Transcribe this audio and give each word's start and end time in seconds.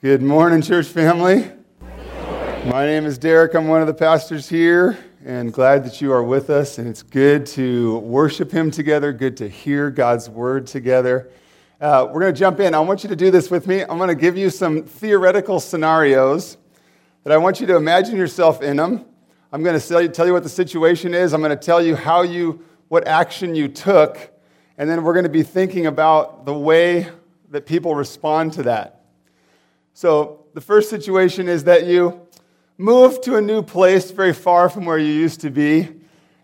Good 0.00 0.22
morning, 0.22 0.62
church 0.62 0.86
family. 0.86 1.50
My 2.66 2.86
name 2.86 3.04
is 3.04 3.18
Derek. 3.18 3.54
I'm 3.54 3.66
one 3.66 3.80
of 3.80 3.88
the 3.88 3.94
pastors 3.94 4.48
here, 4.48 4.96
and 5.24 5.52
glad 5.52 5.84
that 5.86 6.00
you 6.00 6.12
are 6.12 6.22
with 6.22 6.50
us. 6.50 6.78
And 6.78 6.86
it's 6.86 7.02
good 7.02 7.46
to 7.46 7.98
worship 7.98 8.52
Him 8.52 8.70
together, 8.70 9.12
good 9.12 9.36
to 9.38 9.48
hear 9.48 9.90
God's 9.90 10.30
word 10.30 10.68
together. 10.68 11.28
Uh, 11.80 12.06
we're 12.12 12.20
going 12.20 12.32
to 12.32 12.38
jump 12.38 12.60
in. 12.60 12.76
I 12.76 12.78
want 12.78 13.02
you 13.02 13.08
to 13.08 13.16
do 13.16 13.32
this 13.32 13.50
with 13.50 13.66
me. 13.66 13.80
I'm 13.80 13.98
going 13.98 14.06
to 14.06 14.14
give 14.14 14.36
you 14.36 14.50
some 14.50 14.84
theoretical 14.84 15.58
scenarios 15.58 16.58
that 17.24 17.32
I 17.32 17.36
want 17.36 17.60
you 17.60 17.66
to 17.66 17.74
imagine 17.74 18.16
yourself 18.16 18.62
in 18.62 18.76
them. 18.76 19.04
I'm 19.50 19.64
going 19.64 19.80
to 19.80 20.08
tell 20.10 20.26
you 20.28 20.32
what 20.32 20.44
the 20.44 20.48
situation 20.48 21.12
is. 21.12 21.32
I'm 21.32 21.40
going 21.40 21.50
to 21.50 21.56
tell 21.56 21.82
you 21.82 21.96
how 21.96 22.22
you, 22.22 22.64
what 22.86 23.08
action 23.08 23.56
you 23.56 23.66
took, 23.66 24.30
and 24.78 24.88
then 24.88 25.02
we're 25.02 25.14
going 25.14 25.24
to 25.24 25.28
be 25.28 25.42
thinking 25.42 25.86
about 25.86 26.46
the 26.46 26.54
way 26.54 27.08
that 27.50 27.66
people 27.66 27.96
respond 27.96 28.52
to 28.52 28.62
that. 28.62 28.97
So, 30.00 30.44
the 30.54 30.60
first 30.60 30.90
situation 30.90 31.48
is 31.48 31.64
that 31.64 31.86
you 31.86 32.20
move 32.76 33.20
to 33.22 33.34
a 33.34 33.40
new 33.42 33.64
place 33.64 34.12
very 34.12 34.32
far 34.32 34.68
from 34.68 34.84
where 34.84 34.96
you 34.96 35.12
used 35.12 35.40
to 35.40 35.50
be, 35.50 35.88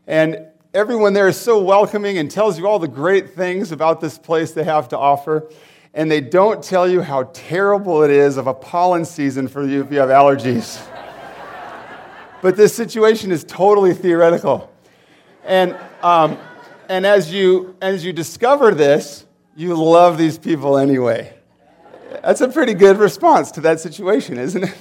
and 0.08 0.48
everyone 0.74 1.12
there 1.12 1.28
is 1.28 1.36
so 1.36 1.62
welcoming 1.62 2.18
and 2.18 2.28
tells 2.28 2.58
you 2.58 2.66
all 2.66 2.80
the 2.80 2.88
great 2.88 3.30
things 3.30 3.70
about 3.70 4.00
this 4.00 4.18
place 4.18 4.50
they 4.50 4.64
have 4.64 4.88
to 4.88 4.98
offer, 4.98 5.48
and 5.94 6.10
they 6.10 6.20
don't 6.20 6.64
tell 6.64 6.88
you 6.88 7.00
how 7.00 7.30
terrible 7.32 8.02
it 8.02 8.10
is 8.10 8.38
of 8.38 8.48
a 8.48 8.54
pollen 8.54 9.04
season 9.04 9.46
for 9.46 9.64
you 9.64 9.84
if 9.84 9.92
you 9.92 10.00
have 10.00 10.08
allergies. 10.08 10.84
but 12.42 12.56
this 12.56 12.74
situation 12.74 13.30
is 13.30 13.44
totally 13.44 13.94
theoretical. 13.94 14.68
And, 15.44 15.76
um, 16.02 16.38
and 16.88 17.06
as, 17.06 17.32
you, 17.32 17.76
as 17.80 18.04
you 18.04 18.12
discover 18.12 18.74
this, 18.74 19.26
you 19.54 19.76
love 19.76 20.18
these 20.18 20.40
people 20.40 20.76
anyway. 20.76 21.33
That's 22.24 22.40
a 22.40 22.48
pretty 22.48 22.72
good 22.72 22.96
response 22.96 23.50
to 23.52 23.60
that 23.62 23.80
situation, 23.80 24.38
isn't 24.38 24.64
it? 24.64 24.76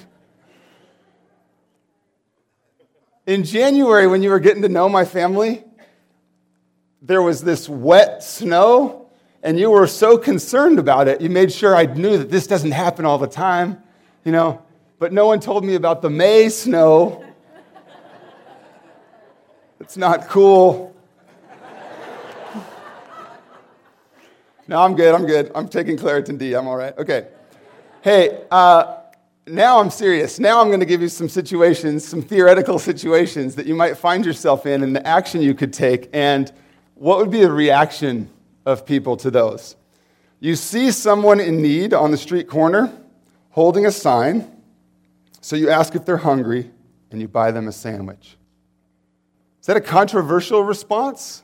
In 3.28 3.44
January, 3.44 4.08
when 4.08 4.23
you 4.23 4.30
were 4.30 4.40
getting 4.40 4.62
to 4.62 4.70
know 4.70 4.88
my 4.88 5.04
family, 5.04 5.66
there 7.02 7.22
was 7.22 7.42
this 7.42 7.67
wet 7.67 8.23
snow, 8.23 9.09
and 9.44 9.59
you 9.59 9.72
were 9.72 9.88
so 9.88 10.17
concerned 10.17 10.80
about 10.80 11.09
it, 11.09 11.20
you 11.20 11.30
made 11.30 11.52
sure 11.52 11.76
I 11.76 11.86
knew 11.86 12.17
that 12.17 12.32
this 12.32 12.48
doesn't 12.48 12.72
happen 12.72 13.04
all 13.04 13.17
the 13.17 13.28
time, 13.28 13.84
you 14.23 14.32
know. 14.32 14.62
But 14.98 15.12
no 15.12 15.28
one 15.28 15.42
told 15.42 15.66
me 15.66 15.76
about 15.76 16.02
the 16.02 16.10
May 16.10 16.48
snow. 16.48 17.26
It's 19.82 19.98
not 19.98 20.30
cool. 20.30 20.95
No, 24.66 24.82
I'm 24.82 24.95
good. 24.95 25.14
I'm 25.14 25.26
good. 25.26 25.52
I'm 25.54 25.67
taking 25.67 25.98
Claritin 25.98 26.38
D. 26.38 26.54
I'm 26.54 26.67
all 26.67 26.78
right. 26.78 26.98
Okay. 26.98 27.28
Hey, 28.04 28.44
uh, 28.52 28.98
now 29.48 29.80
I'm 29.80 29.90
serious. 29.90 30.38
Now 30.38 30.59
I'm 30.59 30.68
going 30.68 30.82
to 30.82 30.86
give 30.86 31.02
you 31.02 31.08
some 31.08 31.30
situations, 31.30 32.06
some 32.06 32.22
theoretical 32.22 32.78
situations 32.78 33.56
that 33.56 33.66
you 33.66 33.76
might 33.76 33.95
find 33.95 34.26
yourself 34.26 34.66
in 34.66 34.84
and 34.84 34.94
the 34.94 35.08
action 35.08 35.42
you 35.42 35.54
could 35.54 35.72
take. 35.72 36.10
And 36.12 36.52
what 36.95 37.18
would 37.20 37.32
be 37.32 37.40
the 37.40 37.52
reaction 37.54 38.30
of 38.66 38.86
people 38.86 39.16
to 39.16 39.32
those? 39.32 39.78
You 40.42 40.58
see 40.58 40.92
someone 40.92 41.40
in 41.40 41.62
need 41.62 41.94
on 41.94 42.12
the 42.12 42.18
street 42.18 42.50
corner 42.50 42.92
holding 43.52 43.86
a 43.86 43.92
sign. 43.92 44.52
So 45.40 45.56
you 45.56 45.70
ask 45.70 45.95
if 45.95 46.04
they're 46.04 46.17
hungry 46.17 46.70
and 47.10 47.22
you 47.22 47.30
buy 47.30 47.52
them 47.52 47.70
a 47.70 47.72
sandwich. 47.72 48.36
Is 49.62 49.67
that 49.67 49.78
a 49.78 49.82
controversial 49.82 50.62
response 50.62 51.42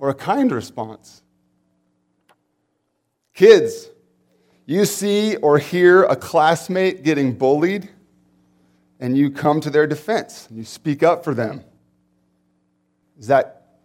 or 0.00 0.08
a 0.08 0.14
kind 0.14 0.50
response? 0.50 1.22
Kids, 3.32 3.90
you 4.68 4.84
see 4.84 5.34
or 5.36 5.56
hear 5.56 6.02
a 6.04 6.14
classmate 6.14 7.02
getting 7.02 7.32
bullied, 7.32 7.88
and 9.00 9.16
you 9.16 9.30
come 9.30 9.62
to 9.62 9.70
their 9.70 9.86
defense. 9.86 10.46
You 10.50 10.62
speak 10.62 11.02
up 11.02 11.24
for 11.24 11.32
them. 11.32 11.64
Is 13.18 13.28
that 13.28 13.78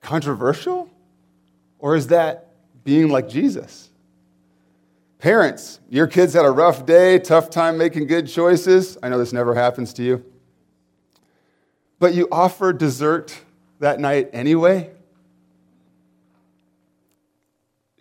controversial? 0.00 0.88
Or 1.80 1.96
is 1.96 2.06
that 2.06 2.50
being 2.84 3.08
like 3.08 3.28
Jesus? 3.28 3.90
Parents, 5.18 5.80
your 5.88 6.06
kids 6.06 6.34
had 6.34 6.44
a 6.44 6.50
rough 6.52 6.86
day, 6.86 7.18
tough 7.18 7.50
time 7.50 7.76
making 7.76 8.06
good 8.06 8.28
choices. 8.28 8.96
I 9.02 9.08
know 9.08 9.18
this 9.18 9.32
never 9.32 9.56
happens 9.56 9.92
to 9.94 10.04
you. 10.04 10.24
But 11.98 12.14
you 12.14 12.28
offer 12.30 12.72
dessert 12.72 13.36
that 13.80 13.98
night 13.98 14.30
anyway 14.32 14.92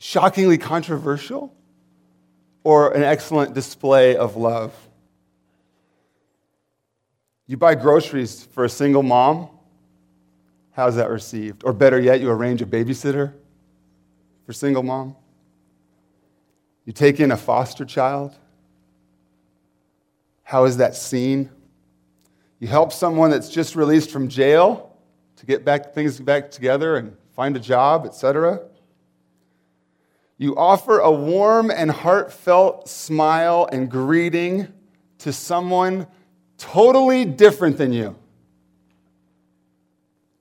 shockingly 0.05 0.55
controversial 0.55 1.51
or 2.63 2.91
an 2.91 3.01
excellent 3.01 3.55
display 3.55 4.15
of 4.15 4.35
love? 4.35 4.71
You 7.47 7.57
buy 7.57 7.73
groceries 7.73 8.43
for 8.51 8.65
a 8.65 8.69
single 8.69 9.01
mom. 9.01 9.49
How's 10.73 10.97
that 10.97 11.09
received? 11.09 11.63
Or 11.65 11.73
better 11.73 11.99
yet, 11.99 12.21
you 12.21 12.29
arrange 12.29 12.61
a 12.61 12.67
babysitter 12.67 13.33
for 14.45 14.53
single 14.53 14.83
mom. 14.83 15.15
You 16.85 16.93
take 16.93 17.19
in 17.19 17.31
a 17.31 17.37
foster 17.37 17.83
child. 17.83 18.35
How 20.43 20.65
is 20.65 20.77
that 20.77 20.95
seen? 20.95 21.49
You 22.59 22.67
help 22.67 22.93
someone 22.93 23.31
that's 23.31 23.49
just 23.49 23.75
released 23.75 24.11
from 24.11 24.27
jail 24.27 24.95
to 25.37 25.47
get 25.47 25.65
back 25.65 25.95
things 25.95 26.19
back 26.19 26.51
together 26.51 26.95
and 26.97 27.17
find 27.35 27.57
a 27.57 27.59
job, 27.59 28.05
etc. 28.05 28.61
You 30.37 30.55
offer 30.57 30.99
a 30.99 31.11
warm 31.11 31.71
and 31.71 31.89
heartfelt 31.89 32.89
smile 32.89 33.69
and 33.71 33.89
greeting 33.89 34.67
to 35.19 35.31
someone 35.31 36.07
totally 36.57 37.23
different 37.23 37.77
than 37.77 37.93
you. 37.93 38.15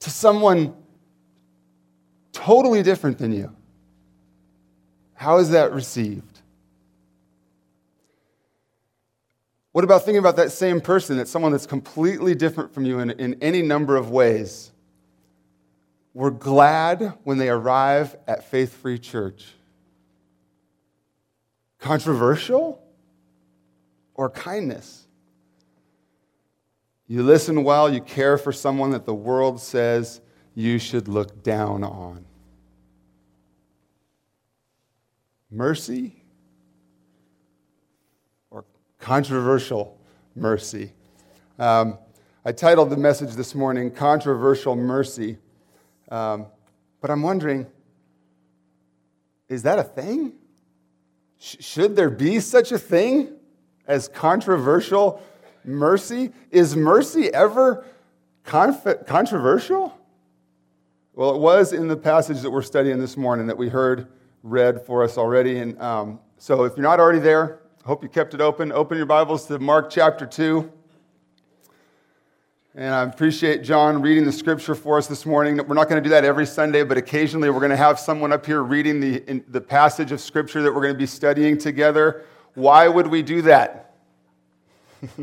To 0.01 0.11
someone 0.11 0.75
totally 2.33 2.83
different 2.83 3.19
than 3.19 3.33
you. 3.33 3.55
How 5.15 5.39
is 5.39 5.51
that 5.51 5.73
received? 5.73 6.41
What 9.73 9.85
about 9.85 10.05
thinking 10.05 10.19
about 10.19 10.37
that 10.37 10.53
same 10.53 10.81
person, 10.81 11.17
that 11.17 11.29
someone 11.29 11.53
that's 11.53 11.67
completely 11.67 12.35
different 12.35 12.75
from 12.75 12.85
you 12.85 12.99
in, 12.99 13.11
in 13.13 13.37
any 13.41 13.63
number 13.63 13.97
of 13.97 14.11
ways? 14.11 14.73
We're 16.13 16.31
glad 16.31 17.15
when 17.25 17.39
they 17.39 17.49
arrive 17.49 18.17
at 18.27 18.45
Faith 18.45 18.73
Free 18.73 18.99
Church 18.99 19.47
Controversial 21.85 22.83
or 24.15 24.31
kindness? 24.31 25.07
You 27.07 27.23
listen 27.23 27.63
well, 27.63 27.93
you 27.93 28.01
care 28.01 28.39
for 28.39 28.53
someone 28.53 28.93
that 28.93 29.05
the 29.05 29.13
world 29.13 29.61
says 29.61 30.23
you 30.55 30.79
should 30.79 31.09
look 31.09 31.43
down 31.43 31.85
on. 31.85 32.25
Mercy 35.51 36.25
or 38.51 38.65
controversial 38.99 40.01
mercy? 40.35 40.91
Um, 41.59 41.99
I 42.47 42.53
titled 42.53 42.89
the 42.89 42.97
message 42.97 43.35
this 43.35 43.55
morning, 43.55 43.91
Controversial 43.91 44.75
Mercy. 44.75 45.37
Um, 46.11 46.47
but 47.03 47.11
I'm 47.11 47.21
wondering, 47.21 47.67
is 49.51 49.65
that 49.65 49.79
a 49.79 49.85
thing? 49.85 50.33
Should 51.45 51.95
there 51.95 52.09
be 52.09 52.41
such 52.41 52.73
a 52.73 52.79
thing 52.79 53.35
as 53.87 54.09
controversial 54.09 55.21
mercy? 55.63 56.33
Is 56.51 56.75
mercy 56.75 57.29
ever 57.35 57.85
conf- 58.45 59.05
controversial? 59.07 59.95
Well, 61.13 61.35
it 61.35 61.41
was 61.41 61.75
in 61.75 61.87
the 61.87 61.99
passage 61.99 62.41
that 62.41 62.51
we're 62.51 62.63
studying 62.63 62.99
this 62.99 63.19
morning 63.19 63.47
that 63.49 63.59
we 63.59 63.69
heard 63.69 64.09
read 64.43 64.87
for 64.87 65.05
us 65.05 65.19
already. 65.19 65.59
And 65.59 65.79
um, 65.83 66.19
so 66.39 66.65
if 66.65 66.79
you're 66.79 66.83
not 66.83 66.99
already 66.99 67.19
there, 67.19 67.61
I 67.85 67.89
hope 67.89 68.03
you 68.03 68.09
kept 68.09 68.33
it 68.33 68.41
open. 68.41 68.73
Open 68.73 68.97
your 68.97 69.05
Bibles 69.05 69.47
to 69.49 69.59
Mark 69.59 69.91
chapter 69.91 70.25
2. 70.25 70.73
And 72.77 72.93
I 72.93 73.05
appreciate 73.05 73.63
John 73.63 74.03
reading 74.03 74.25
the 74.25 74.33
scripture 74.33 74.75
for 74.75 74.99
us 74.99 75.07
this 75.07 75.25
morning. 75.25 75.59
We're 75.59 75.77
not 75.77 75.89
going 75.89 76.03
to 76.03 76.09
do 76.09 76.11
that 76.11 76.25
every 76.25 76.45
Sunday, 76.45 76.83
but 76.83 76.97
occasionally 76.97 77.49
we're 77.49 77.61
going 77.61 77.71
to 77.71 77.77
have 77.77 78.01
someone 78.01 78.33
up 78.33 78.45
here 78.45 78.65
reading 78.65 78.99
the, 78.99 79.45
the 79.47 79.61
passage 79.61 80.11
of 80.11 80.21
scripture 80.21 80.61
that 80.63 80.75
we're 80.75 80.81
going 80.81 80.93
to 80.93 80.99
be 80.99 81.07
studying 81.07 81.57
together. 81.57 82.25
Why 82.55 82.89
would 82.89 83.07
we 83.07 83.23
do 83.23 83.43
that? 83.43 83.95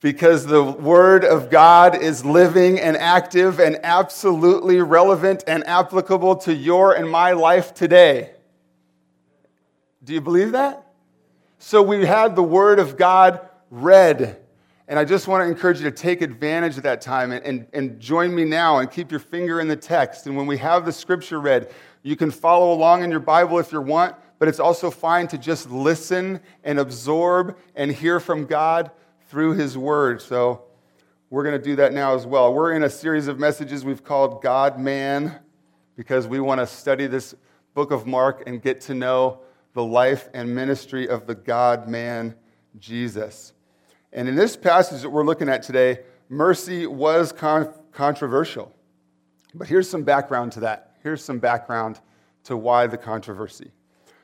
because 0.00 0.46
the 0.46 0.64
Word 0.64 1.26
of 1.26 1.50
God 1.50 1.94
is 1.94 2.24
living 2.24 2.80
and 2.80 2.96
active 2.96 3.60
and 3.60 3.78
absolutely 3.82 4.80
relevant 4.80 5.44
and 5.46 5.62
applicable 5.66 6.36
to 6.36 6.54
your 6.54 6.94
and 6.94 7.10
my 7.10 7.32
life 7.32 7.74
today. 7.74 8.30
Do 10.02 10.14
you 10.14 10.22
believe 10.22 10.52
that? 10.52 10.86
So 11.58 11.82
we 11.82 12.06
had 12.06 12.34
the 12.34 12.42
Word 12.42 12.78
of 12.78 12.96
God 12.96 13.46
read 13.70 14.38
and 14.88 14.98
I 14.98 15.04
just 15.04 15.28
want 15.28 15.42
to 15.42 15.46
encourage 15.46 15.80
you 15.80 15.84
to 15.84 15.94
take 15.94 16.22
advantage 16.22 16.78
of 16.78 16.82
that 16.84 17.02
time 17.02 17.30
and, 17.30 17.44
and, 17.44 17.66
and 17.74 18.00
join 18.00 18.34
me 18.34 18.44
now 18.44 18.78
and 18.78 18.90
keep 18.90 19.10
your 19.10 19.20
finger 19.20 19.60
in 19.60 19.68
the 19.68 19.76
text. 19.76 20.26
And 20.26 20.34
when 20.34 20.46
we 20.46 20.56
have 20.58 20.86
the 20.86 20.92
scripture 20.92 21.40
read, 21.40 21.70
You 22.02 22.16
can 22.16 22.30
follow 22.30 22.72
along 22.72 23.04
in 23.04 23.10
your 23.10 23.20
Bible 23.20 23.58
if 23.58 23.70
you 23.70 23.82
want, 23.82 24.16
but 24.38 24.48
it's 24.48 24.58
also 24.58 24.90
fine 24.90 25.28
to 25.28 25.36
just 25.36 25.70
listen 25.70 26.40
and 26.64 26.78
absorb 26.78 27.58
and 27.76 27.92
hear 27.92 28.18
from 28.18 28.46
God 28.46 28.90
through 29.28 29.54
His 29.54 29.76
Word. 29.76 30.22
So 30.22 30.62
we're 31.28 31.44
going 31.44 31.58
to 31.58 31.62
do 31.62 31.76
that 31.76 31.92
now 31.92 32.14
as 32.14 32.26
well. 32.26 32.54
We're 32.54 32.72
in 32.72 32.84
a 32.84 32.90
series 32.90 33.28
of 33.28 33.38
messages 33.38 33.84
we've 33.84 34.02
called 34.02 34.42
God 34.42 34.80
Man 34.80 35.38
because 35.96 36.26
we 36.26 36.40
want 36.40 36.60
to 36.60 36.66
study 36.66 37.06
this 37.06 37.34
book 37.74 37.90
of 37.90 38.06
Mark 38.06 38.44
and 38.46 38.62
get 38.62 38.80
to 38.82 38.94
know 38.94 39.40
the 39.74 39.84
life 39.84 40.30
and 40.32 40.54
ministry 40.54 41.06
of 41.06 41.26
the 41.26 41.34
God 41.34 41.88
man 41.88 42.34
Jesus. 42.78 43.52
And 44.12 44.28
in 44.28 44.36
this 44.36 44.56
passage 44.56 45.02
that 45.02 45.10
we're 45.10 45.24
looking 45.24 45.48
at 45.48 45.62
today, 45.62 46.00
mercy 46.28 46.86
was 46.86 47.32
con- 47.32 47.72
controversial. 47.92 48.72
But 49.54 49.68
here's 49.68 49.88
some 49.88 50.02
background 50.02 50.52
to 50.52 50.60
that. 50.60 50.94
Here's 51.02 51.22
some 51.22 51.38
background 51.38 52.00
to 52.44 52.56
why 52.56 52.86
the 52.86 52.98
controversy. 52.98 53.70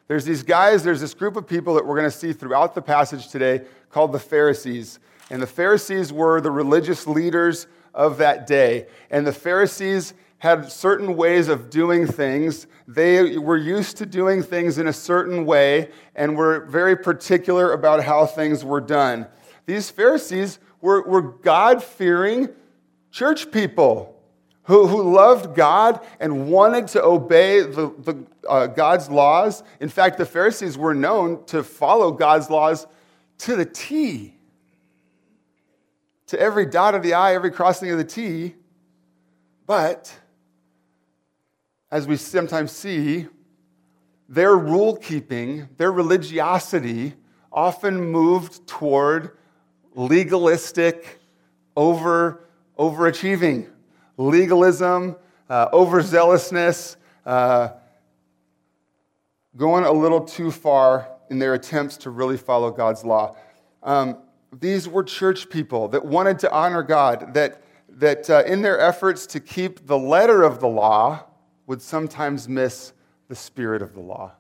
There's 0.07 0.25
these 0.25 0.43
guys, 0.43 0.85
there's 0.85 1.01
this 1.01 1.15
group 1.15 1.37
of 1.37 1.47
people 1.47 1.75
that 1.75 1.87
we're 1.87 1.97
going 1.97 2.11
to 2.11 2.17
see 2.17 2.33
throughout 2.33 2.75
the 2.75 2.83
passage 2.83 3.29
today 3.29 3.63
called 3.91 4.13
the 4.13 4.19
Pharisees. 4.19 4.99
And 5.31 5.41
the 5.41 5.47
Pharisees 5.47 6.13
were 6.13 6.41
the 6.41 6.51
religious 6.51 7.07
leaders 7.07 7.67
of 7.95 8.19
that 8.19 8.47
day. 8.47 8.87
And 9.11 9.27
the 9.27 9.33
Pharisees 9.33 10.15
had 10.39 10.71
certain 10.71 11.17
ways 11.17 11.49
of 11.49 11.71
doing 11.71 12.07
things. 12.07 12.67
They 12.87 13.39
were 13.39 13.57
used 13.57 13.97
to 13.99 14.07
doing 14.07 14.43
things 14.43 14.77
in 14.77 14.89
a 14.89 14.93
certain 14.93 15.47
way 15.47 15.91
and 16.15 16.37
were 16.37 16.67
very 16.67 16.97
particular 16.97 17.73
about 17.73 18.03
how 18.05 18.27
things 18.27 18.63
were 18.63 18.83
done. 18.83 19.27
These 19.67 19.91
Pharisees 19.91 20.59
were, 20.81 21.03
were 21.03 21.23
God 21.23 21.83
fearing 21.83 22.49
church 23.11 23.51
people 23.51 24.21
who, 24.65 24.87
who 24.87 25.15
loved 25.15 25.55
God 25.55 26.05
and 26.21 26.49
wanted 26.49 26.89
to 26.89 27.03
obey 27.03 27.61
the, 27.61 27.93
the, 27.99 28.27
uh, 28.49 28.67
God's 28.67 29.09
laws. 29.09 29.63
In 29.81 29.89
fact, 29.89 30.19
the 30.19 30.27
Pharisees 30.27 30.77
were 30.77 30.95
known 30.95 31.45
to 31.47 31.63
follow 31.63 32.11
God's 32.13 32.51
laws 32.51 32.87
to 33.39 33.57
the 33.57 33.67
T, 33.67 34.35
to 36.27 36.41
every 36.41 36.67
dot 36.67 36.95
of 36.95 37.03
the 37.03 37.15
I, 37.15 37.35
every 37.35 37.51
crossing 37.51 37.91
of 37.91 37.99
the 37.99 38.05
T. 38.05 38.55
But 39.67 40.13
as 41.91 42.07
we 42.07 42.17
sometimes 42.17 42.73
see, 42.73 43.29
their 44.29 44.57
rule 44.57 44.97
keeping, 44.97 45.69
their 45.77 45.93
religiosity 45.93 47.15
often 47.53 48.01
moved 48.01 48.67
toward 48.67 49.37
legalistic 49.95 51.19
over, 51.77 52.45
overachieving, 52.79 53.69
legalism, 54.17 55.17
uh, 55.49 55.69
overzealousness, 55.71 56.97
uh, 57.27 57.69
going 59.57 59.85
a 59.85 59.93
little 59.93 60.21
too 60.21 60.51
far 60.51 61.09
in 61.31 61.39
their 61.39 61.55
attempts 61.55 61.97
to 61.97 62.11
really 62.11 62.37
follow 62.37 62.71
God's 62.71 63.05
law. 63.05 63.37
Um, 63.83 64.19
these 64.53 64.89
were 64.89 65.03
church 65.03 65.49
people 65.51 65.89
that 65.89 66.05
wanted 66.05 66.39
to 66.41 66.53
honor 66.53 66.83
God, 66.83 67.35
that, 67.35 67.63
that 67.89 68.29
uh, 68.31 68.43
in 68.47 68.63
their 68.63 68.79
efforts 68.79 69.27
to 69.29 69.41
keep 69.41 69.87
the 69.87 69.99
letter 69.99 70.43
of 70.43 70.61
the 70.61 70.69
law, 70.69 71.25
would 71.67 71.81
sometimes 71.81 72.49
miss 72.49 72.93
the 73.29 73.35
spirit 73.35 73.81
of 73.81 73.95
the 73.95 74.01
law. 74.01 74.33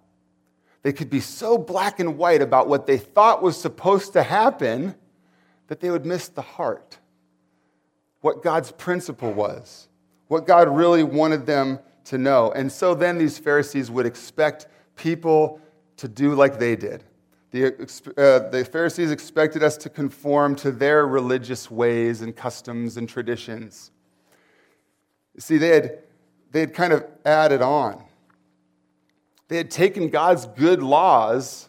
They 0.82 0.92
could 0.92 1.08
be 1.08 1.20
so 1.20 1.56
black 1.56 2.00
and 2.00 2.18
white 2.18 2.42
about 2.42 2.68
what 2.68 2.86
they 2.86 2.98
thought 2.98 3.42
was 3.42 3.58
supposed 3.58 4.12
to 4.12 4.22
happen 4.22 4.94
that 5.68 5.80
they 5.80 5.90
would 5.90 6.04
miss 6.04 6.28
the 6.28 6.42
heart, 6.42 6.98
what 8.20 8.42
God's 8.42 8.72
principle 8.72 9.32
was, 9.32 9.88
what 10.28 10.46
God 10.46 10.68
really 10.68 11.02
wanted 11.02 11.46
them 11.46 11.78
to 12.04 12.18
know. 12.18 12.52
And 12.52 12.70
so 12.70 12.94
then 12.94 13.18
these 13.18 13.38
Pharisees 13.38 13.90
would 13.90 14.06
expect 14.06 14.66
people 14.96 15.60
to 15.96 16.08
do 16.08 16.34
like 16.34 16.58
they 16.58 16.76
did. 16.76 17.04
The, 17.50 17.66
uh, 18.16 18.50
the 18.50 18.64
Pharisees 18.64 19.10
expected 19.10 19.62
us 19.62 19.76
to 19.78 19.88
conform 19.88 20.56
to 20.56 20.72
their 20.72 21.06
religious 21.06 21.70
ways 21.70 22.20
and 22.20 22.34
customs 22.34 22.96
and 22.96 23.08
traditions. 23.08 23.92
See, 25.38 25.58
they 25.58 25.68
had 25.68 25.98
they 26.54 26.60
had 26.60 26.72
kind 26.72 26.92
of 26.92 27.04
added 27.24 27.62
on. 27.62 28.00
They 29.48 29.56
had 29.56 29.72
taken 29.72 30.08
God's 30.08 30.46
good 30.46 30.84
laws 30.84 31.68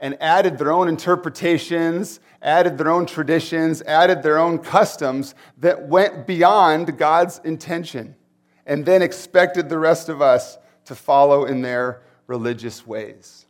and 0.00 0.20
added 0.20 0.58
their 0.58 0.72
own 0.72 0.88
interpretations, 0.88 2.18
added 2.42 2.78
their 2.78 2.90
own 2.90 3.06
traditions, 3.06 3.82
added 3.82 4.22
their 4.22 4.38
own 4.38 4.58
customs 4.58 5.34
that 5.58 5.88
went 5.88 6.26
beyond 6.26 6.98
God's 6.98 7.40
intention, 7.44 8.14
and 8.66 8.84
then 8.84 9.02
expected 9.02 9.68
the 9.68 9.78
rest 9.78 10.08
of 10.08 10.20
us 10.20 10.58
to 10.86 10.94
follow 10.94 11.44
in 11.44 11.62
their 11.62 12.02
religious 12.26 12.86
ways. 12.86 13.46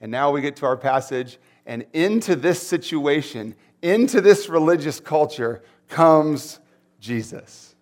And 0.00 0.10
now 0.10 0.30
we 0.30 0.40
get 0.40 0.56
to 0.56 0.66
our 0.66 0.76
passage, 0.76 1.38
and 1.64 1.86
into 1.92 2.34
this 2.34 2.60
situation, 2.66 3.54
into 3.82 4.20
this 4.20 4.48
religious 4.48 5.00
culture, 5.00 5.62
comes 5.88 6.58
Jesus. 6.98 7.74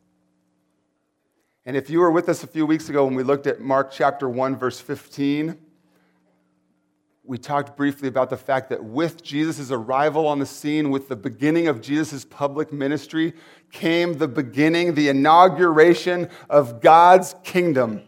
And 1.65 1.77
if 1.77 1.91
you 1.91 2.01
were 2.01 2.11
with 2.11 2.29
us 2.29 2.43
a 2.43 2.47
few 2.47 2.67
weeks 2.67 2.89
ago 2.89 3.05
when 3.05 3.15
we 3.15 3.23
looked 3.23 3.47
at 3.47 3.61
Mark 3.61 3.93
chapter 3.93 4.29
1, 4.29 4.57
verse 4.57 4.81
15, 4.81 5.57
we 7.31 7.39
talked 7.39 7.77
briefly 7.77 8.09
about 8.09 8.29
the 8.29 8.37
fact 8.37 8.71
that 8.71 8.83
with 8.83 9.23
Jesus' 9.23 9.71
arrival 9.71 10.27
on 10.27 10.41
the 10.41 10.47
scene, 10.47 10.91
with 10.91 11.09
the 11.09 11.15
beginning 11.15 11.69
of 11.69 11.81
Jesus' 11.81 12.25
public 12.25 12.73
ministry, 12.73 13.35
came 13.71 14.19
the 14.19 14.27
beginning, 14.27 14.95
the 14.95 15.09
inauguration 15.09 16.29
of 16.49 16.81
God's 16.81 17.37
kingdom. 17.45 18.03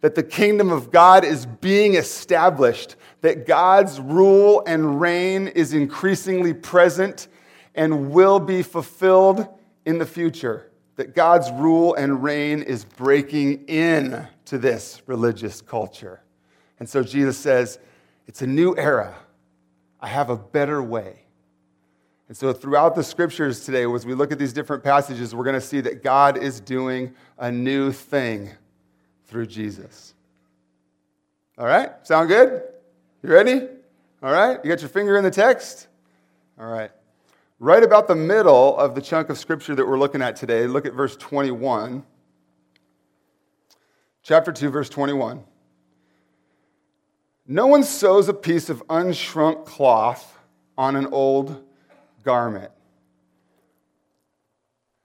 That 0.00 0.16
the 0.16 0.24
kingdom 0.24 0.72
of 0.72 0.90
God 0.90 1.24
is 1.24 1.46
being 1.46 1.94
established, 1.94 2.96
that 3.20 3.46
God's 3.46 4.00
rule 4.00 4.64
and 4.66 5.00
reign 5.00 5.46
is 5.46 5.72
increasingly 5.72 6.52
present 6.52 7.28
and 7.76 8.10
will 8.10 8.40
be 8.40 8.64
fulfilled 8.64 9.46
in 9.86 9.98
the 9.98 10.06
future 10.06 10.68
that 10.96 11.14
God's 11.14 11.48
rule 11.52 11.94
and 11.94 12.24
reign 12.24 12.62
is 12.62 12.84
breaking 12.84 13.66
in 13.68 14.26
to 14.46 14.58
this 14.58 15.00
religious 15.06 15.60
culture. 15.60 16.24
And 16.80 16.88
so 16.88 17.04
Jesus 17.04 17.38
says, 17.38 17.78
It's 18.28 18.42
a 18.42 18.46
new 18.46 18.76
era. 18.76 19.16
I 20.00 20.06
have 20.06 20.28
a 20.30 20.36
better 20.36 20.82
way. 20.82 21.22
And 22.28 22.36
so, 22.36 22.52
throughout 22.52 22.94
the 22.94 23.02
scriptures 23.02 23.64
today, 23.64 23.90
as 23.90 24.04
we 24.04 24.12
look 24.12 24.30
at 24.30 24.38
these 24.38 24.52
different 24.52 24.84
passages, 24.84 25.34
we're 25.34 25.44
going 25.44 25.54
to 25.54 25.62
see 25.62 25.80
that 25.80 26.02
God 26.02 26.36
is 26.36 26.60
doing 26.60 27.14
a 27.38 27.50
new 27.50 27.90
thing 27.90 28.50
through 29.26 29.46
Jesus. 29.46 30.14
All 31.56 31.64
right? 31.64 31.90
Sound 32.02 32.28
good? 32.28 32.62
You 33.22 33.30
ready? 33.30 33.66
All 34.22 34.30
right? 34.30 34.60
You 34.62 34.70
got 34.70 34.80
your 34.80 34.90
finger 34.90 35.16
in 35.16 35.24
the 35.24 35.30
text? 35.30 35.88
All 36.60 36.66
right. 36.66 36.90
Right 37.58 37.82
about 37.82 38.08
the 38.08 38.14
middle 38.14 38.76
of 38.76 38.94
the 38.94 39.00
chunk 39.00 39.30
of 39.30 39.38
scripture 39.38 39.74
that 39.74 39.88
we're 39.88 39.98
looking 39.98 40.20
at 40.20 40.36
today, 40.36 40.66
look 40.66 40.84
at 40.84 40.92
verse 40.92 41.16
21. 41.16 42.04
Chapter 44.22 44.52
2, 44.52 44.68
verse 44.68 44.90
21. 44.90 45.42
No 47.50 47.66
one 47.66 47.82
sews 47.82 48.28
a 48.28 48.34
piece 48.34 48.68
of 48.68 48.86
unshrunk 48.88 49.64
cloth 49.64 50.38
on 50.76 50.96
an 50.96 51.06
old 51.06 51.64
garment. 52.22 52.70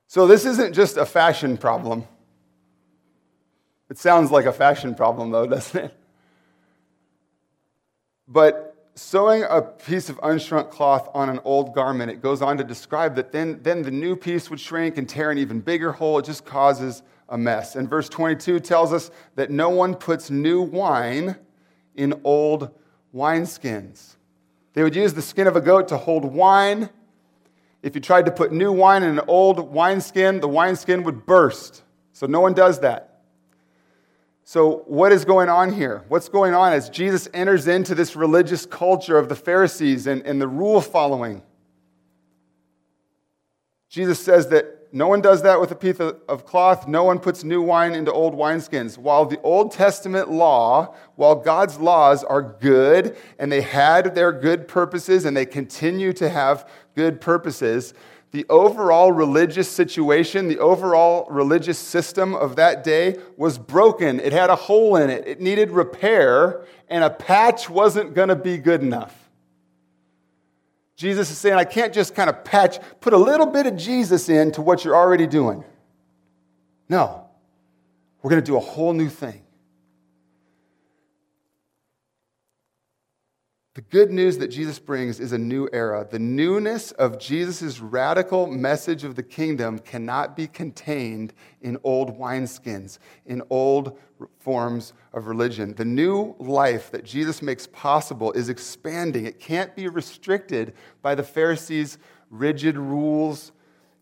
So, 0.07 0.27
this 0.27 0.45
isn't 0.45 0.75
just 0.75 0.97
a 0.97 1.05
fashion 1.05 1.57
problem. 1.57 2.05
It 3.89 3.97
sounds 3.97 4.29
like 4.29 4.45
a 4.45 4.51
fashion 4.51 4.93
problem, 4.93 5.31
though, 5.31 5.47
doesn't 5.55 5.85
it? 5.85 5.97
But 8.27 8.89
sewing 8.95 9.45
a 9.49 9.61
piece 9.61 10.09
of 10.09 10.17
unshrunk 10.17 10.69
cloth 10.69 11.09
on 11.13 11.29
an 11.29 11.39
old 11.45 11.73
garment, 11.73 12.11
it 12.11 12.21
goes 12.21 12.41
on 12.41 12.57
to 12.57 12.63
describe 12.65 13.15
that 13.15 13.31
then, 13.31 13.59
then 13.63 13.83
the 13.83 13.91
new 13.91 14.17
piece 14.17 14.49
would 14.49 14.59
shrink 14.59 14.97
and 14.97 15.07
tear 15.07 15.31
an 15.31 15.37
even 15.37 15.61
bigger 15.61 15.93
hole. 15.93 16.19
It 16.19 16.25
just 16.25 16.45
causes 16.45 17.03
a 17.29 17.37
mess. 17.37 17.75
And 17.75 17.89
verse 17.89 18.09
22 18.09 18.59
tells 18.59 18.91
us 18.91 19.11
that 19.35 19.49
no 19.49 19.69
one 19.69 19.95
puts 19.95 20.29
new 20.29 20.61
wine 20.61 21.37
in 21.95 22.19
old 22.23 22.71
wineskins. 23.13 24.15
They 24.73 24.83
would 24.83 24.95
use 24.95 25.13
the 25.13 25.21
skin 25.21 25.47
of 25.47 25.55
a 25.55 25.61
goat 25.61 25.87
to 25.89 25.97
hold 25.97 26.25
wine. 26.25 26.89
If 27.81 27.95
you 27.95 28.01
tried 28.01 28.25
to 28.25 28.31
put 28.31 28.51
new 28.51 28.71
wine 28.71 29.03
in 29.03 29.19
an 29.19 29.25
old 29.27 29.71
wineskin, 29.71 30.39
the 30.39 30.47
wineskin 30.47 31.03
would 31.03 31.25
burst. 31.25 31.83
So 32.13 32.25
no 32.25 32.41
one 32.41 32.53
does 32.53 32.79
that. 32.79 33.21
So, 34.45 34.83
what 34.87 35.13
is 35.13 35.23
going 35.23 35.47
on 35.47 35.71
here? 35.71 36.03
What's 36.09 36.27
going 36.27 36.53
on 36.53 36.73
as 36.73 36.89
Jesus 36.89 37.29
enters 37.33 37.67
into 37.67 37.95
this 37.95 38.13
religious 38.15 38.65
culture 38.65 39.17
of 39.17 39.29
the 39.29 39.35
Pharisees 39.35 40.05
and, 40.05 40.21
and 40.23 40.41
the 40.41 40.49
rule 40.49 40.81
following? 40.81 41.41
Jesus 43.87 44.19
says 44.19 44.49
that 44.49 44.82
no 44.95 45.07
one 45.07 45.21
does 45.21 45.41
that 45.41 45.59
with 45.59 45.71
a 45.71 45.75
piece 45.75 45.99
of 45.99 46.45
cloth. 46.45 46.87
No 46.87 47.03
one 47.03 47.17
puts 47.17 47.43
new 47.43 47.63
wine 47.63 47.95
into 47.95 48.11
old 48.11 48.35
wineskins. 48.35 48.95
While 48.95 49.25
the 49.25 49.41
Old 49.41 49.71
Testament 49.71 50.29
law, 50.29 50.93
while 51.15 51.33
God's 51.33 51.79
laws 51.79 52.23
are 52.23 52.43
good 52.43 53.17
and 53.39 53.51
they 53.51 53.61
had 53.61 54.13
their 54.13 54.31
good 54.31 54.67
purposes 54.67 55.25
and 55.25 55.35
they 55.35 55.47
continue 55.47 56.13
to 56.13 56.29
have 56.29 56.69
good 56.95 57.19
purposes, 57.19 57.95
the 58.29 58.45
overall 58.49 59.11
religious 59.11 59.67
situation, 59.67 60.47
the 60.47 60.59
overall 60.59 61.27
religious 61.27 61.79
system 61.79 62.35
of 62.35 62.55
that 62.57 62.83
day 62.83 63.17
was 63.35 63.57
broken. 63.57 64.19
It 64.19 64.31
had 64.31 64.51
a 64.51 64.55
hole 64.55 64.95
in 64.95 65.09
it, 65.09 65.27
it 65.27 65.41
needed 65.41 65.71
repair, 65.71 66.65
and 66.87 67.03
a 67.03 67.09
patch 67.09 67.67
wasn't 67.67 68.13
going 68.13 68.29
to 68.29 68.35
be 68.35 68.59
good 68.59 68.83
enough. 68.83 69.22
Jesus 70.95 71.31
is 71.31 71.37
saying, 71.37 71.55
I 71.55 71.63
can't 71.63 71.93
just 71.93 72.15
kind 72.15 72.29
of 72.29 72.43
patch, 72.43 72.79
put 73.01 73.13
a 73.13 73.17
little 73.17 73.47
bit 73.47 73.65
of 73.65 73.75
Jesus 73.75 74.29
into 74.29 74.61
what 74.61 74.85
you're 74.85 74.95
already 74.95 75.27
doing. 75.27 75.63
No, 76.89 77.29
we're 78.21 78.29
going 78.29 78.41
to 78.41 78.45
do 78.45 78.57
a 78.57 78.61
whole 78.61 78.93
new 78.93 79.09
thing. 79.09 79.42
The 83.75 83.81
good 83.81 84.11
news 84.11 84.37
that 84.37 84.49
Jesus 84.49 84.77
brings 84.77 85.19
is 85.19 85.31
a 85.31 85.37
new 85.37 85.67
era. 85.73 86.07
The 86.07 86.19
newness 86.19 86.91
of 86.91 87.17
Jesus' 87.17 87.79
radical 87.79 88.45
message 88.45 89.03
of 89.03 89.15
the 89.15 89.23
kingdom 89.23 89.79
cannot 89.79 90.35
be 90.35 90.45
contained 90.45 91.33
in 91.59 91.79
old 91.83 92.19
wineskins, 92.19 92.99
in 93.25 93.41
old 93.49 93.97
forms 94.37 94.93
of 95.11 95.25
religion. 95.25 95.73
The 95.73 95.85
new 95.85 96.35
life 96.37 96.91
that 96.91 97.03
Jesus 97.03 97.41
makes 97.41 97.65
possible 97.65 98.31
is 98.33 98.47
expanding. 98.47 99.25
It 99.25 99.39
can't 99.39 99.75
be 99.75 99.87
restricted 99.87 100.75
by 101.01 101.15
the 101.15 101.23
Pharisees' 101.23 101.97
rigid 102.29 102.77
rules 102.77 103.53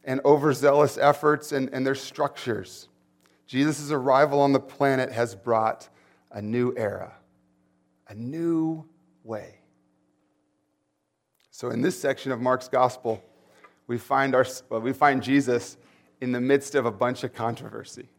and 0.03 0.19
overzealous 0.25 0.97
efforts 0.97 1.53
and, 1.53 1.69
and 1.71 1.87
their 1.87 1.95
structures. 1.95 2.89
Jesus' 3.47 3.89
arrival 3.89 4.41
on 4.41 4.51
the 4.51 4.59
planet 4.59 5.13
has 5.13 5.33
brought 5.33 5.87
a 6.29 6.41
new 6.41 6.73
era, 6.75 7.13
a 8.09 8.15
new 8.15 8.85
way. 9.23 9.60
So, 11.61 11.69
in 11.69 11.81
this 11.81 12.01
section 12.01 12.31
of 12.31 12.41
Mark's 12.41 12.67
gospel, 12.67 13.23
we 13.85 13.99
find, 13.99 14.33
our, 14.33 14.47
well, 14.69 14.81
we 14.81 14.93
find 14.93 15.21
Jesus 15.21 15.77
in 16.19 16.31
the 16.31 16.41
midst 16.41 16.73
of 16.73 16.87
a 16.87 16.91
bunch 16.91 17.23
of 17.23 17.35
controversy. 17.35 18.09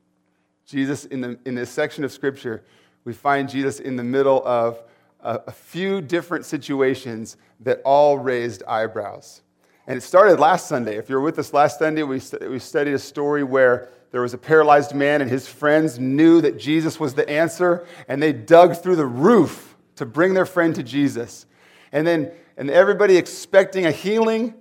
Jesus, 0.64 1.06
in, 1.06 1.22
the, 1.22 1.36
in 1.44 1.56
this 1.56 1.68
section 1.68 2.04
of 2.04 2.12
scripture, 2.12 2.62
we 3.04 3.12
find 3.12 3.48
Jesus 3.48 3.80
in 3.80 3.96
the 3.96 4.04
middle 4.04 4.46
of 4.46 4.80
a, 5.18 5.40
a 5.48 5.50
few 5.50 6.00
different 6.00 6.44
situations 6.44 7.36
that 7.58 7.82
all 7.84 8.16
raised 8.16 8.62
eyebrows. 8.62 9.42
And 9.88 9.96
it 9.96 10.02
started 10.02 10.38
last 10.38 10.68
Sunday. 10.68 10.96
If 10.96 11.08
you 11.08 11.16
were 11.16 11.22
with 11.22 11.40
us 11.40 11.52
last 11.52 11.80
Sunday, 11.80 12.04
we, 12.04 12.20
we 12.48 12.60
studied 12.60 12.94
a 12.94 12.98
story 13.00 13.42
where 13.42 13.88
there 14.12 14.20
was 14.20 14.34
a 14.34 14.38
paralyzed 14.38 14.94
man, 14.94 15.20
and 15.20 15.28
his 15.28 15.48
friends 15.48 15.98
knew 15.98 16.40
that 16.42 16.60
Jesus 16.60 17.00
was 17.00 17.14
the 17.14 17.28
answer, 17.28 17.88
and 18.06 18.22
they 18.22 18.32
dug 18.32 18.76
through 18.76 18.94
the 18.94 19.04
roof 19.04 19.76
to 19.96 20.06
bring 20.06 20.32
their 20.32 20.46
friend 20.46 20.76
to 20.76 20.84
Jesus. 20.84 21.46
And 21.92 22.06
then 22.06 22.32
and 22.56 22.70
everybody 22.70 23.16
expecting 23.16 23.86
a 23.86 23.90
healing, 23.90 24.54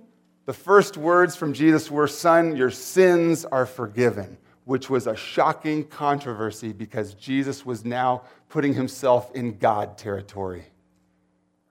the 0.46 0.52
first 0.52 0.96
words 0.96 1.36
from 1.36 1.52
Jesus 1.52 1.90
were, 1.90 2.08
Son, 2.08 2.56
your 2.56 2.70
sins 2.70 3.44
are 3.44 3.66
forgiven, 3.66 4.38
which 4.64 4.88
was 4.90 5.06
a 5.06 5.14
shocking 5.14 5.84
controversy 5.84 6.72
because 6.72 7.14
Jesus 7.14 7.64
was 7.66 7.84
now 7.84 8.22
putting 8.48 8.74
himself 8.74 9.30
in 9.34 9.58
God 9.58 9.98
territory. 9.98 10.64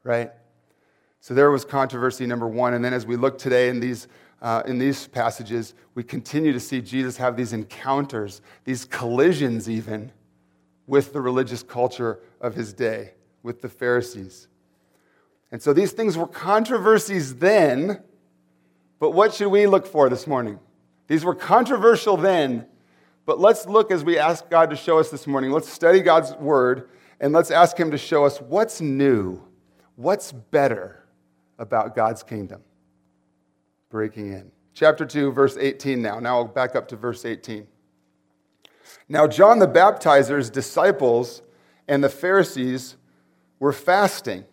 Right? 0.04 0.32
So 1.20 1.34
there 1.34 1.52
was 1.52 1.66
controversy 1.66 2.26
number 2.26 2.48
one. 2.48 2.74
And 2.74 2.84
then 2.84 2.94
as 2.94 3.06
we 3.06 3.16
look 3.16 3.38
today 3.38 3.70
in 3.70 3.80
these, 3.80 4.08
uh, 4.42 4.64
in 4.66 4.80
these 4.80 5.08
passages, 5.08 5.74
we 5.94 6.04
continue 6.04 6.54
to 6.54 6.60
see 6.60 6.82
Jesus 6.82 7.18
have 7.18 7.36
these 7.36 7.54
encounters, 7.54 8.42
these 8.64 8.86
collisions 8.86 9.70
even, 9.70 10.12
with 10.88 11.14
the 11.14 11.22
religious 11.22 11.62
culture 11.62 12.20
of 12.40 12.56
his 12.56 12.74
day, 12.74 13.14
with 13.44 13.62
the 13.62 13.70
Pharisees. 13.70 14.48
And 15.52 15.62
so 15.62 15.74
these 15.74 15.92
things 15.92 16.18
were 16.18 16.28
controversies 16.28 17.36
then, 17.36 18.02
but 19.00 19.12
what 19.12 19.34
should 19.34 19.50
we 19.50 19.68
look 19.68 19.86
for 19.86 20.10
this 20.10 20.26
morning? 20.26 20.60
These 21.08 21.26
were 21.26 21.36
controversial 21.36 22.16
then, 22.16 22.66
but 23.26 23.40
let's 23.40 23.66
look 23.66 23.92
as 23.92 24.04
we 24.04 24.18
ask 24.18 24.50
God 24.50 24.70
to 24.70 24.76
show 24.76 25.00
us 25.00 25.10
this 25.10 25.28
morning. 25.28 25.52
Let's 25.52 25.70
study 25.70 26.00
God's 26.00 26.34
word 26.36 26.90
and 27.20 27.34
let's 27.34 27.52
ask 27.52 27.78
Him 27.78 27.92
to 27.92 27.98
show 27.98 28.26
us 28.26 28.40
what's 28.40 28.80
new, 28.80 29.42
what's 29.96 30.32
better 30.32 31.04
about 31.60 31.96
God's 31.96 32.24
kingdom. 32.24 32.62
Breaking 33.90 34.32
in. 34.32 34.52
Chapter 34.74 35.06
2, 35.06 35.32
verse 35.32 35.58
18 35.58 36.02
now. 36.02 36.20
Now 36.20 36.38
I'll 36.38 36.46
back 36.46 36.76
up 36.76 36.88
to 36.90 36.96
verse 36.96 37.26
18. 37.26 37.68
Now, 39.10 39.28
John 39.28 39.60
the 39.60 39.68
Baptizer's 39.68 40.50
disciples 40.50 41.42
and 41.88 42.04
the 42.04 42.10
Pharisees 42.10 42.96
were 43.60 43.74
fasting. 43.74 44.46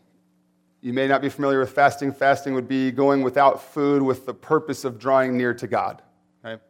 You 0.81 0.93
may 0.93 1.09
not 1.09 1.21
be 1.21 1.29
familiar 1.29 1.59
with 1.59 1.71
fasting. 1.71 2.13
Fasting 2.13 2.55
would 2.55 2.69
be 2.69 2.93
going 2.93 3.23
without 3.23 3.63
food 3.63 4.03
with 4.03 4.27
the 4.27 4.35
purpose 4.35 4.85
of 4.85 4.99
drawing 4.99 5.37
near 5.37 5.53
to 5.55 5.67
God. 5.67 6.03
Okay? 6.45 6.63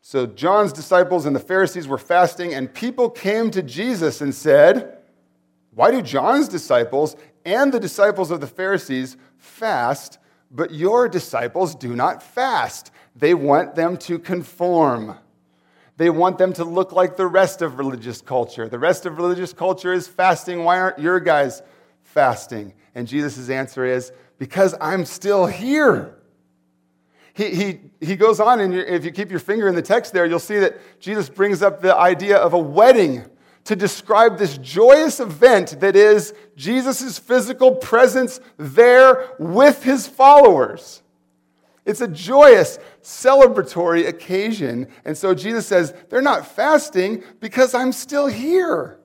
So 0.00 0.26
John's 0.26 0.72
disciples 0.72 1.26
and 1.26 1.34
the 1.34 1.40
Pharisees 1.40 1.88
were 1.88 1.98
fasting, 1.98 2.54
and 2.54 2.72
people 2.72 3.10
came 3.10 3.50
to 3.50 3.62
Jesus 3.62 4.20
and 4.20 4.34
said, 4.34 4.98
Why 5.74 5.90
do 5.90 6.02
John's 6.02 6.48
disciples 6.48 7.16
and 7.44 7.72
the 7.72 7.80
disciples 7.80 8.30
of 8.30 8.40
the 8.40 8.46
Pharisees 8.46 9.16
fast, 9.38 10.18
but 10.50 10.72
your 10.72 11.08
disciples 11.08 11.74
do 11.74 11.96
not 11.96 12.22
fast? 12.22 12.92
They 13.16 13.34
want 13.34 13.74
them 13.74 13.96
to 13.98 14.20
conform. 14.20 15.16
They 15.96 16.10
want 16.10 16.38
them 16.38 16.52
to 16.54 16.64
look 16.64 16.92
like 16.92 17.16
the 17.16 17.26
rest 17.26 17.60
of 17.60 17.76
religious 17.78 18.22
culture. 18.22 18.68
The 18.68 18.78
rest 18.78 19.04
of 19.04 19.18
religious 19.18 19.52
culture 19.52 19.92
is 19.92 20.06
fasting. 20.06 20.64
Why 20.64 20.78
aren't 20.78 21.00
your 21.00 21.18
guys 21.20 21.60
fasting? 22.14 22.74
And 22.94 23.06
Jesus' 23.06 23.48
answer 23.48 23.84
is, 23.84 24.12
Because 24.38 24.74
I'm 24.80 25.04
still 25.04 25.46
here. 25.46 26.16
He, 27.32 27.54
he, 27.54 27.80
he 28.00 28.16
goes 28.16 28.40
on, 28.40 28.60
and 28.60 28.74
if 28.74 29.04
you 29.04 29.12
keep 29.12 29.30
your 29.30 29.40
finger 29.40 29.68
in 29.68 29.74
the 29.74 29.82
text 29.82 30.12
there, 30.12 30.26
you'll 30.26 30.38
see 30.38 30.58
that 30.58 30.78
Jesus 31.00 31.28
brings 31.28 31.62
up 31.62 31.80
the 31.80 31.94
idea 31.94 32.36
of 32.36 32.52
a 32.52 32.58
wedding 32.58 33.24
to 33.64 33.76
describe 33.76 34.38
this 34.38 34.58
joyous 34.58 35.20
event 35.20 35.80
that 35.80 35.94
is 35.96 36.34
Jesus' 36.56 37.18
physical 37.18 37.76
presence 37.76 38.40
there 38.56 39.28
with 39.38 39.82
his 39.82 40.06
followers. 40.06 41.02
It's 41.86 42.00
a 42.00 42.08
joyous, 42.08 42.78
celebratory 43.02 44.06
occasion. 44.06 44.88
And 45.04 45.16
so 45.16 45.34
Jesus 45.34 45.66
says, 45.66 45.94
They're 46.08 46.22
not 46.22 46.46
fasting 46.46 47.24
because 47.40 47.74
I'm 47.74 47.92
still 47.92 48.26
here. 48.26 48.99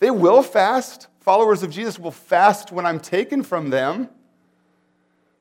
They 0.00 0.10
will 0.10 0.42
fast, 0.42 1.08
followers 1.20 1.62
of 1.62 1.70
Jesus 1.70 1.98
will 1.98 2.10
fast 2.10 2.72
when 2.72 2.86
I'm 2.86 3.00
taken 3.00 3.42
from 3.42 3.70
them. 3.70 4.08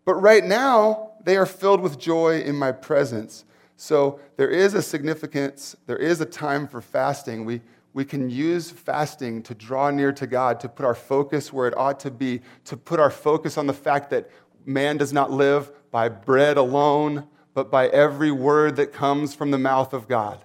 But 0.05 0.15
right 0.15 0.43
now, 0.43 1.11
they 1.23 1.35
are 1.35 1.45
filled 1.45 1.81
with 1.81 1.99
joy 1.99 2.41
in 2.41 2.55
my 2.55 2.71
presence. 2.71 3.43
So 3.75 4.19
there 4.37 4.49
is 4.49 4.73
a 4.73 4.81
significance, 4.81 5.75
there 5.85 5.97
is 5.97 6.21
a 6.21 6.25
time 6.25 6.67
for 6.67 6.81
fasting. 6.81 7.45
We, 7.45 7.61
we 7.93 8.05
can 8.05 8.29
use 8.29 8.71
fasting 8.71 9.43
to 9.43 9.53
draw 9.53 9.89
near 9.91 10.11
to 10.13 10.25
God, 10.25 10.59
to 10.61 10.69
put 10.69 10.85
our 10.85 10.95
focus 10.95 11.51
where 11.51 11.67
it 11.67 11.77
ought 11.77 11.99
to 12.01 12.11
be, 12.11 12.41
to 12.65 12.77
put 12.77 12.99
our 12.99 13.11
focus 13.11 13.57
on 13.57 13.67
the 13.67 13.73
fact 13.73 14.09
that 14.11 14.29
man 14.65 14.97
does 14.97 15.11
not 15.11 15.31
live 15.31 15.71
by 15.91 16.07
bread 16.07 16.57
alone, 16.57 17.27
but 17.53 17.71
by 17.71 17.87
every 17.87 18.31
word 18.31 18.75
that 18.75 18.93
comes 18.93 19.33
from 19.33 19.51
the 19.51 19.57
mouth 19.57 19.93
of 19.93 20.07
God. 20.07 20.39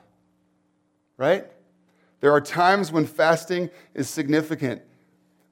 Right? 1.19 1.47
There 2.23 2.33
are 2.33 2.41
times 2.41 2.93
when 2.93 3.05
fasting 3.05 3.69
is 3.95 4.09
significant. 4.09 4.81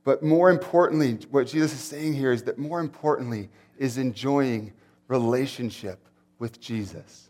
But 0.05 0.23
more 0.23 0.51
importantly, 0.51 1.19
what 1.31 1.49
Jesus 1.49 1.73
is 1.73 1.81
saying 1.81 2.15
here 2.15 2.33
is 2.33 2.45
that 2.45 2.59
more 2.59 2.79
importantly 2.81 3.51
is 3.77 3.99
enjoying 3.99 4.73
relationship 5.09 5.99
with 6.39 6.61
Jesus. 6.61 7.29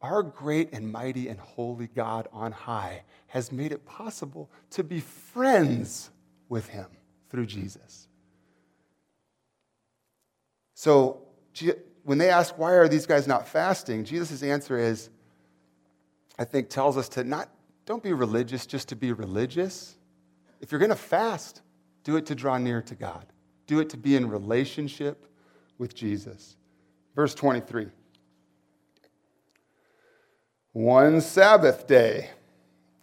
Our 0.00 0.22
great 0.22 0.72
and 0.72 0.90
mighty 0.90 1.28
and 1.28 1.38
holy 1.38 1.88
God 1.88 2.28
on 2.32 2.50
high 2.50 3.02
has 3.26 3.52
made 3.52 3.72
it 3.72 3.84
possible 3.84 4.50
to 4.70 4.82
be 4.82 5.00
friends 5.00 6.10
with 6.48 6.66
him 6.66 6.86
through 7.28 7.44
Jesus. 7.44 8.08
So, 10.74 11.20
when 12.04 12.16
they 12.16 12.30
ask, 12.30 12.56
why 12.56 12.72
are 12.72 12.88
these 12.88 13.04
guys 13.04 13.28
not 13.28 13.46
fasting? 13.46 14.04
Jesus' 14.04 14.42
answer 14.42 14.78
is, 14.78 15.10
I 16.38 16.44
think, 16.44 16.70
tells 16.70 16.96
us 16.96 17.10
to 17.10 17.22
not, 17.22 17.50
don't 17.90 18.04
be 18.04 18.12
religious 18.12 18.66
just 18.66 18.90
to 18.90 18.94
be 18.94 19.10
religious 19.10 19.96
if 20.60 20.70
you're 20.70 20.78
going 20.78 20.90
to 20.90 20.94
fast, 20.94 21.60
do 22.04 22.16
it 22.16 22.26
to 22.26 22.36
draw 22.36 22.56
near 22.56 22.80
to 22.82 22.94
God, 22.94 23.26
do 23.66 23.80
it 23.80 23.90
to 23.90 23.96
be 23.96 24.14
in 24.14 24.30
relationship 24.30 25.26
with 25.76 25.92
Jesus. 25.92 26.56
Verse 27.16 27.34
23 27.34 27.88
One 30.70 31.20
Sabbath 31.20 31.88
day. 31.88 32.30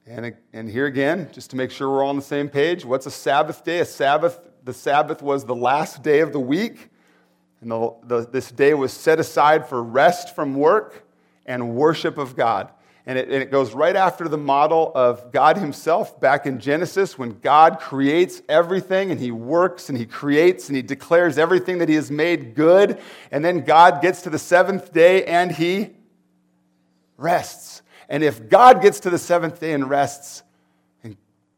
And, 0.06 0.38
and 0.54 0.70
here 0.70 0.86
again, 0.86 1.32
just 1.34 1.50
to 1.50 1.58
make 1.58 1.70
sure 1.70 1.90
we're 1.90 2.02
all 2.02 2.12
on 2.12 2.16
the 2.16 2.22
same 2.22 2.48
page, 2.48 2.86
what's 2.86 3.06
a 3.06 3.12
Sabbath 3.12 3.66
day? 3.66 3.82
A 3.82 3.86
Sabbath, 3.86 4.40
the 4.64 4.74
Sabbath 4.74 5.22
was 5.22 5.44
the 5.44 5.54
last 5.54 6.02
day 6.02 6.22
of 6.22 6.32
the 6.32 6.40
week. 6.40 6.92
And 7.60 7.70
the, 7.70 7.94
the, 8.04 8.22
this 8.22 8.52
day 8.52 8.74
was 8.74 8.94
set 8.94 9.20
aside 9.20 9.68
for 9.68 9.84
rest 9.84 10.34
from 10.34 10.56
work 10.56 11.04
and 11.46 11.76
worship 11.76 12.18
of 12.18 12.38
God. 12.38 12.72
And 13.08 13.18
it, 13.18 13.30
and 13.30 13.42
it, 13.42 13.52
goes 13.52 13.74
right 13.74 13.96
after 13.96 14.28
the 14.28 14.38
model 14.38 14.92
of 14.94 15.32
God 15.32 15.58
Himself 15.58 16.20
back 16.20 16.46
in 16.46 16.60
Genesis 16.60 17.18
when 17.18 17.40
God 17.40 17.80
creates 17.80 18.42
everything 18.50 19.12
and 19.12 19.20
He 19.20 19.32
works 19.32 19.88
and 19.88 19.98
He 19.98 20.06
creates 20.06 20.68
and 20.68 20.76
He 20.76 20.82
declares 20.82 21.38
everything 21.38 21.78
that 21.78 21.88
He 21.88 21.96
has 21.96 22.12
made 22.12 22.54
good. 22.54 23.00
And 23.32 23.46
then 23.46 23.62
God 23.62 24.02
gets 24.02 24.24
to 24.24 24.30
the 24.30 24.38
seventh 24.38 24.92
day 24.92 25.24
and 25.24 25.50
He 25.50 25.92
rests. 27.16 27.82
And 28.10 28.26
if 28.26 28.50
God 28.50 28.82
gets 28.82 29.00
to 29.02 29.10
the 29.10 29.18
seventh 29.18 29.62
day 29.62 29.72
and 29.72 29.90
rests, 29.90 30.44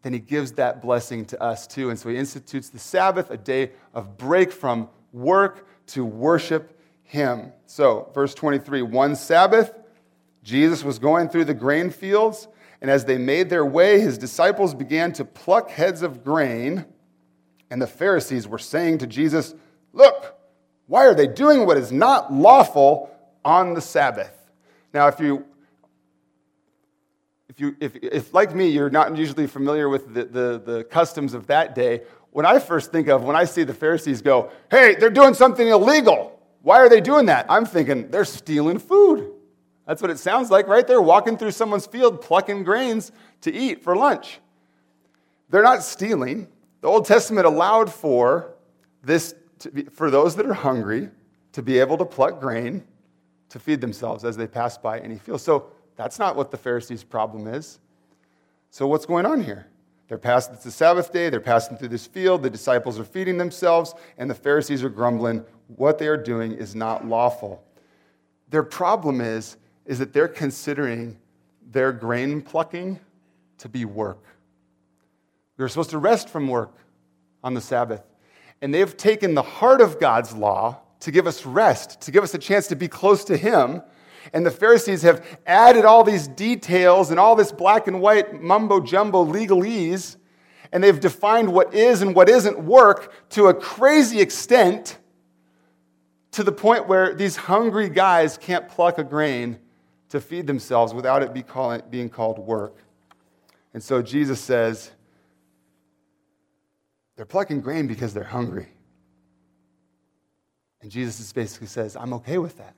then 0.04 0.14
He 0.14 0.20
gives 0.20 0.52
that 0.54 0.84
blessing 0.84 1.26
to 1.26 1.42
us 1.42 1.66
too. 1.66 1.90
And 1.90 1.98
so 1.98 2.10
He 2.10 2.18
institutes 2.18 2.70
the 2.70 2.78
Sabbath, 2.78 3.32
a 3.32 3.38
day 3.38 3.72
of 3.96 4.20
break 4.20 4.52
from 4.52 4.88
work 5.12 5.68
to 5.88 6.06
worship 6.06 6.80
Him. 7.04 7.54
So, 7.66 8.12
verse 8.14 8.36
23 8.36 8.84
one 8.84 9.16
Sabbath, 9.16 9.74
Jesus 10.50 10.84
was 10.84 10.98
going 10.98 11.30
through 11.30 11.46
the 11.46 11.54
grain 11.54 11.92
fields, 11.92 12.48
and 12.82 12.90
as 12.90 13.06
they 13.06 13.20
made 13.20 13.50
their 13.50 13.66
way, 13.66 14.00
his 14.00 14.18
disciples 14.18 14.74
began 14.74 15.14
to 15.14 15.24
pluck 15.24 15.70
heads 15.70 16.02
of 16.02 16.24
grain. 16.24 16.86
And 17.70 17.80
the 17.80 17.88
Pharisees 17.88 18.48
were 18.48 18.58
saying 18.58 18.98
to 19.00 19.08
Jesus, 19.08 19.54
Look, 19.94 20.36
why 20.88 21.06
are 21.06 21.14
they 21.14 21.28
doing 21.28 21.68
what 21.68 21.78
is 21.78 21.92
not 21.92 22.34
lawful 22.34 23.16
on 23.46 23.76
the 23.76 23.82
Sabbath? 23.82 24.34
Now, 24.92 25.08
if 25.08 25.20
you 25.20 25.46
if, 27.50 27.60
you, 27.60 27.76
if, 27.80 27.96
if 27.98 28.34
like 28.34 28.56
me, 28.56 28.70
you're 28.70 28.90
not 28.90 29.16
usually 29.18 29.46
familiar 29.46 29.90
with 29.90 30.14
the, 30.14 30.26
the, 30.26 30.62
the 30.66 30.84
customs 30.86 31.34
of 31.34 31.48
that 31.48 31.76
day, 31.76 32.02
what 32.32 32.46
I 32.46 32.58
first 32.58 32.92
think 32.92 33.08
of 33.08 33.24
when 33.24 33.36
I 33.36 33.44
see 33.44 33.64
the 33.64 33.74
Pharisees 33.74 34.22
go, 34.22 34.52
hey, 34.72 34.96
they're 34.96 35.10
doing 35.10 35.34
something 35.34 35.68
illegal. 35.68 36.40
Why 36.62 36.78
are 36.78 36.90
they 36.90 37.02
doing 37.02 37.26
that? 37.26 37.48
I'm 37.50 37.66
thinking 37.66 38.10
they're 38.10 38.26
stealing 38.26 38.80
food. 38.80 39.34
That's 39.90 40.04
what 40.04 40.12
it 40.12 40.20
sounds 40.20 40.52
like, 40.52 40.68
right? 40.68 40.86
They're 40.86 41.02
walking 41.02 41.36
through 41.36 41.50
someone's 41.50 41.88
field 41.88 42.22
plucking 42.22 42.64
grains 42.64 43.12
to 43.42 43.52
eat 43.52 43.84
for 43.84 43.96
lunch. 43.96 44.40
They're 45.50 45.64
not 45.64 45.82
stealing. 45.82 46.48
The 46.82 46.88
Old 46.88 47.08
Testament 47.08 47.48
allowed 47.48 47.92
for 47.92 48.54
this 49.02 49.34
be, 49.74 49.86
for 49.86 50.12
those 50.12 50.36
that 50.36 50.46
are 50.46 50.54
hungry 50.54 51.10
to 51.54 51.64
be 51.64 51.80
able 51.80 51.98
to 51.98 52.06
pluck 52.06 52.40
grain 52.40 52.84
to 53.50 53.58
feed 53.58 53.82
themselves 53.82 54.24
as 54.24 54.38
they 54.38 54.46
pass 54.46 54.78
by 54.78 55.00
any 55.00 55.18
field. 55.18 55.42
So 55.42 55.72
that's 55.96 56.20
not 56.20 56.36
what 56.36 56.52
the 56.52 56.58
Pharisees' 56.58 57.04
problem 57.04 57.48
is. 57.48 57.80
So 58.70 58.86
what's 58.86 59.08
going 59.08 59.26
on 59.26 59.42
here? 59.42 59.66
They're 60.08 60.20
passing, 60.20 60.54
it's 60.54 60.66
the 60.66 60.72
Sabbath 60.72 61.12
day, 61.12 61.32
they're 61.32 61.42
passing 61.42 61.78
through 61.78 61.88
this 61.88 62.06
field, 62.06 62.44
the 62.44 62.50
disciples 62.52 63.00
are 63.00 63.04
feeding 63.04 63.40
themselves, 63.40 63.96
and 64.20 64.30
the 64.30 64.36
Pharisees 64.36 64.84
are 64.84 64.90
grumbling, 64.90 65.44
what 65.78 65.98
they 65.98 66.06
are 66.08 66.16
doing 66.16 66.52
is 66.52 66.76
not 66.76 67.08
lawful. 67.08 67.64
Their 68.52 68.64
problem 68.64 69.20
is 69.20 69.58
is 69.90 69.98
that 69.98 70.14
they're 70.14 70.28
considering 70.28 71.18
their 71.72 71.92
grain 71.92 72.44
plucking 72.44 73.00
to 73.58 73.68
be 73.68 73.86
work. 73.86 74.24
They're 75.58 75.68
supposed 75.68 75.90
to 75.90 75.98
rest 75.98 76.30
from 76.30 76.48
work 76.48 76.76
on 77.44 77.56
the 77.56 77.60
Sabbath. 77.60 78.04
And 78.62 78.72
they've 78.72 78.96
taken 78.96 79.34
the 79.34 79.42
heart 79.42 79.82
of 79.82 80.00
God's 80.00 80.36
law 80.36 80.78
to 81.00 81.10
give 81.10 81.26
us 81.26 81.44
rest, 81.44 82.02
to 82.02 82.12
give 82.12 82.24
us 82.24 82.36
a 82.36 82.38
chance 82.38 82.68
to 82.68 82.76
be 82.76 82.88
close 82.88 83.24
to 83.26 83.36
Him. 83.36 83.82
And 84.32 84.46
the 84.46 84.52
Pharisees 84.52 85.02
have 85.02 85.26
added 85.48 85.86
all 85.86 86.04
these 86.04 86.28
details 86.28 87.10
and 87.10 87.20
all 87.20 87.36
this 87.36 87.52
black 87.52 87.88
and 87.88 88.00
white 88.00 88.40
mumbo 88.40 88.80
jumbo 88.80 89.26
legalese, 89.26 90.18
and 90.72 90.84
they've 90.84 91.00
defined 91.00 91.52
what 91.52 91.74
is 91.74 92.04
and 92.04 92.14
what 92.14 92.30
isn't 92.30 92.60
work 92.60 93.12
to 93.30 93.48
a 93.48 93.56
crazy 93.56 94.22
extent 94.22 95.00
to 96.34 96.44
the 96.44 96.52
point 96.52 96.88
where 96.88 97.16
these 97.16 97.36
hungry 97.36 97.90
guys 97.90 98.38
can't 98.38 98.70
pluck 98.70 99.00
a 99.00 99.04
grain 99.04 99.58
to 100.10 100.20
feed 100.20 100.48
themselves 100.48 100.94
without 100.94 101.24
it 101.24 101.34
be 101.34 101.44
call, 101.44 101.78
being 101.90 102.10
called 102.10 102.40
work. 102.40 102.78
And 103.74 103.84
so 103.84 104.02
Jesus 104.02 104.40
says, 104.40 104.92
they're 107.16 107.26
plucking 107.26 107.62
grain 107.62 107.88
because 107.88 108.14
they're 108.14 108.24
hungry. 108.24 108.68
And 110.82 110.90
Jesus 110.90 111.32
basically 111.34 111.68
says, 111.68 111.96
I'm 111.96 112.14
okay 112.14 112.38
with 112.38 112.58
that. 112.58 112.74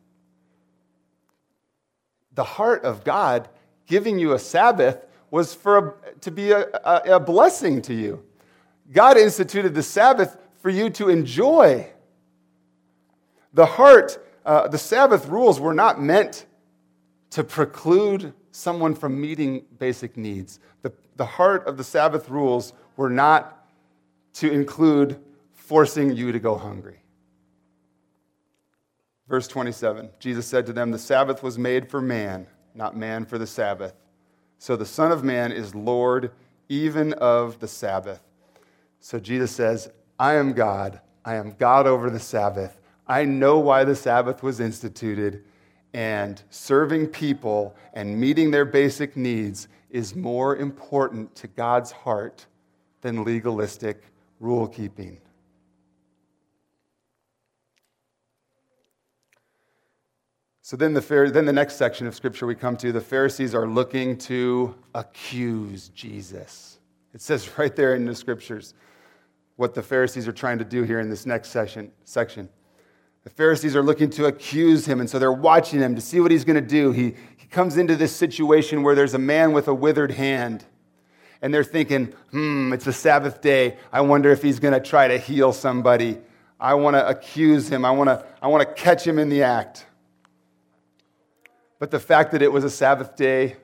The 2.34 2.44
heart 2.44 2.84
of 2.84 3.04
God 3.04 3.50
giving 3.86 4.18
you 4.18 4.34
a 4.34 4.40
Sabbath 4.40 5.06
was 5.30 5.54
for 5.54 5.78
a, 5.78 6.20
to 6.22 6.32
be 6.32 6.52
a, 6.52 6.68
a, 6.84 7.16
a 7.16 7.20
blessing 7.20 7.82
to 7.84 7.94
you. 7.94 8.24
God 8.92 9.18
instituted 9.18 9.74
the 9.74 9.84
Sabbath 9.84 10.38
for 10.62 10.70
you 10.70 10.90
to 10.92 11.10
enjoy. 11.10 11.88
The 13.54 13.66
heart, 13.66 14.26
uh, 14.46 14.68
the 14.68 14.78
Sabbath 14.78 15.28
rules 15.28 15.60
were 15.60 15.74
not 15.74 16.02
meant 16.02 16.46
to 17.32 17.44
preclude 17.44 18.34
someone 18.52 18.94
from 18.94 19.20
meeting 19.20 19.66
basic 19.80 20.18
needs. 20.18 20.60
The, 20.82 20.94
the 21.16 21.26
heart 21.26 21.68
of 21.68 21.78
the 21.78 21.84
Sabbath 21.84 22.30
rules 22.30 22.74
were 22.98 23.10
not 23.10 23.68
to 24.34 24.52
include 24.52 25.20
forcing 25.54 26.16
you 26.16 26.32
to 26.32 26.40
go 26.40 26.56
hungry. 26.56 26.98
Verse 29.28 29.48
27 29.48 30.10
Jesus 30.20 30.46
said 30.46 30.66
to 30.66 30.74
them, 30.74 30.92
The 30.92 31.00
Sabbath 31.00 31.42
was 31.42 31.58
made 31.58 31.90
for 31.90 32.02
man, 32.02 32.48
not 32.76 32.96
man 32.96 33.26
for 33.26 33.38
the 33.38 33.48
Sabbath. 33.48 33.94
So 34.58 34.76
the 34.76 34.86
Son 34.86 35.12
of 35.12 35.24
Man 35.24 35.52
is 35.52 35.74
Lord 35.74 36.32
even 36.70 37.14
of 37.14 37.60
the 37.60 37.68
Sabbath. 37.68 38.22
So 39.00 39.20
Jesus 39.20 39.52
says, 39.52 39.90
I 40.20 40.36
am 40.36 40.54
God. 40.54 41.02
I 41.26 41.36
am 41.36 41.56
God 41.58 41.88
over 41.88 42.10
the 42.10 42.20
Sabbath. 42.20 42.78
I 43.08 43.26
know 43.26 43.58
why 43.58 43.84
the 43.84 43.96
Sabbath 43.96 44.44
was 44.44 44.60
instituted 44.60 45.44
and 45.94 46.42
serving 46.50 47.08
people 47.08 47.76
and 47.94 48.20
meeting 48.20 48.52
their 48.52 48.66
basic 48.66 49.18
needs 49.18 49.68
is 49.90 50.16
more 50.16 50.56
important 50.56 51.36
to 51.36 51.48
God's 51.48 51.92
heart 51.92 52.46
than 53.02 53.24
legalistic 53.24 54.04
rule 54.40 54.68
keeping. 54.68 55.20
So 60.62 60.78
then 60.78 60.94
the, 60.94 61.02
then 61.34 61.46
the 61.46 61.52
next 61.52 61.76
section 61.76 62.08
of 62.08 62.16
scripture 62.16 62.46
we 62.46 62.56
come 62.56 62.78
to, 62.78 62.94
the 62.94 63.02
Pharisees 63.02 63.54
are 63.54 63.68
looking 63.68 64.18
to 64.20 64.74
accuse 64.96 65.90
Jesus. 65.90 66.80
It 67.14 67.20
says 67.20 67.50
right 67.58 67.76
there 67.76 67.96
in 67.96 68.06
the 68.06 68.16
scriptures 68.16 68.74
what 69.58 69.74
the 69.74 69.84
Pharisees 69.84 70.28
are 70.28 70.34
trying 70.34 70.58
to 70.60 70.64
do 70.64 70.84
here 70.84 71.02
in 71.02 71.10
this 71.10 71.26
next 71.26 71.50
section. 71.50 71.92
section. 72.06 72.48
The 73.24 73.30
Pharisees 73.30 73.76
are 73.76 73.84
looking 73.84 74.10
to 74.12 74.26
accuse 74.26 74.86
him, 74.86 75.00
and 75.00 75.10
so 75.10 75.20
they're 75.20 75.32
watching 75.32 75.80
him 75.80 75.96
to 75.96 76.02
see 76.02 76.20
what 76.20 76.32
he's 76.32 76.44
going 76.44 76.56
to 76.56 76.68
do. 76.68 76.92
He, 76.92 77.16
he 77.38 77.48
comes 77.48 77.78
into 77.78 77.96
this 77.96 78.16
situation 78.16 78.82
where 78.82 78.96
there's 78.96 79.14
a 79.14 79.20
man 79.20 79.54
with 79.54 79.68
a 79.68 79.74
withered 79.74 80.12
hand, 80.12 80.66
and 81.42 81.54
they're 81.54 81.64
thinking, 81.64 82.14
hmm, 82.32 82.74
it's 82.74 82.88
a 82.88 82.94
Sabbath 82.94 83.42
day. 83.42 83.78
I 83.92 84.02
wonder 84.02 84.32
if 84.32 84.42
he's 84.42 84.60
going 84.60 84.74
to 84.74 84.80
try 84.80 85.08
to 85.08 85.18
heal 85.18 85.54
somebody. 85.54 86.18
I 86.60 86.76
want 86.76 86.96
to 86.96 87.08
accuse 87.08 87.70
him, 87.70 87.86
I 87.86 87.92
want 87.92 88.10
to 88.10 88.24
I 88.42 88.48
want 88.48 88.68
to 88.68 88.74
catch 88.74 89.06
him 89.06 89.18
in 89.18 89.30
the 89.30 89.44
act. 89.44 89.86
But 91.80 91.90
the 91.90 92.00
fact 92.00 92.32
that 92.34 92.44
it 92.44 92.52
was 92.52 92.64
a 92.64 92.70
Sabbath 92.70 93.16
day 93.16 93.56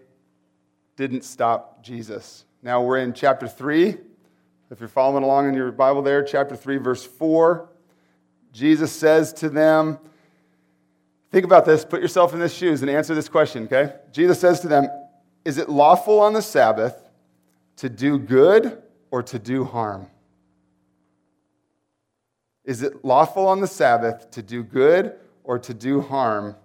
didn't 0.96 1.24
stop 1.24 1.84
Jesus. 1.84 2.46
Now 2.64 2.82
we're 2.82 2.98
in 2.98 3.14
chapter 3.14 3.48
3. 3.48 3.96
If 4.72 4.80
you're 4.80 4.90
following 4.90 5.24
along 5.24 5.48
in 5.48 5.54
your 5.54 5.72
Bible 5.72 6.02
there, 6.02 6.24
chapter 6.24 6.56
3, 6.56 6.78
verse 6.78 7.06
4. 7.06 7.70
Jesus 8.58 8.92
says 8.92 9.34
to 9.34 9.50
them, 9.50 10.00
Think 11.32 11.46
about 11.46 11.64
this, 11.64 11.86
put 11.86 12.02
yourself 12.02 12.34
in 12.34 12.40
his 12.40 12.52
shoes 12.52 12.82
and 12.82 12.90
answer 12.90 13.14
this 13.14 13.30
question, 13.30 13.66
okay? 13.66 13.94
Jesus 14.12 14.40
says 14.40 14.62
to 14.62 14.68
them, 14.68 14.88
Is 15.46 15.60
it 15.60 15.70
lawful 15.70 16.20
on 16.20 16.34
the 16.34 16.42
Sabbath 16.42 16.96
to 17.76 17.88
do 17.88 18.18
good 18.18 18.82
or 19.12 19.22
to 19.22 19.38
do 19.38 19.64
harm? 19.64 20.08
Is 22.66 22.82
it 22.82 23.06
lawful 23.06 23.46
on 23.48 23.62
the 23.62 23.68
Sabbath 23.68 24.32
to 24.32 24.42
do 24.42 24.64
good 24.64 25.14
or 25.44 25.60
to 25.60 25.74
do 25.76 26.02
harm, 26.02 26.56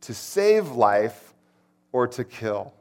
to 0.00 0.14
save 0.14 0.70
life 0.70 1.34
or 1.92 2.06
to 2.06 2.24
kill? 2.24 2.72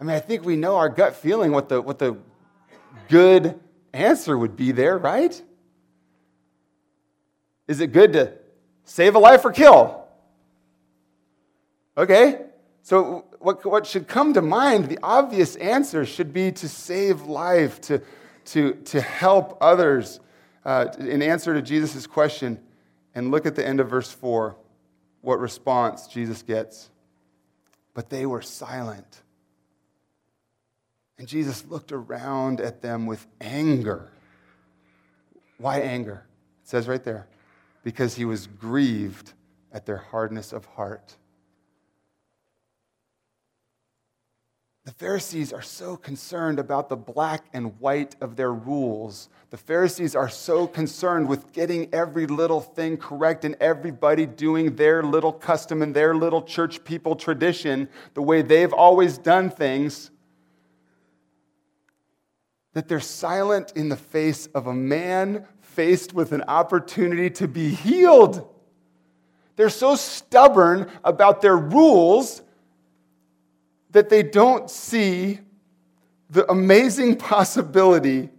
I 0.00 0.04
mean, 0.04 0.16
I 0.16 0.20
think 0.20 0.44
we 0.44 0.56
know 0.56 0.74
our 0.74 0.88
gut 0.88 1.14
feeling 1.14 1.52
what 1.52 1.68
the, 1.68 1.80
what 1.80 2.00
the 2.00 2.16
good 3.08 3.60
answer 3.92 4.36
would 4.36 4.56
be 4.56 4.72
there, 4.72 4.98
right? 4.98 5.40
Is 7.68 7.80
it 7.80 7.92
good 7.92 8.12
to 8.12 8.32
save 8.84 9.14
a 9.14 9.18
life 9.18 9.44
or 9.44 9.52
kill? 9.52 10.04
Okay, 11.98 12.42
so 12.82 13.24
what, 13.40 13.64
what 13.64 13.86
should 13.86 14.06
come 14.06 14.34
to 14.34 14.42
mind, 14.42 14.88
the 14.88 14.98
obvious 15.02 15.56
answer 15.56 16.04
should 16.04 16.32
be 16.32 16.52
to 16.52 16.68
save 16.68 17.22
life, 17.22 17.80
to, 17.82 18.02
to, 18.46 18.74
to 18.74 19.00
help 19.00 19.58
others. 19.60 20.20
Uh, 20.64 20.86
in 20.98 21.22
answer 21.22 21.54
to 21.54 21.62
Jesus' 21.62 22.06
question, 22.06 22.60
and 23.14 23.30
look 23.30 23.46
at 23.46 23.54
the 23.56 23.66
end 23.66 23.80
of 23.80 23.88
verse 23.88 24.10
4, 24.12 24.56
what 25.22 25.40
response 25.40 26.06
Jesus 26.06 26.42
gets. 26.42 26.90
But 27.94 28.10
they 28.10 28.26
were 28.26 28.42
silent. 28.42 29.22
And 31.18 31.26
Jesus 31.26 31.64
looked 31.66 31.92
around 31.92 32.60
at 32.60 32.82
them 32.82 33.06
with 33.06 33.26
anger. 33.40 34.12
Why 35.56 35.80
anger? 35.80 36.26
It 36.62 36.68
says 36.68 36.86
right 36.86 37.02
there 37.02 37.26
because 37.86 38.16
he 38.16 38.24
was 38.24 38.48
grieved 38.48 39.32
at 39.70 39.86
their 39.86 39.98
hardness 39.98 40.52
of 40.52 40.64
heart. 40.64 41.14
The 44.84 44.92
Pharisees 44.92 45.52
are 45.52 45.62
so 45.62 45.96
concerned 45.96 46.58
about 46.58 46.88
the 46.88 46.96
black 46.96 47.44
and 47.52 47.78
white 47.78 48.16
of 48.20 48.34
their 48.34 48.52
rules. 48.52 49.28
The 49.50 49.56
Pharisees 49.56 50.16
are 50.16 50.28
so 50.28 50.66
concerned 50.66 51.28
with 51.28 51.52
getting 51.52 51.88
every 51.94 52.26
little 52.26 52.60
thing 52.60 52.96
correct 52.96 53.44
and 53.44 53.54
everybody 53.60 54.26
doing 54.26 54.74
their 54.74 55.04
little 55.04 55.32
custom 55.32 55.80
and 55.80 55.94
their 55.94 56.12
little 56.12 56.42
church 56.42 56.82
people 56.82 57.14
tradition, 57.14 57.88
the 58.14 58.22
way 58.22 58.42
they've 58.42 58.72
always 58.72 59.16
done 59.16 59.48
things, 59.48 60.10
that 62.72 62.88
they're 62.88 62.98
silent 62.98 63.74
in 63.76 63.88
the 63.88 63.96
face 63.96 64.48
of 64.48 64.66
a 64.66 64.74
man 64.74 65.46
faced 65.76 66.14
with 66.14 66.32
an 66.32 66.42
opportunity 66.48 67.28
to 67.28 67.46
be 67.46 67.68
healed. 67.68 68.48
They're 69.56 69.68
so 69.68 69.94
stubborn 69.94 70.90
about 71.04 71.42
their 71.42 71.56
rules 71.56 72.40
that 73.90 74.08
they 74.08 74.22
don't 74.22 74.70
see 74.70 75.38
the 76.30 76.50
amazing 76.50 77.16
possibility 77.32 78.30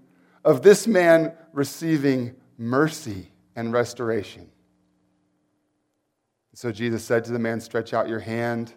of 0.44 0.64
this 0.64 0.88
man 0.88 1.34
receiving 1.54 2.36
mercy 2.58 3.32
and 3.56 3.72
restoration. 3.72 4.50
So 6.56 6.72
Jesus 6.72 7.04
said 7.04 7.24
to 7.26 7.32
the 7.32 7.40
man, 7.40 7.62
Stretch 7.62 7.94
out 7.94 8.10
your 8.10 8.20
hand. 8.20 8.74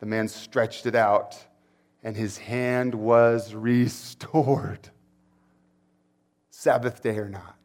The 0.00 0.06
man 0.06 0.28
stretched 0.28 0.84
it 0.84 0.94
out, 0.94 1.34
and 2.02 2.14
his 2.14 2.36
hand 2.36 2.94
was 2.94 3.54
restored. 3.54 4.90
Sabbath 6.50 7.02
day 7.02 7.16
or 7.16 7.30
not. 7.30 7.55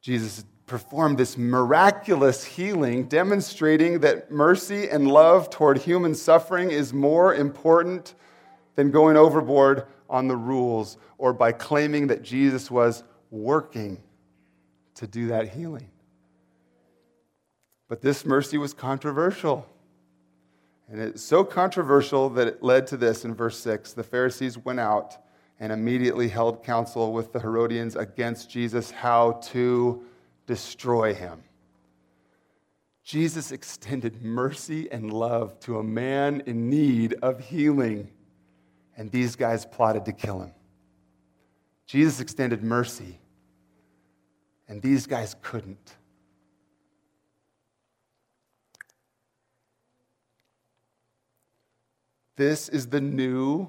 Jesus 0.00 0.44
performed 0.66 1.18
this 1.18 1.36
miraculous 1.36 2.44
healing, 2.44 3.08
demonstrating 3.08 4.00
that 4.00 4.30
mercy 4.30 4.88
and 4.88 5.08
love 5.08 5.50
toward 5.50 5.78
human 5.78 6.14
suffering 6.14 6.70
is 6.70 6.92
more 6.92 7.34
important 7.34 8.14
than 8.76 8.90
going 8.90 9.16
overboard 9.16 9.86
on 10.08 10.28
the 10.28 10.36
rules 10.36 10.96
or 11.18 11.32
by 11.32 11.52
claiming 11.52 12.06
that 12.06 12.22
Jesus 12.22 12.70
was 12.70 13.02
working 13.30 14.00
to 14.94 15.06
do 15.06 15.26
that 15.28 15.48
healing. 15.48 15.88
But 17.88 18.00
this 18.00 18.24
mercy 18.24 18.56
was 18.56 18.72
controversial. 18.72 19.66
And 20.88 21.00
it's 21.00 21.22
so 21.22 21.44
controversial 21.44 22.30
that 22.30 22.46
it 22.46 22.62
led 22.62 22.86
to 22.88 22.96
this 22.96 23.24
in 23.24 23.34
verse 23.34 23.58
6. 23.58 23.92
The 23.92 24.02
Pharisees 24.02 24.56
went 24.56 24.80
out 24.80 25.18
and 25.60 25.70
immediately 25.70 26.26
held 26.26 26.64
counsel 26.64 27.12
with 27.12 27.32
the 27.32 27.38
Herodians 27.38 27.94
against 27.94 28.48
Jesus 28.50 28.90
how 28.90 29.32
to 29.52 30.02
destroy 30.46 31.12
him. 31.12 31.42
Jesus 33.04 33.52
extended 33.52 34.22
mercy 34.22 34.90
and 34.90 35.12
love 35.12 35.60
to 35.60 35.78
a 35.78 35.82
man 35.82 36.42
in 36.46 36.70
need 36.70 37.14
of 37.22 37.40
healing, 37.40 38.08
and 38.96 39.10
these 39.10 39.36
guys 39.36 39.66
plotted 39.66 40.06
to 40.06 40.12
kill 40.12 40.40
him. 40.40 40.52
Jesus 41.86 42.20
extended 42.20 42.62
mercy, 42.62 43.18
and 44.66 44.80
these 44.80 45.06
guys 45.06 45.36
couldn't. 45.42 45.96
This 52.36 52.70
is 52.70 52.86
the 52.86 53.00
new 53.02 53.68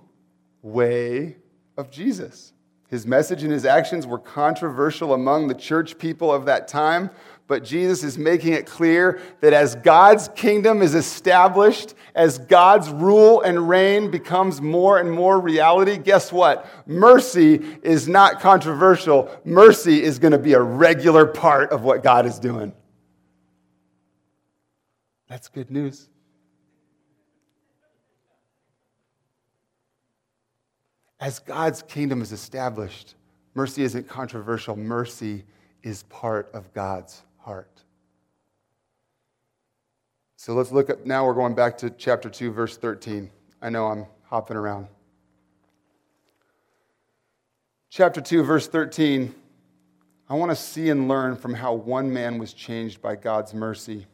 way 0.62 1.36
of 1.78 1.92
Jesus. 1.92 2.54
His 2.92 3.08
message 3.08 3.44
and 3.44 3.52
his 3.52 3.66
actions 3.66 4.06
were 4.06 4.20
controversial 4.20 5.14
among 5.14 5.48
the 5.48 5.56
church 5.56 5.98
people 5.98 6.32
of 6.32 6.46
that 6.46 6.68
time, 6.68 7.10
but 7.48 7.64
Jesus 7.64 8.04
is 8.04 8.18
making 8.18 8.52
it 8.52 8.66
clear 8.66 9.22
that 9.40 9.54
as 9.54 9.76
God's 9.76 10.28
kingdom 10.36 10.82
is 10.82 10.94
established, 10.94 11.94
as 12.16 12.38
God's 12.38 12.90
rule 12.90 13.42
and 13.42 13.70
reign 13.70 14.12
becomes 14.12 14.62
more 14.62 15.00
and 15.00 15.10
more 15.10 15.40
reality, 15.40 15.98
guess 15.98 16.34
what? 16.34 16.68
Mercy 16.86 17.62
is 17.82 18.10
not 18.10 18.42
controversial. 18.42 19.30
Mercy 19.46 20.04
is 20.04 20.20
going 20.20 20.34
to 20.34 20.38
be 20.38 20.54
a 20.54 20.62
regular 20.62 21.26
part 21.26 21.72
of 21.72 21.84
what 21.84 22.04
God 22.04 22.26
is 22.26 22.40
doing. 22.40 22.74
That's 25.30 25.48
good 25.48 25.72
news. 25.72 26.10
As 31.22 31.38
God's 31.38 31.84
kingdom 31.84 32.24
is 32.24 32.32
established, 32.32 33.14
mercy 33.54 33.84
isn't 33.84 34.10
controversial. 34.10 34.76
Mercy 34.76 35.46
is 35.84 36.02
part 36.04 36.50
of 36.54 36.74
God's 36.74 37.22
heart. 37.38 37.84
So 40.36 40.56
let's 40.56 40.72
look 40.72 40.90
at 40.90 41.06
now, 41.06 41.24
we're 41.24 41.36
going 41.36 41.54
back 41.54 41.78
to 41.78 41.92
chapter 41.92 42.28
2, 42.28 42.52
verse 42.52 42.76
13. 42.76 43.30
I 43.62 43.70
know 43.70 43.86
I'm 43.86 44.08
hopping 44.24 44.58
around. 44.58 44.88
Chapter 47.92 48.20
2, 48.20 48.42
verse 48.42 48.68
13. 48.68 49.36
I 50.28 50.34
want 50.34 50.50
to 50.50 50.56
see 50.56 50.90
and 50.90 51.08
learn 51.08 51.36
from 51.36 51.54
how 51.54 51.74
one 51.74 52.12
man 52.12 52.40
was 52.40 52.54
changed 52.54 53.00
by 53.00 53.16
God's 53.16 53.54
mercy 53.54 54.08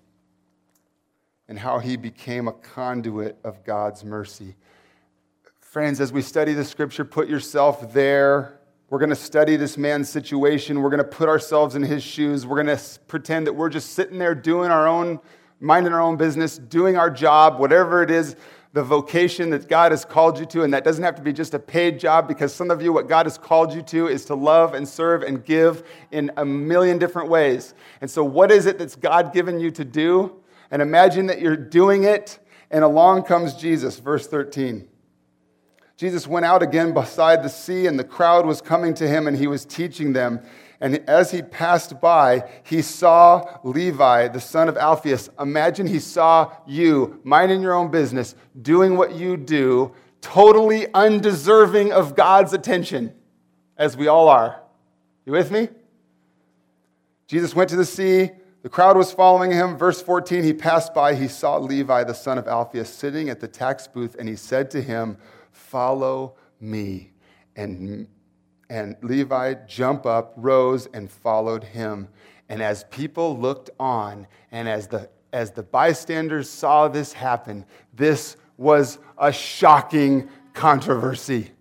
and 1.48 1.58
how 1.58 1.80
he 1.80 1.96
became 1.96 2.50
a 2.50 2.54
conduit 2.54 3.38
of 3.46 3.64
God's 3.64 4.04
mercy. 4.04 4.56
Friends, 5.78 6.02
as 6.02 6.12
we 6.12 6.24
study 6.24 6.56
the 6.56 6.66
scripture, 6.66 7.06
put 7.06 7.30
yourself 7.30 7.94
there. 7.94 8.58
We're 8.90 8.98
going 8.98 9.12
to 9.12 9.16
study 9.16 9.58
this 9.58 9.78
man's 9.78 10.10
situation. 10.10 10.82
We're 10.82 10.90
going 10.90 10.98
to 10.98 11.04
put 11.04 11.30
ourselves 11.30 11.76
in 11.76 11.84
his 11.84 12.02
shoes. 12.02 12.48
We're 12.48 12.64
going 12.64 12.76
to 12.76 13.00
pretend 13.08 13.46
that 13.46 13.54
we're 13.54 13.70
just 13.70 13.94
sitting 13.94 14.18
there 14.18 14.34
doing 14.34 14.72
our 14.72 14.88
own, 14.88 15.20
minding 15.60 15.94
our 15.94 16.02
own 16.02 16.18
business, 16.18 16.58
doing 16.58 16.98
our 16.98 17.12
job, 17.12 17.60
whatever 17.60 18.02
it 18.02 18.10
is, 18.10 18.36
the 18.74 18.82
vocation 18.84 19.52
that 19.52 19.68
God 19.70 19.92
has 19.92 20.04
called 20.04 20.40
you 20.40 20.48
to. 20.48 20.64
And 20.64 20.74
that 20.74 20.84
doesn't 20.84 21.04
have 21.04 21.14
to 21.14 21.22
be 21.22 21.32
just 21.32 21.54
a 21.54 21.60
paid 21.60 22.00
job 22.00 22.28
because 22.28 22.52
some 22.56 22.72
of 22.72 22.82
you, 22.82 22.92
what 22.92 23.08
God 23.08 23.28
has 23.28 23.38
called 23.38 23.72
you 23.72 23.84
to 23.84 24.08
is 24.08 24.26
to 24.26 24.34
love 24.34 24.74
and 24.74 24.88
serve 24.88 25.22
and 25.22 25.46
give 25.46 25.88
in 26.10 26.32
a 26.38 26.44
million 26.44 26.98
different 26.98 27.30
ways. 27.30 27.76
And 28.02 28.10
so, 28.10 28.24
what 28.24 28.52
is 28.52 28.66
it 28.66 28.80
that's 28.80 28.96
God 28.96 29.32
given 29.32 29.60
you 29.60 29.70
to 29.70 29.86
do? 29.86 30.38
And 30.72 30.82
imagine 30.82 31.28
that 31.28 31.40
you're 31.40 31.56
doing 31.56 32.04
it, 32.04 32.40
and 32.72 32.84
along 32.84 33.26
comes 33.26 33.54
Jesus, 33.54 34.00
verse 34.00 34.26
13. 34.26 34.88
Jesus 35.98 36.28
went 36.28 36.46
out 36.46 36.62
again 36.62 36.94
beside 36.94 37.42
the 37.42 37.50
sea, 37.50 37.88
and 37.88 37.98
the 37.98 38.04
crowd 38.04 38.46
was 38.46 38.62
coming 38.62 38.94
to 38.94 39.08
him, 39.08 39.28
and 39.28 39.36
he 39.36 39.48
was 39.48 39.66
teaching 39.66 40.14
them. 40.14 40.40
And 40.80 40.98
as 41.10 41.32
he 41.32 41.42
passed 41.42 42.00
by, 42.00 42.48
he 42.64 42.84
saw 42.84 43.60
Levi, 43.64 44.28
the 44.28 44.40
son 44.40 44.70
of 44.70 44.78
Alphaeus. 44.78 45.28
Imagine 45.40 45.88
he 45.88 45.98
saw 45.98 46.52
you 46.68 47.20
minding 47.24 47.64
your 47.64 47.74
own 47.74 47.90
business, 47.90 48.36
doing 48.62 48.96
what 48.96 49.16
you 49.16 49.38
do, 49.38 49.92
totally 50.22 50.86
undeserving 50.94 51.92
of 51.92 52.16
God's 52.16 52.54
attention, 52.54 53.12
as 53.76 53.98
we 53.98 54.08
all 54.08 54.30
are. 54.30 54.62
You 55.26 55.32
with 55.32 55.50
me? 55.50 55.70
Jesus 57.28 57.56
went 57.56 57.72
to 57.72 57.76
the 57.76 57.86
sea. 57.86 58.30
The 58.62 58.70
crowd 58.70 58.98
was 58.98 59.12
following 59.12 59.52
him. 59.52 59.78
Verse 59.78 60.00
14, 60.00 60.44
he 60.44 60.54
passed 60.54 60.94
by. 60.94 61.16
He 61.16 61.28
saw 61.28 61.58
Levi, 61.58 62.04
the 62.04 62.14
son 62.14 62.38
of 62.38 62.48
Alphaeus, 62.48 62.94
sitting 62.94 63.30
at 63.30 63.40
the 63.40 63.48
tax 63.48 63.88
booth, 63.88 64.16
and 64.20 64.30
he 64.30 64.36
said 64.36 64.70
to 64.72 64.82
him, 64.82 65.18
Follow 65.78 66.34
me. 66.60 67.12
And, 67.56 68.08
and 68.68 68.96
Levi 69.04 69.54
jumped 69.68 70.08
up, 70.08 70.34
rose, 70.36 70.88
and 70.92 71.08
followed 71.08 71.64
him. 71.64 72.08
And 72.50 72.64
as 72.64 72.86
people 72.86 73.38
looked 73.38 73.70
on, 73.80 74.26
and 74.52 74.68
as 74.68 74.88
the, 74.88 75.08
as 75.32 75.52
the 75.52 75.62
bystanders 75.62 76.50
saw 76.50 76.88
this 76.88 77.14
happen, 77.14 77.64
this 77.94 78.38
was 78.58 78.98
a 79.20 79.32
shocking 79.32 80.30
controversy. 80.56 81.52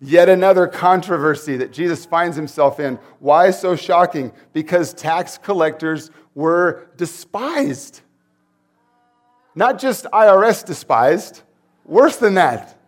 Yet 0.00 0.28
another 0.28 0.68
controversy 0.68 1.56
that 1.56 1.72
Jesus 1.72 2.06
finds 2.06 2.36
himself 2.36 2.78
in. 2.78 3.00
Why 3.18 3.50
so 3.50 3.74
shocking? 3.74 4.30
Because 4.52 4.94
tax 4.94 5.36
collectors 5.36 6.12
were 6.36 6.86
despised. 6.96 8.02
Not 9.56 9.80
just 9.80 10.04
IRS 10.12 10.64
despised, 10.64 11.42
Worse 11.84 12.16
than 12.16 12.34
that. 12.34 12.78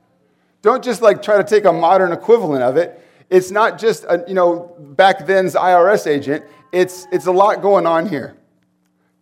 Don't 0.66 0.82
just 0.82 1.00
like 1.00 1.22
try 1.22 1.36
to 1.36 1.44
take 1.44 1.64
a 1.64 1.72
modern 1.72 2.10
equivalent 2.10 2.64
of 2.64 2.76
it. 2.76 3.00
It's 3.30 3.52
not 3.52 3.78
just 3.78 4.02
a, 4.02 4.24
you 4.26 4.34
know 4.34 4.74
back 4.80 5.24
then's 5.24 5.54
IRS 5.54 6.08
agent. 6.08 6.44
It's 6.72 7.06
it's 7.12 7.26
a 7.26 7.30
lot 7.30 7.62
going 7.62 7.86
on 7.86 8.08
here. 8.08 8.36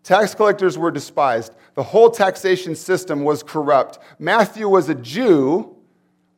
Tax 0.04 0.34
collectors 0.34 0.78
were 0.78 0.90
despised. 0.90 1.54
The 1.74 1.82
whole 1.82 2.08
taxation 2.10 2.74
system 2.74 3.24
was 3.24 3.42
corrupt. 3.42 3.98
Matthew 4.18 4.66
was 4.70 4.88
a 4.88 4.94
Jew 4.94 5.76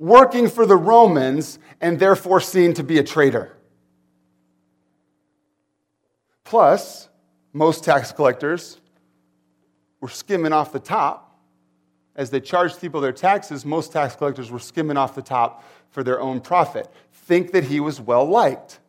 working 0.00 0.48
for 0.48 0.66
the 0.66 0.74
Romans 0.74 1.60
and 1.80 2.00
therefore 2.00 2.40
seen 2.40 2.74
to 2.74 2.82
be 2.82 2.98
a 2.98 3.04
traitor. 3.04 3.56
Plus, 6.42 7.08
most 7.52 7.84
tax 7.84 8.10
collectors 8.10 8.80
were 10.00 10.08
skimming 10.08 10.52
off 10.52 10.72
the 10.72 10.80
top 10.80 11.25
as 12.16 12.30
they 12.30 12.40
charged 12.40 12.80
people 12.80 13.00
their 13.00 13.12
taxes, 13.12 13.64
most 13.64 13.92
tax 13.92 14.16
collectors 14.16 14.50
were 14.50 14.58
skimming 14.58 14.96
off 14.96 15.14
the 15.14 15.22
top 15.22 15.64
for 15.90 16.02
their 16.02 16.20
own 16.20 16.40
profit. 16.40 16.90
Think 17.12 17.52
that 17.52 17.64
he 17.64 17.78
was 17.78 18.00
well 18.00 18.24
liked. 18.24 18.80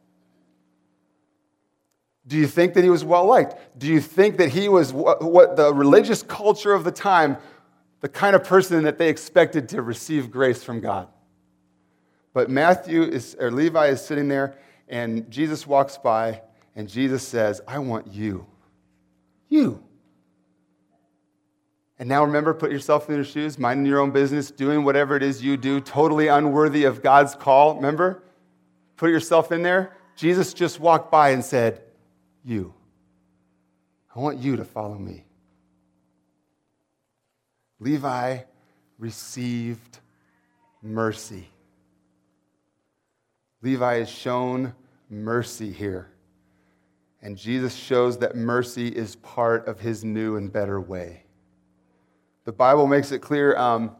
Do 2.25 2.35
you 2.35 2.47
think 2.47 2.73
that 2.73 2.83
he 2.83 2.89
was 2.89 3.05
well 3.05 3.25
liked? 3.25 3.55
Do 3.77 3.87
you 3.87 4.01
think 4.01 4.37
that 4.37 4.49
he 4.49 4.67
was 4.67 4.91
what, 4.91 5.55
the 5.55 5.73
religious 5.73 6.23
culture 6.23 6.73
of 6.73 6.83
the 6.83 6.91
time 6.91 7.37
the 8.01 8.09
kind 8.09 8.35
of 8.35 8.43
person 8.43 8.83
that 8.83 8.97
they 8.97 9.09
expected 9.09 9.69
to 9.69 9.81
receive 9.81 10.31
grace 10.31 10.63
from 10.63 10.79
God. 10.79 11.07
But 12.33 12.49
Matthew 12.49 13.01
is, 13.01 13.35
or 13.39 13.51
Levi 13.51 13.87
is 13.87 14.05
sitting 14.05 14.27
there, 14.27 14.55
and 14.87 15.29
Jesus 15.31 15.65
walks 15.65 15.97
by, 15.97 16.41
and 16.75 16.87
Jesus 16.87 17.27
says, 17.27 17.61
I 17.67 17.79
want 17.79 18.07
you. 18.07 18.45
You. 19.49 19.83
And 21.99 22.07
now 22.07 22.23
remember, 22.23 22.53
put 22.53 22.71
yourself 22.71 23.09
in 23.09 23.15
their 23.15 23.23
shoes, 23.23 23.57
minding 23.57 23.85
your 23.85 23.99
own 23.99 24.11
business, 24.11 24.51
doing 24.51 24.83
whatever 24.83 25.15
it 25.15 25.23
is 25.23 25.43
you 25.43 25.57
do, 25.57 25.81
totally 25.81 26.27
unworthy 26.27 26.83
of 26.83 27.01
God's 27.01 27.33
call. 27.33 27.75
Remember? 27.75 28.23
Put 28.97 29.09
yourself 29.09 29.51
in 29.51 29.63
there. 29.63 29.93
Jesus 30.15 30.53
just 30.53 30.79
walked 30.79 31.11
by 31.11 31.29
and 31.29 31.43
said, 31.43 31.81
You. 32.43 32.73
I 34.15 34.19
want 34.19 34.37
you 34.37 34.55
to 34.57 34.65
follow 34.65 34.97
me. 34.97 35.25
Levi 37.79 38.39
received 38.97 39.99
mercy. 40.81 41.47
Levi 43.61 43.97
is 43.97 44.09
shown 44.09 44.73
mercy 45.09 45.71
here. 45.71 46.09
And 47.21 47.37
Jesus 47.37 47.75
shows 47.75 48.19
that 48.19 48.35
mercy 48.35 48.87
is 48.87 49.15
part 49.17 49.67
of 49.67 49.79
his 49.79 50.03
new 50.03 50.35
and 50.37 50.51
better 50.51 50.79
way. 50.79 51.23
The 52.47 52.53
Bible 52.53 52.87
makes 52.87 53.11
it 53.11 53.19
clear 53.19 53.57
um, 53.57 53.93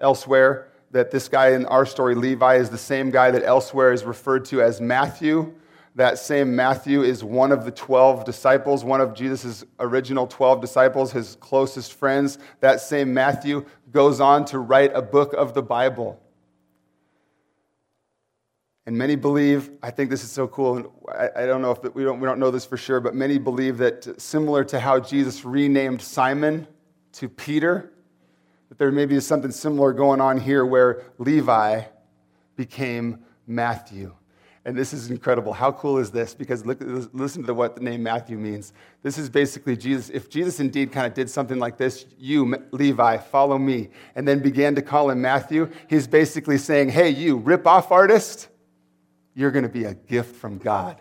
elsewhere 0.00 0.72
that 0.90 1.12
this 1.12 1.28
guy 1.28 1.50
in 1.50 1.64
our 1.66 1.86
story, 1.86 2.16
Levi, 2.16 2.56
is 2.56 2.68
the 2.68 2.76
same 2.76 3.12
guy 3.12 3.30
that 3.30 3.44
elsewhere 3.44 3.92
is 3.92 4.02
referred 4.02 4.44
to 4.46 4.60
as 4.60 4.80
Matthew. 4.80 5.54
That 5.94 6.18
same 6.18 6.56
Matthew 6.56 7.02
is 7.02 7.22
one 7.22 7.52
of 7.52 7.64
the 7.64 7.70
12 7.70 8.24
disciples, 8.24 8.82
one 8.82 9.00
of 9.00 9.14
Jesus' 9.14 9.62
original 9.78 10.26
12 10.26 10.60
disciples, 10.60 11.12
his 11.12 11.36
closest 11.36 11.92
friends. 11.92 12.40
That 12.58 12.80
same 12.80 13.14
Matthew 13.14 13.66
goes 13.92 14.20
on 14.20 14.46
to 14.46 14.58
write 14.58 14.90
a 14.96 15.02
book 15.02 15.32
of 15.34 15.54
the 15.54 15.62
Bible. 15.62 16.20
And 18.84 18.98
many 18.98 19.14
believe, 19.14 19.70
I 19.80 19.92
think 19.92 20.10
this 20.10 20.24
is 20.24 20.32
so 20.32 20.48
cool, 20.48 20.76
and 20.76 20.88
I, 21.36 21.46
don't 21.46 21.62
know 21.62 21.70
if 21.70 21.94
we 21.94 22.02
don't, 22.02 22.18
we 22.18 22.26
don't 22.26 22.40
know 22.40 22.50
this 22.50 22.64
for 22.64 22.76
sure, 22.76 22.98
but 22.98 23.14
many 23.14 23.38
believe 23.38 23.78
that 23.78 24.20
similar 24.20 24.64
to 24.64 24.80
how 24.80 24.98
Jesus 24.98 25.44
renamed 25.44 26.02
Simon 26.02 26.66
to 27.12 27.28
Peter, 27.28 27.92
that 28.68 28.78
there 28.78 28.90
maybe 28.90 29.14
is 29.14 29.26
something 29.26 29.50
similar 29.50 29.92
going 29.92 30.20
on 30.20 30.40
here 30.40 30.64
where 30.64 31.02
Levi 31.18 31.82
became 32.56 33.24
Matthew. 33.46 34.14
And 34.64 34.76
this 34.76 34.92
is 34.92 35.10
incredible. 35.10 35.52
How 35.52 35.72
cool 35.72 35.98
is 35.98 36.12
this? 36.12 36.34
Because 36.34 36.64
look, 36.64 36.78
listen 36.80 37.42
to 37.44 37.54
what 37.54 37.74
the 37.74 37.82
name 37.82 38.04
Matthew 38.04 38.38
means. 38.38 38.72
This 39.02 39.18
is 39.18 39.28
basically 39.28 39.76
Jesus. 39.76 40.08
If 40.08 40.30
Jesus 40.30 40.60
indeed 40.60 40.92
kind 40.92 41.06
of 41.06 41.14
did 41.14 41.28
something 41.28 41.58
like 41.58 41.76
this, 41.76 42.06
you, 42.16 42.54
Levi, 42.70 43.18
follow 43.18 43.58
me, 43.58 43.88
and 44.14 44.26
then 44.26 44.38
began 44.38 44.76
to 44.76 44.82
call 44.82 45.10
him 45.10 45.20
Matthew, 45.20 45.68
he's 45.88 46.06
basically 46.06 46.58
saying, 46.58 46.90
hey, 46.90 47.10
you, 47.10 47.38
rip 47.38 47.66
off 47.66 47.90
artist, 47.90 48.48
you're 49.34 49.50
going 49.50 49.64
to 49.64 49.68
be 49.68 49.84
a 49.84 49.94
gift 49.94 50.36
from 50.36 50.58
God. 50.58 51.00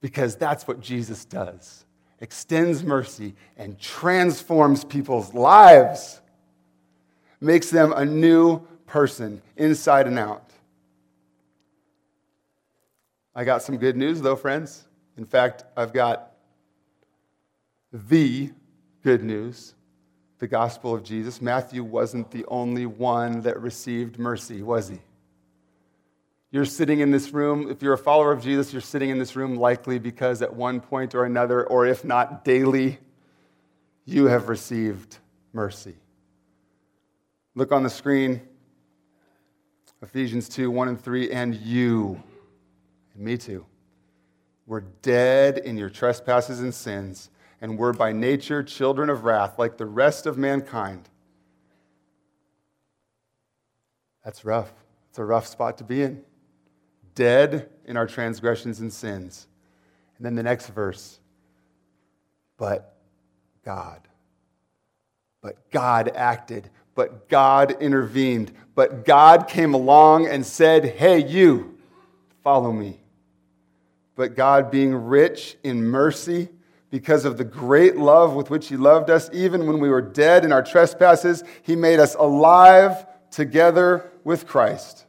Because 0.00 0.34
that's 0.36 0.66
what 0.66 0.80
Jesus 0.80 1.26
does 1.26 1.84
extends 2.20 2.82
mercy 2.82 3.34
and 3.56 3.78
transforms 3.78 4.84
people's 4.84 5.34
lives, 5.34 6.20
makes 7.40 7.70
them 7.70 7.92
a 7.92 8.04
new 8.04 8.60
person 8.86 9.40
inside 9.56 10.06
and 10.06 10.18
out. 10.18 10.50
I 13.34 13.44
got 13.44 13.62
some 13.62 13.76
good 13.76 13.96
news, 13.96 14.20
though, 14.20 14.36
friends. 14.36 14.84
In 15.16 15.24
fact, 15.24 15.64
I've 15.76 15.92
got 15.92 16.32
the 17.92 18.50
good 19.02 19.22
news 19.22 19.74
the 20.38 20.46
gospel 20.46 20.94
of 20.94 21.02
Jesus. 21.02 21.42
Matthew 21.42 21.82
wasn't 21.82 22.30
the 22.30 22.44
only 22.46 22.86
one 22.86 23.40
that 23.42 23.60
received 23.60 24.18
mercy, 24.18 24.62
was 24.62 24.88
he? 24.88 25.00
You're 26.50 26.64
sitting 26.64 27.00
in 27.00 27.10
this 27.10 27.32
room, 27.32 27.70
if 27.70 27.82
you're 27.82 27.92
a 27.92 27.98
follower 27.98 28.32
of 28.32 28.42
Jesus, 28.42 28.72
you're 28.72 28.80
sitting 28.80 29.10
in 29.10 29.18
this 29.18 29.36
room 29.36 29.56
likely 29.56 29.98
because 29.98 30.40
at 30.40 30.54
one 30.54 30.80
point 30.80 31.14
or 31.14 31.24
another, 31.24 31.66
or 31.66 31.86
if 31.86 32.04
not 32.04 32.44
daily, 32.44 32.98
you 34.06 34.26
have 34.26 34.48
received 34.48 35.18
mercy. 35.52 35.94
Look 37.54 37.72
on 37.72 37.82
the 37.82 37.90
screen 37.90 38.40
Ephesians 40.00 40.48
2 40.48 40.70
1 40.70 40.88
and 40.88 41.00
3, 41.00 41.30
and 41.32 41.54
you, 41.54 42.22
and 43.14 43.22
me 43.24 43.36
too, 43.36 43.66
were 44.66 44.82
dead 45.02 45.58
in 45.58 45.76
your 45.76 45.90
trespasses 45.90 46.60
and 46.60 46.72
sins, 46.72 47.30
and 47.60 47.76
were 47.76 47.92
by 47.92 48.12
nature 48.12 48.62
children 48.62 49.10
of 49.10 49.24
wrath, 49.24 49.58
like 49.58 49.76
the 49.76 49.86
rest 49.86 50.24
of 50.26 50.38
mankind. 50.38 51.08
That's 54.24 54.44
rough. 54.44 54.72
It's 55.10 55.18
a 55.18 55.24
rough 55.24 55.46
spot 55.46 55.78
to 55.78 55.84
be 55.84 56.02
in. 56.02 56.22
Dead 57.18 57.68
in 57.84 57.96
our 57.96 58.06
transgressions 58.06 58.78
and 58.78 58.92
sins. 58.92 59.48
And 60.16 60.24
then 60.24 60.34
the 60.34 60.42
next 60.42 60.68
verse, 60.68 61.18
but 62.56 62.96
God. 63.64 64.00
But 65.40 65.70
God 65.70 66.12
acted 66.14 66.70
but 66.98 67.28
God 67.28 67.80
intervened. 67.80 68.50
But 68.74 69.04
God 69.04 69.46
came 69.46 69.72
along 69.72 70.26
and 70.26 70.44
said, 70.44 70.84
Hey, 70.84 71.24
you, 71.24 71.78
follow 72.42 72.72
me. 72.72 72.98
But 74.16 74.34
God, 74.34 74.72
being 74.72 74.92
rich 74.92 75.56
in 75.62 75.84
mercy, 75.84 76.48
because 76.90 77.24
of 77.24 77.38
the 77.38 77.44
great 77.44 77.96
love 77.96 78.34
with 78.34 78.50
which 78.50 78.66
He 78.66 78.76
loved 78.76 79.10
us, 79.10 79.30
even 79.32 79.68
when 79.68 79.78
we 79.78 79.88
were 79.88 80.02
dead 80.02 80.44
in 80.44 80.50
our 80.50 80.60
trespasses, 80.60 81.44
He 81.62 81.76
made 81.76 82.00
us 82.00 82.16
alive 82.16 83.06
together 83.30 84.10
with 84.24 84.48
Christ. 84.48 85.06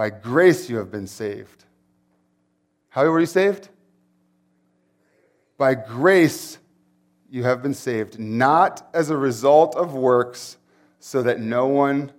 By 0.00 0.08
grace 0.08 0.70
you 0.70 0.78
have 0.78 0.90
been 0.90 1.06
saved. 1.06 1.66
How 2.88 3.04
were 3.04 3.20
you 3.20 3.26
saved? 3.26 3.68
By 5.58 5.74
grace 5.74 6.56
you 7.28 7.42
have 7.42 7.62
been 7.62 7.74
saved, 7.74 8.18
not 8.18 8.88
as 8.94 9.10
a 9.10 9.16
result 9.18 9.76
of 9.76 9.92
works 9.92 10.56
so 11.00 11.22
that 11.24 11.38
no 11.38 11.66
one 11.66 12.12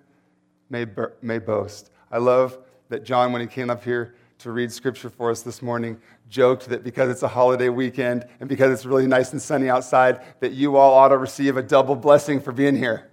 may, 0.70 0.86
may 1.24 1.40
boast. 1.40 1.90
I 2.12 2.20
love 2.20 2.56
that 2.90 3.04
John, 3.04 3.34
when 3.34 3.42
he 3.42 3.48
came 3.48 3.72
up 3.72 3.84
here 3.84 4.14
to 4.38 4.52
read 4.52 4.72
scripture 4.72 5.10
for 5.10 5.32
us 5.32 5.42
this 5.42 5.64
morning, 5.64 6.00
joked 6.30 6.70
that 6.70 6.84
because 6.84 7.10
it's 7.10 7.24
a 7.24 7.28
holiday 7.28 7.70
weekend 7.70 8.28
and 8.40 8.48
because 8.48 8.72
it's 8.72 8.86
really 8.86 9.08
nice 9.08 9.32
and 9.32 9.42
sunny 9.42 9.70
outside, 9.70 10.22
that 10.40 10.52
you 10.52 10.78
all 10.78 10.94
ought 10.94 11.10
to 11.10 11.18
receive 11.18 11.58
a 11.58 11.64
double 11.64 11.96
blessing 11.96 12.42
for 12.42 12.52
being 12.52 12.76
here. 12.76 13.10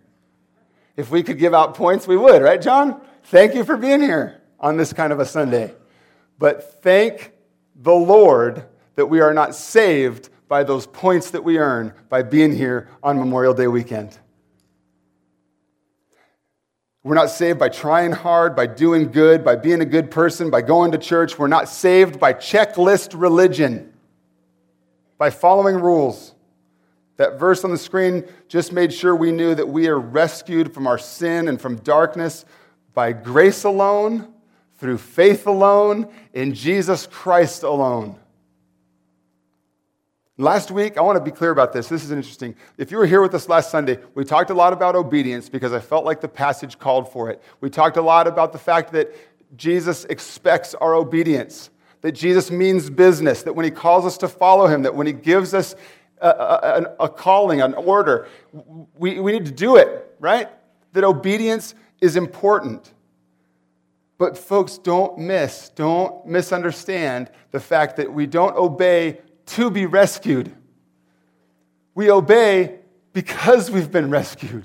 If 0.94 1.11
we 1.11 1.22
could 1.22 1.38
give 1.38 1.54
out 1.54 1.72
points, 1.72 2.07
we 2.07 2.18
would, 2.18 2.42
right, 2.42 2.61
John? 2.61 3.00
Thank 3.22 3.54
you 3.54 3.64
for 3.64 3.78
being 3.78 4.02
here 4.02 4.38
on 4.61 4.77
this 4.77 4.92
kind 4.92 5.12
of 5.12 5.21
a 5.21 5.27
Sunday. 5.27 5.75
But 6.38 6.83
thank 6.83 7.33
the 7.75 7.94
Lord 7.94 8.64
that 8.97 9.07
we 9.07 9.21
are 9.21 9.35
not 9.35 9.55
saved 9.55 10.31
by 10.49 10.64
those 10.64 10.87
points 10.87 11.31
that 11.31 11.44
we 11.44 11.59
earn 11.59 11.92
by 12.09 12.23
being 12.23 12.55
here 12.55 12.88
on 13.03 13.18
Memorial 13.18 13.55
Day 13.55 13.66
weekend. 13.66 14.18
We're 17.05 17.14
not 17.14 17.31
saved 17.31 17.59
by 17.59 17.68
trying 17.68 18.12
hard, 18.12 18.57
by 18.57 18.66
doing 18.66 19.12
good, 19.12 19.44
by 19.44 19.57
being 19.57 19.81
a 19.81 19.87
good 19.87 20.11
person, 20.11 20.51
by 20.51 20.62
going 20.62 20.92
to 20.92 20.99
church. 20.99 21.38
We're 21.38 21.47
not 21.47 21.68
saved 21.68 22.18
by 22.18 22.33
checklist 22.33 23.18
religion, 23.18 23.94
by 25.16 25.31
following 25.31 25.77
rules. 25.77 26.35
That 27.16 27.38
verse 27.38 27.64
on 27.64 27.71
the 27.71 27.79
screen 27.79 28.25
just 28.49 28.73
made 28.73 28.92
sure 28.92 29.14
we 29.14 29.33
knew 29.33 29.55
that 29.55 29.68
we 29.68 29.88
are 29.88 29.99
rescued 29.99 30.75
from 30.75 30.87
our 30.87 30.99
sin 30.99 31.49
and 31.49 31.61
from 31.61 31.77
darkness 31.77 32.44
by 32.94 33.12
grace 33.12 33.64
alone, 33.64 34.33
through 34.79 34.99
faith 34.99 35.47
alone, 35.47 36.09
in 36.33 36.55
Jesus 36.55 37.07
Christ 37.07 37.62
alone. 37.64 38.17
Last 40.41 40.71
week, 40.71 40.97
I 40.97 41.01
want 41.01 41.19
to 41.19 41.25
be 41.25 41.33
clear 41.33 41.51
about 41.51 41.73
this. 41.73 41.88
This 41.88 42.05
is 42.05 42.12
interesting. 42.12 42.55
If 42.77 42.93
you 42.93 42.99
were 42.99 43.07
here 43.07 43.21
with 43.21 43.35
us 43.35 43.49
last 43.49 43.73
Sunday, 43.73 43.99
we 44.14 44.25
talked 44.25 44.51
a 44.51 44.55
lot 44.55 44.73
about 44.73 44.95
obedience 44.95 45.49
because 45.49 45.73
I 45.73 45.81
felt 45.81 46.05
like 46.05 46.21
the 46.21 46.29
passage 46.29 46.79
called 46.79 47.11
for 47.11 47.29
it. 47.29 47.43
We 47.61 47.71
talked 47.71 47.97
a 47.97 48.03
lot 48.03 48.29
about 48.29 48.53
the 48.53 48.59
fact 48.59 48.93
that 48.93 49.12
Jesus 49.57 50.05
expects 50.05 50.75
our 50.77 50.95
obedience, 50.95 51.71
that 52.03 52.12
Jesus 52.12 52.53
means 52.53 52.88
business, 52.88 53.43
that 53.43 53.55
when 53.55 53.64
he 53.64 53.73
calls 53.73 54.07
us 54.07 54.17
to 54.19 54.29
follow 54.29 54.69
him, 54.69 54.83
that 54.83 54.95
when 54.95 55.09
he 55.09 55.12
gives 55.12 55.55
us 55.55 55.75
a, 56.21 56.29
a, 56.29 57.05
a 57.05 57.09
calling, 57.09 57.61
an 57.61 57.75
order, 57.75 58.29
we, 58.97 59.19
we 59.19 59.33
need 59.33 59.47
to 59.47 59.53
do 59.53 59.75
it, 59.75 60.14
right? 60.21 60.49
That 60.93 61.03
obedience 61.03 61.75
is 62.01 62.14
important. 62.14 62.93
But 64.18 64.37
folks, 64.37 64.78
don't 64.78 65.16
miss, 65.16 65.70
don't 65.70 66.26
misunderstand 66.26 67.31
the 67.52 67.61
fact 67.61 67.96
that 67.96 68.12
we 68.12 68.26
don't 68.26 68.57
obey 68.57 69.20
to 69.46 69.70
be 69.70 69.87
rescued. 69.87 70.54
We 71.94 72.11
obey 72.11 72.81
because 73.12 73.70
we've 73.70 73.90
been 73.90 74.11
rescued. 74.11 74.64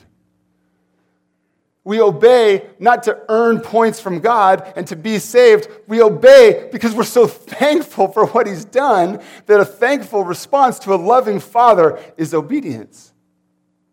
We 1.86 2.02
obey 2.02 2.66
not 2.80 3.04
to 3.04 3.20
earn 3.30 3.60
points 3.60 4.00
from 4.00 4.20
God 4.20 4.72
and 4.76 4.88
to 4.88 4.96
be 4.96 5.20
saved. 5.20 5.68
We 5.88 6.02
obey 6.02 6.70
because 6.72 6.96
we're 6.96 7.04
so 7.04 7.28
thankful 7.28 8.08
for 8.08 8.26
what 8.28 8.48
He's 8.48 8.66
done 8.66 9.22
that 9.48 9.60
a 9.60 9.66
thankful 9.66 10.24
response 10.24 10.80
to 10.80 10.94
a 10.94 10.96
loving 10.96 11.40
Father 11.40 12.00
is 12.18 12.34
obedience. 12.34 13.14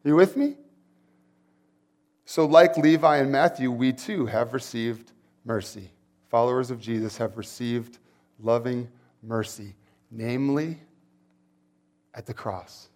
Are 0.04 0.08
you 0.08 0.16
with 0.16 0.36
me? 0.36 0.56
So, 2.24 2.46
like 2.46 2.76
Levi 2.76 3.16
and 3.16 3.32
Matthew, 3.32 3.72
we 3.72 3.92
too 3.92 4.26
have 4.26 4.52
received 4.52 5.10
mercy. 5.44 5.90
Followers 6.28 6.70
of 6.70 6.80
Jesus 6.80 7.16
have 7.16 7.36
received 7.36 7.98
loving 8.40 8.88
mercy, 9.22 9.74
namely 10.10 10.78
at 12.14 12.26
the 12.26 12.34
cross. 12.34 12.88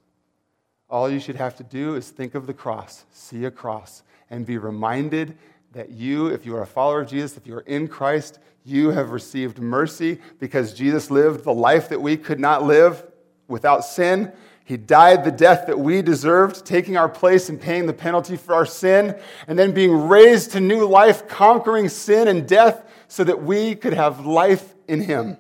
All 0.89 1.11
you 1.11 1.21
should 1.21 1.37
have 1.37 1.57
to 1.57 1.65
do 1.65 1.97
is 1.97 2.11
think 2.11 2.35
of 2.35 2.47
the 2.47 2.55
cross, 2.55 3.05
see 3.13 3.45
a 3.45 3.51
cross, 3.51 4.03
and 4.31 4.47
be 4.47 4.59
reminded 4.59 5.37
that 5.73 5.91
you, 5.91 6.29
if 6.29 6.47
you 6.47 6.57
are 6.57 6.63
a 6.63 6.67
follower 6.67 7.01
of 7.01 7.09
Jesus, 7.09 7.37
if 7.37 7.47
you 7.47 7.57
are 7.57 7.63
in 7.63 7.89
Christ, 7.89 8.39
you 8.65 8.91
have 8.91 9.11
received 9.11 9.59
mercy 9.59 10.21
because 10.39 10.73
Jesus 10.73 11.11
lived 11.11 11.45
the 11.45 11.53
life 11.53 11.89
that 11.89 12.01
we 12.01 12.17
could 12.17 12.41
not 12.41 12.63
live 12.63 13.05
without 13.49 13.85
sin. 13.85 14.33
He 14.65 14.79
died 14.79 15.25
the 15.25 15.31
death 15.31 15.67
that 15.67 15.79
we 15.79 16.01
deserved, 16.01 16.65
taking 16.65 16.97
our 16.97 17.09
place 17.09 17.51
and 17.51 17.61
paying 17.61 17.85
the 17.85 17.93
penalty 17.93 18.37
for 18.37 18.55
our 18.55 18.65
sin, 18.65 19.15
and 19.47 19.59
then 19.59 19.73
being 19.73 20.09
raised 20.09 20.53
to 20.53 20.61
new 20.61 20.87
life, 20.87 21.29
conquering 21.29 21.91
sin 21.91 22.29
and 22.29 22.49
death 22.49 22.83
so 23.07 23.25
that 23.25 23.43
we 23.43 23.75
could 23.75 23.93
have 23.93 24.25
life 24.25 24.75
in 24.89 25.03
Him. 25.03 25.37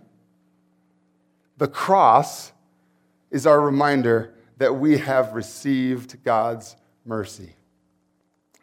The 1.56 1.68
cross 1.68 2.52
is 3.30 3.46
our 3.46 3.60
reminder 3.60 4.34
that 4.58 4.74
we 4.74 4.98
have 4.98 5.32
received 5.32 6.22
God's 6.22 6.76
mercy. 7.06 7.54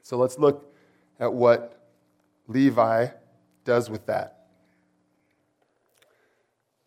So 0.04 0.18
let's 0.18 0.38
look 0.38 0.74
at 1.20 1.34
what 1.34 1.90
Levi 2.48 3.08
does 3.66 3.90
with 3.90 4.06
that. 4.06 4.41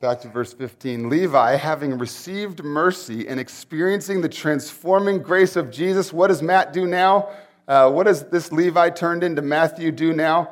Back 0.04 0.20
to 0.20 0.28
verse 0.28 0.52
15. 0.52 1.08
Levi, 1.08 1.56
having 1.56 1.96
received 1.96 2.62
mercy 2.62 3.26
and 3.26 3.40
experiencing 3.40 4.20
the 4.20 4.28
transforming 4.28 5.22
grace 5.22 5.56
of 5.56 5.70
Jesus, 5.70 6.12
what 6.12 6.26
does 6.26 6.42
Matt 6.42 6.74
do 6.74 6.86
now? 6.86 7.30
Uh, 7.66 7.90
what 7.90 8.04
does 8.04 8.28
this 8.28 8.52
Levi 8.52 8.90
turned 8.90 9.24
into 9.24 9.40
Matthew 9.40 9.90
do 9.90 10.12
now? 10.12 10.50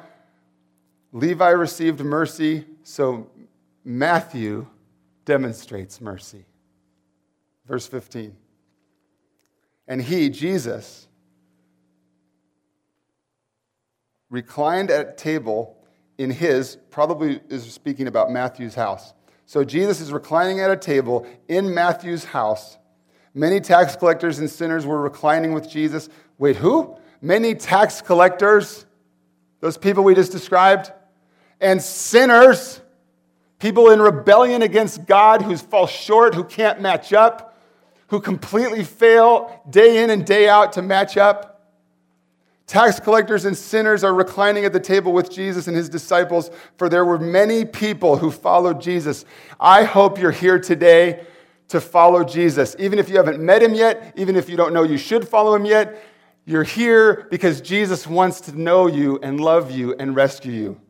Levi 1.12 1.50
received 1.50 2.00
mercy, 2.00 2.64
so 2.82 3.28
Matthew 3.84 4.66
demonstrates 5.26 6.00
mercy. 6.00 6.46
Verse 7.66 7.86
15. 7.86 8.34
And 9.86 10.00
he, 10.00 10.30
Jesus, 10.30 11.08
reclined 14.30 14.90
at 14.90 15.18
table 15.18 15.76
in 16.16 16.30
his, 16.30 16.78
probably 16.88 17.42
is 17.50 17.70
speaking 17.70 18.06
about 18.06 18.30
Matthew's 18.30 18.74
house. 18.74 19.12
So 19.46 19.64
Jesus 19.64 20.00
is 20.00 20.12
reclining 20.12 20.60
at 20.60 20.70
a 20.70 20.76
table 20.76 21.26
in 21.48 21.74
Matthew's 21.74 22.24
house. 22.24 22.78
Many 23.34 23.60
tax 23.60 23.96
collectors 23.96 24.38
and 24.38 24.50
sinners 24.50 24.84
were 24.86 25.00
reclining 25.00 25.52
with 25.52 25.68
Jesus. 25.68 26.08
Wait, 26.38 26.56
who? 26.56 26.96
Many 27.20 27.54
tax 27.54 28.02
collectors, 28.02 28.84
those 29.60 29.78
people 29.78 30.04
we 30.04 30.14
just 30.14 30.32
described, 30.32 30.92
and 31.60 31.80
sinners, 31.80 32.80
people 33.58 33.90
in 33.90 34.02
rebellion 34.02 34.62
against 34.62 35.06
God 35.06 35.40
who 35.42 35.56
fall 35.56 35.86
short, 35.86 36.34
who 36.34 36.44
can't 36.44 36.80
match 36.80 37.12
up, 37.12 37.56
who 38.08 38.20
completely 38.20 38.84
fail 38.84 39.62
day 39.70 40.02
in 40.02 40.10
and 40.10 40.26
day 40.26 40.48
out 40.48 40.72
to 40.72 40.82
match 40.82 41.16
up. 41.16 41.51
Tax 42.66 43.00
collectors 43.00 43.44
and 43.44 43.56
sinners 43.56 44.04
are 44.04 44.14
reclining 44.14 44.64
at 44.64 44.72
the 44.72 44.80
table 44.80 45.12
with 45.12 45.30
Jesus 45.30 45.66
and 45.66 45.76
his 45.76 45.88
disciples, 45.88 46.50
for 46.76 46.88
there 46.88 47.04
were 47.04 47.18
many 47.18 47.64
people 47.64 48.16
who 48.16 48.30
followed 48.30 48.80
Jesus. 48.80 49.24
I 49.60 49.84
hope 49.84 50.18
you're 50.18 50.30
here 50.30 50.58
today 50.58 51.26
to 51.68 51.80
follow 51.80 52.22
Jesus. 52.24 52.76
Even 52.78 52.98
if 52.98 53.08
you 53.08 53.16
haven't 53.16 53.40
met 53.40 53.62
him 53.62 53.74
yet, 53.74 54.12
even 54.16 54.36
if 54.36 54.48
you 54.48 54.56
don't 54.56 54.72
know 54.72 54.82
you 54.82 54.98
should 54.98 55.26
follow 55.26 55.54
him 55.54 55.64
yet, 55.64 56.04
you're 56.44 56.64
here 56.64 57.26
because 57.30 57.60
Jesus 57.60 58.06
wants 58.06 58.40
to 58.42 58.58
know 58.58 58.86
you 58.86 59.18
and 59.22 59.40
love 59.40 59.70
you 59.70 59.94
and 59.98 60.14
rescue 60.14 60.52
you. 60.52 60.80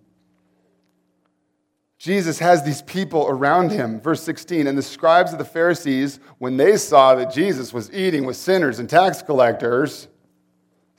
Jesus 1.99 2.41
has 2.41 2.65
these 2.65 2.83
people 2.83 3.29
around 3.29 3.71
him. 3.71 4.01
Verse 4.01 4.23
16, 4.23 4.67
and 4.67 4.77
the 4.77 4.83
scribes 4.83 5.33
of 5.33 5.39
the 5.39 5.45
Pharisees, 5.45 6.19
when 6.39 6.57
they 6.57 6.77
saw 6.77 7.15
that 7.15 7.33
Jesus 7.33 7.73
was 7.73 7.93
eating 7.93 8.25
with 8.25 8.37
sinners 8.37 8.81
and 8.81 8.91
tax 8.91 9.23
collectors, 9.23 10.09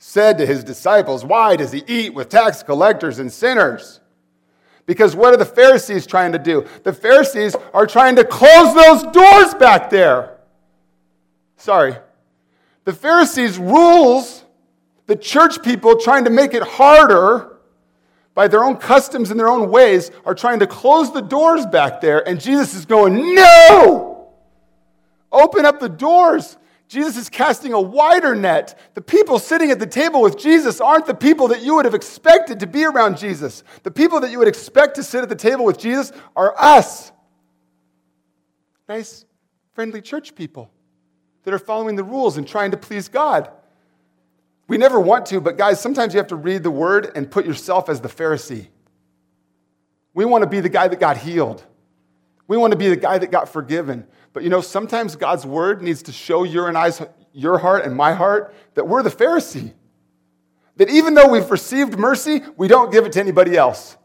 said 0.06 0.36
to 0.36 0.44
his 0.44 0.62
disciples, 0.62 1.24
Why 1.24 1.56
does 1.56 1.72
he 1.72 1.82
eat 1.88 2.12
with 2.12 2.28
tax 2.28 2.62
collectors 2.62 3.18
and 3.18 3.32
sinners? 3.32 4.00
Because 4.84 5.16
what 5.16 5.32
are 5.32 5.38
the 5.38 5.46
Pharisees 5.46 6.06
trying 6.06 6.32
to 6.32 6.38
do? 6.38 6.66
The 6.82 6.92
Pharisees 6.92 7.56
are 7.72 7.86
trying 7.86 8.16
to 8.16 8.24
close 8.24 8.74
those 8.74 9.02
doors 9.14 9.54
back 9.54 9.88
there. 9.88 10.36
Sorry. 11.56 11.96
The 12.84 12.92
Pharisees' 12.92 13.58
rules, 13.58 14.44
the 15.06 15.16
church 15.16 15.62
people 15.62 15.98
trying 15.98 16.24
to 16.24 16.30
make 16.30 16.52
it 16.52 16.62
harder 16.62 17.56
by 18.34 18.46
their 18.46 18.62
own 18.62 18.76
customs 18.76 19.30
and 19.30 19.40
their 19.40 19.48
own 19.48 19.70
ways, 19.70 20.10
are 20.26 20.34
trying 20.34 20.58
to 20.58 20.66
close 20.66 21.14
the 21.14 21.22
doors 21.22 21.64
back 21.64 22.02
there. 22.02 22.28
And 22.28 22.38
Jesus 22.38 22.74
is 22.74 22.84
going, 22.84 23.34
No! 23.34 24.28
Open 25.32 25.64
up 25.64 25.80
the 25.80 25.88
doors. 25.88 26.58
Jesus 26.88 27.16
is 27.16 27.28
casting 27.28 27.72
a 27.72 27.80
wider 27.80 28.34
net. 28.34 28.78
The 28.94 29.00
people 29.00 29.38
sitting 29.38 29.70
at 29.70 29.78
the 29.78 29.86
table 29.86 30.20
with 30.20 30.38
Jesus 30.38 30.80
aren't 30.80 31.06
the 31.06 31.14
people 31.14 31.48
that 31.48 31.62
you 31.62 31.74
would 31.74 31.84
have 31.84 31.94
expected 31.94 32.60
to 32.60 32.66
be 32.66 32.84
around 32.84 33.18
Jesus. 33.18 33.64
The 33.82 33.90
people 33.90 34.20
that 34.20 34.30
you 34.30 34.38
would 34.38 34.48
expect 34.48 34.96
to 34.96 35.02
sit 35.02 35.22
at 35.22 35.28
the 35.28 35.34
table 35.34 35.64
with 35.64 35.78
Jesus 35.78 36.12
are 36.36 36.54
us. 36.58 37.10
Nice, 38.88 39.24
friendly 39.72 40.02
church 40.02 40.34
people 40.34 40.70
that 41.44 41.54
are 41.54 41.58
following 41.58 41.96
the 41.96 42.04
rules 42.04 42.36
and 42.36 42.46
trying 42.46 42.70
to 42.72 42.76
please 42.76 43.08
God. 43.08 43.50
We 44.66 44.78
never 44.78 44.98
want 44.98 45.26
to, 45.26 45.40
but 45.40 45.58
guys, 45.58 45.80
sometimes 45.80 46.14
you 46.14 46.18
have 46.18 46.28
to 46.28 46.36
read 46.36 46.62
the 46.62 46.70
word 46.70 47.12
and 47.14 47.30
put 47.30 47.44
yourself 47.46 47.88
as 47.88 48.00
the 48.00 48.08
Pharisee. 48.08 48.68
We 50.14 50.24
want 50.24 50.42
to 50.42 50.48
be 50.48 50.60
the 50.60 50.68
guy 50.68 50.88
that 50.88 51.00
got 51.00 51.16
healed. 51.16 51.64
We 52.46 52.56
want 52.56 52.72
to 52.72 52.78
be 52.78 52.88
the 52.88 52.96
guy 52.96 53.18
that 53.18 53.30
got 53.30 53.48
forgiven. 53.48 54.06
But 54.34 54.42
you 54.42 54.50
know, 54.50 54.60
sometimes 54.60 55.16
God's 55.16 55.46
word 55.46 55.80
needs 55.80 56.02
to 56.02 56.12
show 56.12 56.42
your 56.42 56.68
and 56.68 56.76
I's, 56.76 57.00
your 57.32 57.56
heart 57.56 57.86
and 57.86 57.96
my 57.96 58.12
heart 58.12 58.54
that 58.74 58.86
we're 58.86 59.02
the 59.02 59.08
Pharisee. 59.10 59.72
That 60.76 60.90
even 60.90 61.14
though 61.14 61.28
we've 61.28 61.50
received 61.50 61.96
mercy, 61.96 62.42
we 62.56 62.66
don't 62.66 62.92
give 62.92 63.06
it 63.06 63.12
to 63.12 63.20
anybody 63.20 63.56
else. 63.56 63.96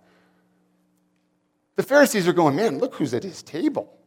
The 1.75 1.83
Pharisees 1.83 2.27
are 2.27 2.33
going, 2.33 2.55
man, 2.55 2.77
look 2.77 2.95
who's 2.95 3.13
at 3.13 3.23
his 3.23 3.41
table. 3.41 3.97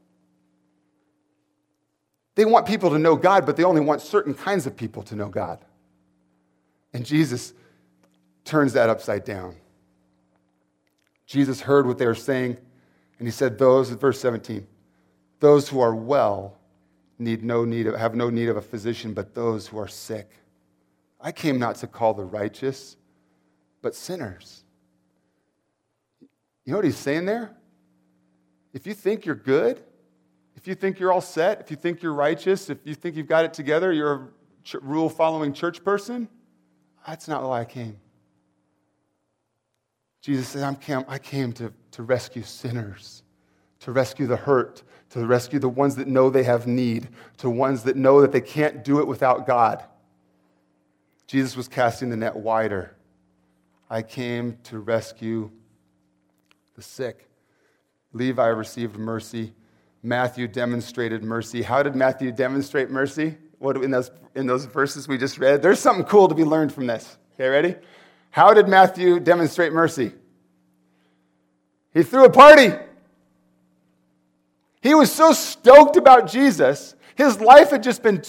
They 2.37 2.45
want 2.45 2.67
people 2.67 2.91
to 2.91 2.99
know 2.99 3.17
God, 3.17 3.45
but 3.45 3.57
they 3.57 3.65
only 3.65 3.81
want 3.81 4.01
certain 4.01 4.33
kinds 4.33 4.67
of 4.67 4.77
people 4.77 5.03
to 5.05 5.17
know 5.17 5.29
God. 5.29 5.59
And 6.93 7.05
Jesus 7.05 7.53
turns 8.45 8.75
that 8.75 8.89
upside 8.89 9.25
down. 9.25 9.57
Jesus 11.27 11.63
heard 11.63 11.87
what 11.87 11.99
they 11.99 12.07
were 12.07 12.15
saying, 12.15 12.59
and 13.19 13.27
he 13.27 13.33
said, 13.33 13.59
Those, 13.59 13.91
verse 13.91 14.21
17, 14.21 14.67
those 15.43 15.69
who 15.69 15.81
are 15.81 15.93
well 15.93 16.57
need 17.19 17.43
no 17.43 17.65
need 17.65 17.89
of, 17.89 17.97
have 17.97 18.15
no 18.15 18.31
need 18.31 18.49
of 18.49 18.57
a 18.57 18.63
physician, 18.63 19.13
but 19.13 19.35
those 19.35 19.67
who 19.67 19.77
are 19.77 19.89
sick. 19.89 20.31
I 21.21 21.33
came 21.33 21.59
not 21.59 21.75
to 21.77 21.89
call 21.89 22.15
the 22.15 22.25
righteous, 22.25 22.97
but 23.83 23.97
sinners. 23.97 24.63
You 26.65 26.71
know 26.71 26.79
what 26.79 26.85
he's 26.85 26.97
saying 26.97 27.25
there? 27.25 27.57
If 28.73 28.87
you 28.87 28.95
think 28.95 29.27
you're 29.27 29.35
good, 29.35 29.83
if 30.55 30.69
you 30.69 30.77
think 30.77 31.01
you're 31.01 31.13
all 31.13 31.21
set, 31.21 31.61
if 31.61 31.73
you 31.73 31.77
think 31.77 32.05
you're 32.05 32.15
righteous, 32.15 32.71
if 32.71 32.79
you 32.85 32.95
think 32.95 33.17
you've 33.17 33.27
got 33.27 33.45
it 33.45 33.53
together, 33.53 33.93
you're 33.93 34.15
a 34.15 34.29
ch- 34.63 34.75
rule 34.75 35.09
following 35.09 35.53
church 35.53 35.83
person, 35.83 36.29
that's 37.05 37.27
not 37.27 37.43
why 37.43 37.63
I 37.63 37.65
came. 37.65 37.99
Jesus 40.21 40.47
said, 40.47 40.79
I 41.09 41.19
came 41.19 41.53
to, 41.55 41.73
to 41.91 42.03
rescue 42.05 42.45
sinners, 42.45 43.22
to 43.83 43.93
rescue 43.93 44.27
the 44.27 44.37
hurt, 44.37 44.83
to 45.11 45.27
rescue 45.27 45.59
the 45.59 45.69
ones 45.69 45.97
that 45.97 46.09
know 46.09 46.31
they 46.31 46.45
have 46.45 46.67
need, 46.67 47.09
to 47.39 47.51
ones 47.51 47.83
that 47.83 47.97
know 47.97 48.21
that 48.21 48.33
they 48.33 48.41
can't 48.41 48.85
do 48.85 49.01
it 49.01 49.07
without 49.07 49.47
God. 49.47 49.85
Jesus 51.27 51.57
was 51.57 51.69
casting 51.69 52.09
the 52.11 52.17
net 52.17 52.37
wider. 52.37 52.95
I 53.91 54.03
came 54.03 54.59
to 54.65 54.79
rescue 54.79 55.51
the 56.77 56.83
sick. 56.83 57.29
Levi 58.13 58.47
received 58.47 58.97
mercy. 58.97 59.53
Matthew 60.03 60.49
demonstrated 60.49 61.23
mercy. 61.23 61.63
How 61.63 61.83
did 61.83 61.95
Matthew 61.95 62.33
demonstrate 62.33 62.91
mercy? 62.91 63.37
What 63.59 63.77
in 63.77 63.91
those 63.91 64.11
in 64.35 64.47
those 64.47 64.65
verses 64.65 65.07
we 65.09 65.19
just 65.19 65.39
read? 65.39 65.63
There's 65.63 65.79
something 65.79 66.05
cool 66.05 66.29
to 66.29 66.35
be 66.35 66.45
learned 66.45 66.73
from 66.73 66.87
this. 66.87 67.17
Okay, 67.35 67.49
ready? 67.49 67.77
How 68.31 68.55
did 68.55 68.67
Matthew 68.67 69.21
demonstrate 69.21 69.73
mercy? 69.73 70.13
He 71.93 72.03
threw 72.03 72.25
a 72.25 72.31
party. 72.31 72.73
He 74.83 74.95
was 74.95 75.11
so 75.11 75.33
stoked 75.33 75.97
about 75.97 76.27
Jesus. 76.27 76.95
His 77.15 77.41
life 77.41 77.71
had 77.71 77.83
just 77.83 78.03
been 78.03 78.23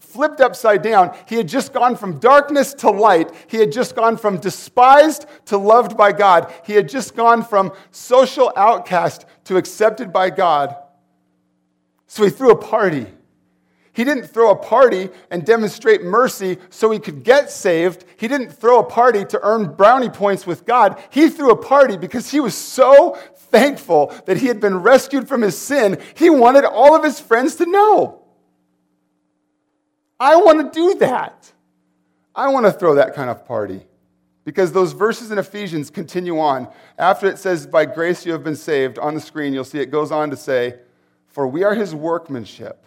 flipped 0.00 0.40
upside 0.40 0.82
down. 0.82 1.14
He 1.28 1.36
had 1.36 1.46
just 1.46 1.72
gone 1.74 1.94
from 1.94 2.18
darkness 2.18 2.72
to 2.74 2.90
light. 2.90 3.30
He 3.46 3.58
had 3.58 3.70
just 3.70 3.94
gone 3.94 4.16
from 4.16 4.38
despised 4.38 5.26
to 5.44 5.58
loved 5.58 5.96
by 5.96 6.12
God. 6.12 6.52
He 6.64 6.72
had 6.72 6.88
just 6.88 7.14
gone 7.14 7.44
from 7.44 7.72
social 7.90 8.50
outcast 8.56 9.26
to 9.44 9.58
accepted 9.58 10.10
by 10.10 10.30
God. 10.30 10.74
So 12.06 12.24
he 12.24 12.30
threw 12.30 12.50
a 12.50 12.56
party. 12.56 13.06
He 13.98 14.04
didn't 14.04 14.28
throw 14.28 14.52
a 14.52 14.54
party 14.54 15.08
and 15.28 15.44
demonstrate 15.44 16.04
mercy 16.04 16.58
so 16.70 16.92
he 16.92 17.00
could 17.00 17.24
get 17.24 17.50
saved. 17.50 18.04
He 18.16 18.28
didn't 18.28 18.52
throw 18.52 18.78
a 18.78 18.84
party 18.84 19.24
to 19.24 19.40
earn 19.42 19.74
brownie 19.74 20.08
points 20.08 20.46
with 20.46 20.64
God. 20.64 21.02
He 21.10 21.28
threw 21.28 21.50
a 21.50 21.56
party 21.56 21.96
because 21.96 22.30
he 22.30 22.38
was 22.38 22.54
so 22.54 23.18
thankful 23.34 24.14
that 24.26 24.36
he 24.36 24.46
had 24.46 24.60
been 24.60 24.82
rescued 24.82 25.26
from 25.26 25.42
his 25.42 25.58
sin. 25.58 26.00
He 26.14 26.30
wanted 26.30 26.64
all 26.64 26.94
of 26.94 27.02
his 27.02 27.18
friends 27.18 27.56
to 27.56 27.66
know. 27.66 28.22
I 30.20 30.36
want 30.36 30.72
to 30.72 30.80
do 30.80 31.00
that. 31.00 31.52
I 32.36 32.50
want 32.50 32.66
to 32.66 32.72
throw 32.72 32.94
that 32.94 33.14
kind 33.14 33.30
of 33.30 33.44
party. 33.46 33.84
Because 34.44 34.70
those 34.70 34.92
verses 34.92 35.32
in 35.32 35.38
Ephesians 35.38 35.90
continue 35.90 36.38
on. 36.38 36.68
After 36.98 37.26
it 37.26 37.36
says, 37.36 37.66
By 37.66 37.84
grace 37.84 38.24
you 38.24 38.30
have 38.30 38.44
been 38.44 38.54
saved, 38.54 38.96
on 39.00 39.16
the 39.16 39.20
screen 39.20 39.52
you'll 39.52 39.64
see 39.64 39.80
it 39.80 39.90
goes 39.90 40.12
on 40.12 40.30
to 40.30 40.36
say, 40.36 40.76
For 41.26 41.48
we 41.48 41.64
are 41.64 41.74
his 41.74 41.96
workmanship, 41.96 42.84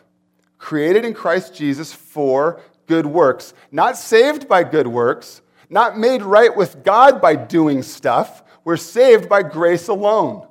created 0.62 1.04
in 1.04 1.14
Christ 1.14 1.54
Jesus 1.54 1.92
for 1.92 2.62
good 2.88 3.06
works. 3.06 3.54
Not 3.72 3.98
saved 3.98 4.48
by 4.48 4.64
good 4.64 4.88
works, 4.88 5.42
not 5.70 5.98
made 5.98 6.22
right 6.22 6.56
with 6.56 6.84
God 6.84 7.22
by 7.22 7.36
doing 7.36 7.84
stuff. 7.84 8.44
We're 8.64 8.78
saved 8.78 9.28
by 9.28 9.44
grace 9.44 9.88
alone. 9.88 10.48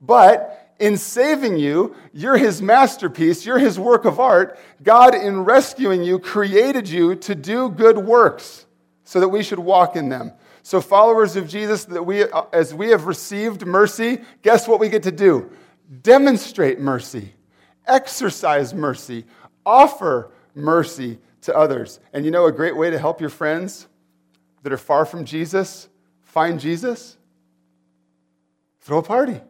But 0.00 0.74
in 0.78 0.96
saving 0.96 1.56
you, 1.58 1.94
you're 2.12 2.36
his 2.36 2.60
masterpiece, 2.60 3.46
you're 3.46 3.58
his 3.58 3.78
work 3.78 4.04
of 4.04 4.20
art. 4.20 4.58
God, 4.82 5.14
in 5.14 5.44
rescuing 5.44 6.02
you, 6.02 6.18
created 6.18 6.88
you 6.88 7.14
to 7.16 7.34
do 7.34 7.70
good 7.70 7.98
works 7.98 8.66
so 9.04 9.20
that 9.20 9.28
we 9.28 9.42
should 9.42 9.58
walk 9.58 9.96
in 9.96 10.08
them. 10.08 10.32
So, 10.62 10.80
followers 10.80 11.36
of 11.36 11.48
Jesus, 11.48 11.84
that 11.84 12.02
we, 12.02 12.24
uh, 12.24 12.42
as 12.52 12.74
we 12.74 12.88
have 12.88 13.06
received 13.06 13.64
mercy, 13.64 14.20
guess 14.42 14.66
what 14.66 14.80
we 14.80 14.88
get 14.88 15.04
to 15.04 15.12
do? 15.12 15.50
Demonstrate 16.02 16.80
mercy, 16.80 17.32
exercise 17.86 18.74
mercy, 18.74 19.24
offer 19.66 20.30
mercy 20.54 21.18
to 21.42 21.54
others. 21.54 22.00
And 22.12 22.24
you 22.24 22.30
know 22.30 22.46
a 22.46 22.52
great 22.52 22.76
way 22.76 22.90
to 22.90 22.98
help 22.98 23.20
your 23.20 23.30
friends 23.30 23.86
that 24.62 24.72
are 24.72 24.78
far 24.78 25.04
from 25.04 25.24
Jesus 25.24 25.88
find 26.22 26.60
Jesus? 26.60 27.16
Throw 28.80 28.98
a 28.98 29.02
party. 29.02 29.40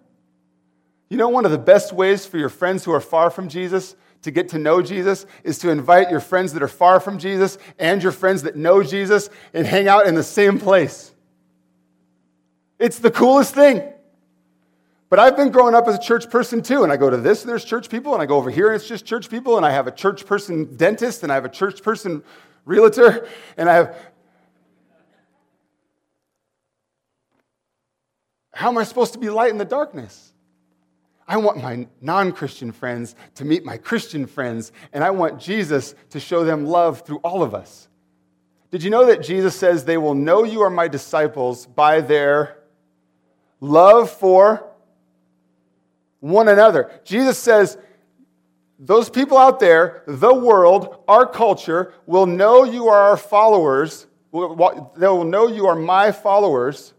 You 1.09 1.17
know, 1.17 1.29
one 1.29 1.45
of 1.45 1.51
the 1.51 1.59
best 1.59 1.93
ways 1.93 2.27
for 2.27 2.39
your 2.39 2.49
friends 2.49 2.85
who 2.85 2.93
are 2.93 3.01
far 3.01 3.31
from 3.31 3.49
Jesus 3.49 3.97
to 4.23 4.31
get 4.31 4.49
to 4.51 4.59
know 4.59 4.83
Jesus 4.83 5.27
is 5.45 5.59
to 5.59 5.71
invite 5.71 6.11
your 6.11 6.21
friends 6.21 6.53
that 6.53 6.63
are 6.63 6.69
far 6.69 7.01
from 7.01 7.19
Jesus 7.19 7.59
and 7.79 8.03
your 8.03 8.13
friends 8.13 8.43
that 8.43 8.57
know 8.57 8.83
Jesus 8.83 9.31
and 9.53 9.67
hang 9.67 9.89
out 9.89 10.07
in 10.07 10.15
the 10.15 10.23
same 10.23 10.59
place. 10.59 11.13
It's 12.79 12.99
the 12.99 13.11
coolest 13.11 13.55
thing. 13.55 13.83
But 15.09 15.21
I've 15.21 15.37
been 15.37 15.51
growing 15.51 15.75
up 15.75 15.87
as 15.87 15.95
a 15.95 16.01
church 16.01 16.29
person 16.31 16.63
too, 16.63 16.83
and 16.83 16.93
I 16.93 16.97
go 16.97 17.09
to 17.09 17.17
this 17.17 17.43
and 17.43 17.49
there's 17.49 17.65
church 17.65 17.89
people, 17.89 18.13
and 18.15 18.23
I 18.23 18.27
go 18.27 18.37
over 18.37 18.51
here 18.51 18.69
and 18.69 18.77
it's 18.77 18.89
just 18.89 19.07
church 19.07 19.31
people, 19.31 19.57
and 19.57 19.65
I 19.65 19.71
have 19.71 19.87
a 19.87 19.93
church 19.93 20.27
person 20.27 20.77
dentist, 20.77 21.23
and 21.23 21.31
I 21.31 21.37
have 21.37 21.45
a 21.45 21.51
church 21.51 21.83
person 21.83 22.25
realtor, 22.65 23.29
and 23.57 23.71
I 23.71 23.75
have. 23.75 23.97
How 28.53 28.69
am 28.69 28.79
I 28.79 28.85
supposed 28.85 29.13
to 29.13 29.19
be 29.19 29.29
light 29.29 29.51
in 29.51 29.59
the 29.59 29.65
darkness? 29.65 30.33
I 31.29 31.37
want 31.37 31.63
my 31.63 31.87
non 32.01 32.33
Christian 32.33 32.73
friends 32.73 33.15
to 33.37 33.45
meet 33.45 33.65
my 33.65 33.77
Christian 33.77 34.27
friends, 34.27 34.73
and 34.93 35.05
I 35.05 35.11
want 35.11 35.41
Jesus 35.41 35.95
to 36.11 36.21
show 36.21 36.45
them 36.45 36.67
love 36.67 37.03
through 37.03 37.19
all 37.19 37.43
of 37.43 37.55
us. 37.55 37.89
Did 38.73 38.83
you 38.83 38.91
know 38.91 39.07
that 39.07 39.23
Jesus 39.23 39.55
says 39.55 39.85
they 39.85 39.99
will 39.99 40.15
know 40.15 40.43
you 40.43 40.63
are 40.63 40.71
my 40.71 40.89
disciples 40.89 41.67
by 41.67 42.01
their 42.01 42.59
love 43.61 44.11
for 44.11 44.73
one 46.21 46.49
another? 46.49 46.91
Jesus 47.05 47.39
says, 47.39 47.79
those 48.79 49.09
people 49.09 49.39
out 49.39 49.59
there, 49.59 50.03
the 50.07 50.35
world, 50.35 51.03
our 51.09 51.27
culture, 51.27 51.95
will 52.05 52.27
know 52.27 52.65
you 52.65 52.89
are 52.89 53.11
our 53.11 53.17
followers. 53.17 54.07
They 54.33 54.39
will 54.39 55.25
know 55.25 55.49
you 55.49 55.67
are 55.67 55.77
my 55.77 56.13
followers, 56.13 56.93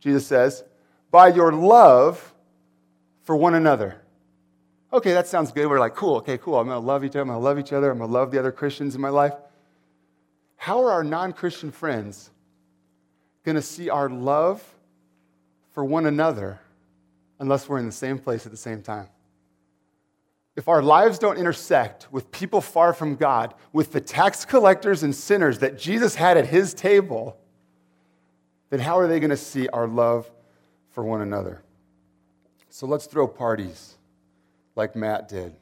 Jesus 0.00 0.26
says, 0.26 0.62
by 1.10 1.28
your 1.28 1.52
love 1.52 2.34
for 3.22 3.36
one 3.36 3.54
another. 3.54 4.00
Okay, 4.92 5.12
that 5.12 5.26
sounds 5.26 5.52
good. 5.52 5.66
We're 5.66 5.80
like, 5.80 5.94
cool, 5.94 6.16
okay, 6.16 6.38
cool. 6.38 6.58
I'm 6.58 6.66
going 6.66 6.80
to 6.80 6.86
love 6.86 7.04
each 7.04 7.10
other. 7.10 7.22
I'm 7.22 7.28
going 7.28 7.40
to 7.40 7.44
love 7.44 7.58
each 7.58 7.72
other. 7.72 7.90
I'm 7.90 7.98
going 7.98 8.08
to 8.08 8.14
love 8.14 8.30
the 8.30 8.38
other 8.38 8.52
Christians 8.52 8.94
in 8.94 9.00
my 9.00 9.10
life. 9.10 9.34
How 10.56 10.80
are 10.80 10.90
our 10.92 11.04
non 11.04 11.32
Christian 11.32 11.70
friends 11.70 12.30
going 13.44 13.56
to 13.56 13.62
see 13.62 13.90
our 13.90 14.08
love 14.08 14.62
for 15.72 15.84
one 15.84 16.06
another 16.06 16.60
unless 17.38 17.68
we're 17.68 17.78
in 17.78 17.86
the 17.86 17.92
same 17.92 18.18
place 18.18 18.46
at 18.46 18.52
the 18.52 18.58
same 18.58 18.82
time? 18.82 19.08
If 20.56 20.66
our 20.66 20.82
lives 20.82 21.20
don't 21.20 21.38
intersect 21.38 22.08
with 22.10 22.32
people 22.32 22.60
far 22.60 22.92
from 22.92 23.14
God, 23.14 23.54
with 23.72 23.92
the 23.92 24.00
tax 24.00 24.44
collectors 24.44 25.04
and 25.04 25.14
sinners 25.14 25.60
that 25.60 25.78
Jesus 25.78 26.16
had 26.16 26.36
at 26.36 26.46
his 26.46 26.74
table, 26.74 27.36
then 28.70 28.80
how 28.80 28.98
are 28.98 29.06
they 29.06 29.20
going 29.20 29.30
to 29.30 29.36
see 29.36 29.68
our 29.68 29.86
love 29.86 30.28
for 30.90 31.04
one 31.04 31.20
another? 31.20 31.62
So 32.70 32.86
let's 32.86 33.06
throw 33.06 33.28
parties 33.28 33.94
like 34.74 34.96
Matt 34.96 35.28
did. 35.28 35.54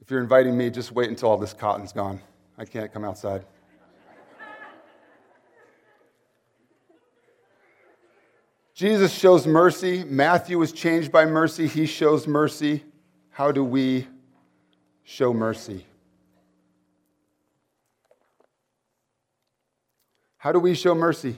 If 0.00 0.10
you're 0.10 0.22
inviting 0.22 0.56
me, 0.56 0.70
just 0.70 0.92
wait 0.92 1.10
until 1.10 1.28
all 1.28 1.36
this 1.36 1.52
cotton's 1.52 1.92
gone. 1.92 2.18
I 2.56 2.64
can't 2.64 2.90
come 2.90 3.04
outside. 3.04 3.44
Jesus 8.78 9.12
shows 9.12 9.44
mercy. 9.44 10.04
Matthew 10.04 10.56
was 10.56 10.70
changed 10.70 11.10
by 11.10 11.24
mercy. 11.24 11.66
He 11.66 11.84
shows 11.84 12.28
mercy. 12.28 12.84
How 13.28 13.50
do 13.50 13.64
we 13.64 14.06
show 15.02 15.32
mercy? 15.34 15.84
How 20.36 20.52
do 20.52 20.60
we 20.60 20.74
show 20.74 20.94
mercy? 20.94 21.34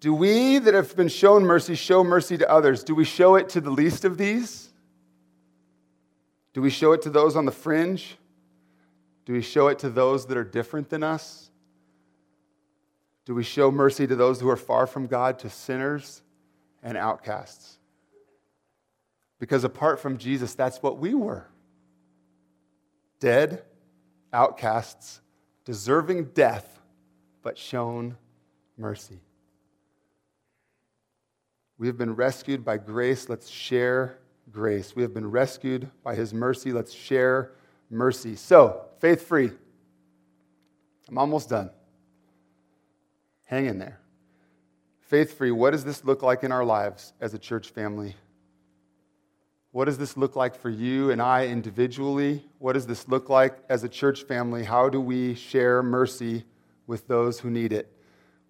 Do 0.00 0.14
we 0.14 0.58
that 0.58 0.72
have 0.72 0.96
been 0.96 1.08
shown 1.08 1.42
mercy 1.42 1.74
show 1.74 2.02
mercy 2.02 2.38
to 2.38 2.50
others? 2.50 2.84
Do 2.84 2.94
we 2.94 3.04
show 3.04 3.34
it 3.34 3.50
to 3.50 3.60
the 3.60 3.70
least 3.70 4.06
of 4.06 4.16
these? 4.16 4.70
Do 6.54 6.62
we 6.62 6.70
show 6.70 6.92
it 6.92 7.02
to 7.02 7.10
those 7.10 7.36
on 7.36 7.44
the 7.44 7.52
fringe? 7.52 8.16
Do 9.26 9.34
we 9.34 9.42
show 9.42 9.68
it 9.68 9.80
to 9.80 9.90
those 9.90 10.24
that 10.28 10.38
are 10.38 10.44
different 10.44 10.88
than 10.88 11.02
us? 11.02 11.50
Do 13.26 13.34
we 13.34 13.42
show 13.42 13.70
mercy 13.70 14.06
to 14.06 14.16
those 14.16 14.40
who 14.40 14.48
are 14.48 14.56
far 14.56 14.86
from 14.86 15.06
God, 15.06 15.38
to 15.40 15.50
sinners 15.50 16.22
and 16.82 16.96
outcasts? 16.96 17.78
Because 19.38 19.64
apart 19.64 20.00
from 20.00 20.18
Jesus, 20.18 20.54
that's 20.54 20.82
what 20.82 20.98
we 20.98 21.14
were 21.14 21.46
dead, 23.20 23.62
outcasts, 24.32 25.20
deserving 25.64 26.24
death, 26.26 26.80
but 27.42 27.58
shown 27.58 28.16
mercy. 28.78 29.20
We 31.78 31.86
have 31.86 31.96
been 31.96 32.14
rescued 32.14 32.64
by 32.64 32.78
grace. 32.78 33.28
Let's 33.28 33.48
share 33.48 34.18
grace. 34.50 34.96
We 34.96 35.02
have 35.02 35.14
been 35.14 35.30
rescued 35.30 35.90
by 36.02 36.14
his 36.14 36.34
mercy. 36.34 36.72
Let's 36.72 36.92
share 36.92 37.52
mercy. 37.90 38.36
So, 38.36 38.86
faith 38.98 39.26
free. 39.26 39.50
I'm 41.08 41.18
almost 41.18 41.48
done. 41.48 41.70
Hang 43.46 43.66
in 43.66 43.78
there. 43.78 43.99
Faith 45.10 45.36
free, 45.36 45.50
what 45.50 45.72
does 45.72 45.84
this 45.84 46.04
look 46.04 46.22
like 46.22 46.44
in 46.44 46.52
our 46.52 46.64
lives 46.64 47.14
as 47.20 47.34
a 47.34 47.38
church 47.38 47.70
family? 47.70 48.14
What 49.72 49.86
does 49.86 49.98
this 49.98 50.16
look 50.16 50.36
like 50.36 50.54
for 50.54 50.70
you 50.70 51.10
and 51.10 51.20
I 51.20 51.48
individually? 51.48 52.44
What 52.60 52.74
does 52.74 52.86
this 52.86 53.08
look 53.08 53.28
like 53.28 53.58
as 53.68 53.82
a 53.82 53.88
church 53.88 54.22
family? 54.22 54.62
How 54.62 54.88
do 54.88 55.00
we 55.00 55.34
share 55.34 55.82
mercy 55.82 56.44
with 56.86 57.08
those 57.08 57.40
who 57.40 57.50
need 57.50 57.72
it? 57.72 57.92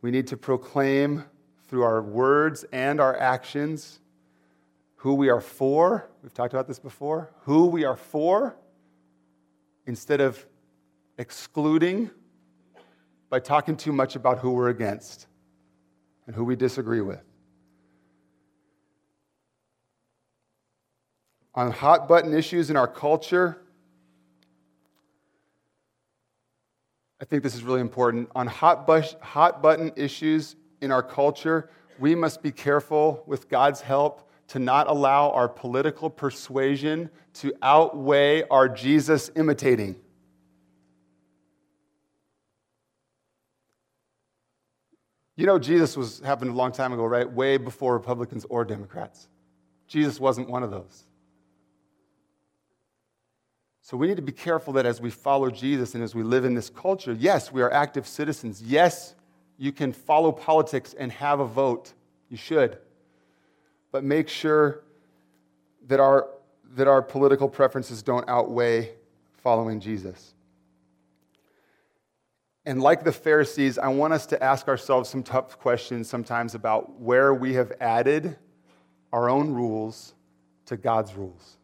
We 0.03 0.11
need 0.11 0.27
to 0.27 0.37
proclaim 0.37 1.25
through 1.67 1.85
our 1.85 2.03
words 2.03 2.67
and 2.73 3.01
our 3.01 3.19
actions 3.19 3.99
who 4.97 5.15
we 5.15 5.31
are 5.31 5.41
for. 5.41 6.11
We've 6.23 6.35
talked 6.35 6.53
about 6.53 6.69
this 6.69 6.79
before. 6.79 7.31
Who 7.45 7.69
we 7.69 7.85
are 7.85 7.97
for 7.97 8.55
instead 9.87 10.21
of 10.21 10.45
excluding 11.17 12.11
by 13.31 13.41
talking 13.41 13.79
too 13.79 13.95
much 13.95 14.15
about 14.15 14.41
who 14.41 14.51
we're 14.51 14.69
against 14.69 15.27
and 16.31 16.37
who 16.37 16.45
we 16.45 16.55
disagree 16.55 17.01
with. 17.01 17.25
On 21.57 21.73
hot 21.73 22.07
button 22.07 22.33
issues 22.33 22.71
in 22.71 22.77
our 22.77 22.87
culture, 22.87 23.61
I 27.21 27.25
think 27.25 27.43
this 27.43 27.57
is 27.57 27.65
really 27.65 27.81
important. 27.81 28.31
On 28.37 28.47
hot, 28.47 28.89
hot 29.21 29.61
button 29.61 29.91
issues 29.97 30.55
in 30.81 30.93
our 30.93 31.03
culture, 31.03 31.69
we 31.99 32.15
must 32.15 32.43
be 32.45 32.53
careful 32.53 33.25
with 33.27 33.49
God's 33.49 33.81
help 33.81 34.31
to 34.51 34.61
not 34.61 34.87
allow 34.87 35.31
our 35.31 35.49
political 35.49 36.09
persuasion 36.09 37.11
to 37.35 37.53
outweigh 37.61 38.45
our 38.53 38.69
Jesus 38.69 39.33
imitating. 39.35 39.97
You 45.37 45.47
know, 45.47 45.59
Jesus 45.59 45.97
was 45.97 46.21
happened 46.21 46.51
a 46.51 46.55
long 46.55 46.73
time 46.73 46.93
ago, 46.93 47.05
right? 47.05 47.31
Way 47.31 47.57
before 47.57 47.95
Republicans 47.95 48.45
or 48.49 48.65
Democrats. 48.65 49.29
Jesus 49.87 50.21
wasn't 50.21 50.49
one 50.49 50.63
of 50.63 50.71
those. 50.71 51.05
So 53.83 53.97
we 53.97 54.07
need 54.07 54.17
to 54.17 54.23
be 54.23 54.33
careful 54.33 54.75
that 54.75 54.87
as 54.87 55.01
we 55.01 55.11
follow 55.11 55.51
Jesus 55.51 55.95
and 55.95 56.05
as 56.05 56.15
we 56.15 56.23
live 56.23 56.45
in 56.45 56.55
this 56.55 56.71
culture, 56.71 57.13
yes, 57.13 57.51
we 57.51 57.63
are 57.63 57.73
active 57.73 58.07
citizens. 58.07 58.63
Yes, 58.63 59.15
you 59.59 59.73
can 59.73 59.93
follow 59.93 60.31
politics 60.31 60.95
and 60.97 61.11
have 61.11 61.41
a 61.41 61.47
vote. 61.47 61.93
You 62.29 62.37
should. 62.37 62.79
But 63.91 64.05
make 64.05 64.29
sure 64.29 64.85
that 65.89 65.99
our, 65.99 66.29
that 66.77 66.87
our 66.87 67.03
political 67.03 67.49
preferences 67.49 68.03
don't 68.03 68.29
outweigh 68.29 68.93
following 69.39 69.81
Jesus. 69.81 70.35
And 72.67 72.83
like 72.83 73.05
the 73.05 73.13
Pharisees, 73.13 73.79
I 73.79 73.89
want 73.89 74.13
us 74.13 74.27
to 74.27 74.43
ask 74.43 74.69
ourselves 74.69 75.09
some 75.09 75.23
tough 75.23 75.59
questions 75.59 76.09
sometimes 76.09 76.55
about 76.55 77.01
where 77.01 77.33
we 77.33 77.55
have 77.55 77.73
added 77.81 78.37
our 79.13 79.31
own 79.31 79.51
rules 79.51 80.15
to 80.67 80.77
God's 80.77 81.15
rules. 81.15 81.57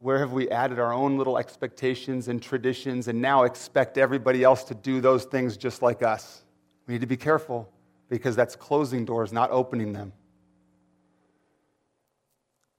Where 0.00 0.18
have 0.18 0.32
we 0.32 0.48
added 0.48 0.78
our 0.78 0.92
own 0.92 1.18
little 1.18 1.38
expectations 1.38 2.28
and 2.28 2.40
traditions 2.40 3.08
and 3.08 3.20
now 3.20 3.42
expect 3.42 3.98
everybody 3.98 4.44
else 4.44 4.62
to 4.64 4.74
do 4.74 5.00
those 5.00 5.24
things 5.24 5.56
just 5.56 5.82
like 5.82 6.02
us? 6.02 6.44
We 6.86 6.94
need 6.94 7.00
to 7.00 7.06
be 7.08 7.16
careful 7.16 7.68
because 8.08 8.36
that's 8.36 8.54
closing 8.54 9.04
doors, 9.04 9.32
not 9.32 9.50
opening 9.50 9.92
them. 9.92 10.12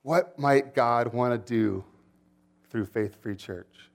What 0.02 0.40
might 0.40 0.74
God 0.74 1.14
want 1.14 1.34
to 1.34 1.54
do 1.54 1.84
through 2.70 2.86
Faith 2.86 3.22
Free 3.22 3.36
Church? 3.36 3.89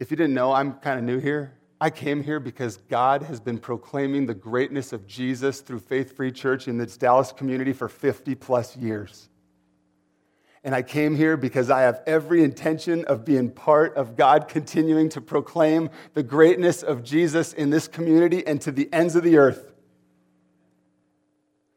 If 0.00 0.10
you 0.10 0.16
didn't 0.16 0.34
know, 0.34 0.52
I'm 0.52 0.72
kind 0.72 0.98
of 0.98 1.04
new 1.04 1.20
here. 1.20 1.52
I 1.78 1.90
came 1.90 2.22
here 2.22 2.40
because 2.40 2.78
God 2.88 3.22
has 3.22 3.38
been 3.38 3.58
proclaiming 3.58 4.26
the 4.26 4.34
greatness 4.34 4.94
of 4.94 5.06
Jesus 5.06 5.60
through 5.60 5.80
Faith 5.80 6.16
Free 6.16 6.32
Church 6.32 6.68
in 6.68 6.78
this 6.78 6.96
Dallas 6.96 7.32
community 7.32 7.74
for 7.74 7.88
50 7.88 8.34
plus 8.34 8.76
years. 8.76 9.28
And 10.64 10.74
I 10.74 10.82
came 10.82 11.16
here 11.16 11.36
because 11.36 11.70
I 11.70 11.82
have 11.82 12.02
every 12.06 12.42
intention 12.42 13.04
of 13.06 13.24
being 13.24 13.50
part 13.50 13.94
of 13.96 14.16
God 14.16 14.48
continuing 14.48 15.10
to 15.10 15.20
proclaim 15.20 15.90
the 16.14 16.22
greatness 16.22 16.82
of 16.82 17.02
Jesus 17.02 17.52
in 17.52 17.70
this 17.70 17.86
community 17.86 18.46
and 18.46 18.60
to 18.62 18.72
the 18.72 18.88
ends 18.92 19.16
of 19.16 19.22
the 19.22 19.36
earth. 19.36 19.72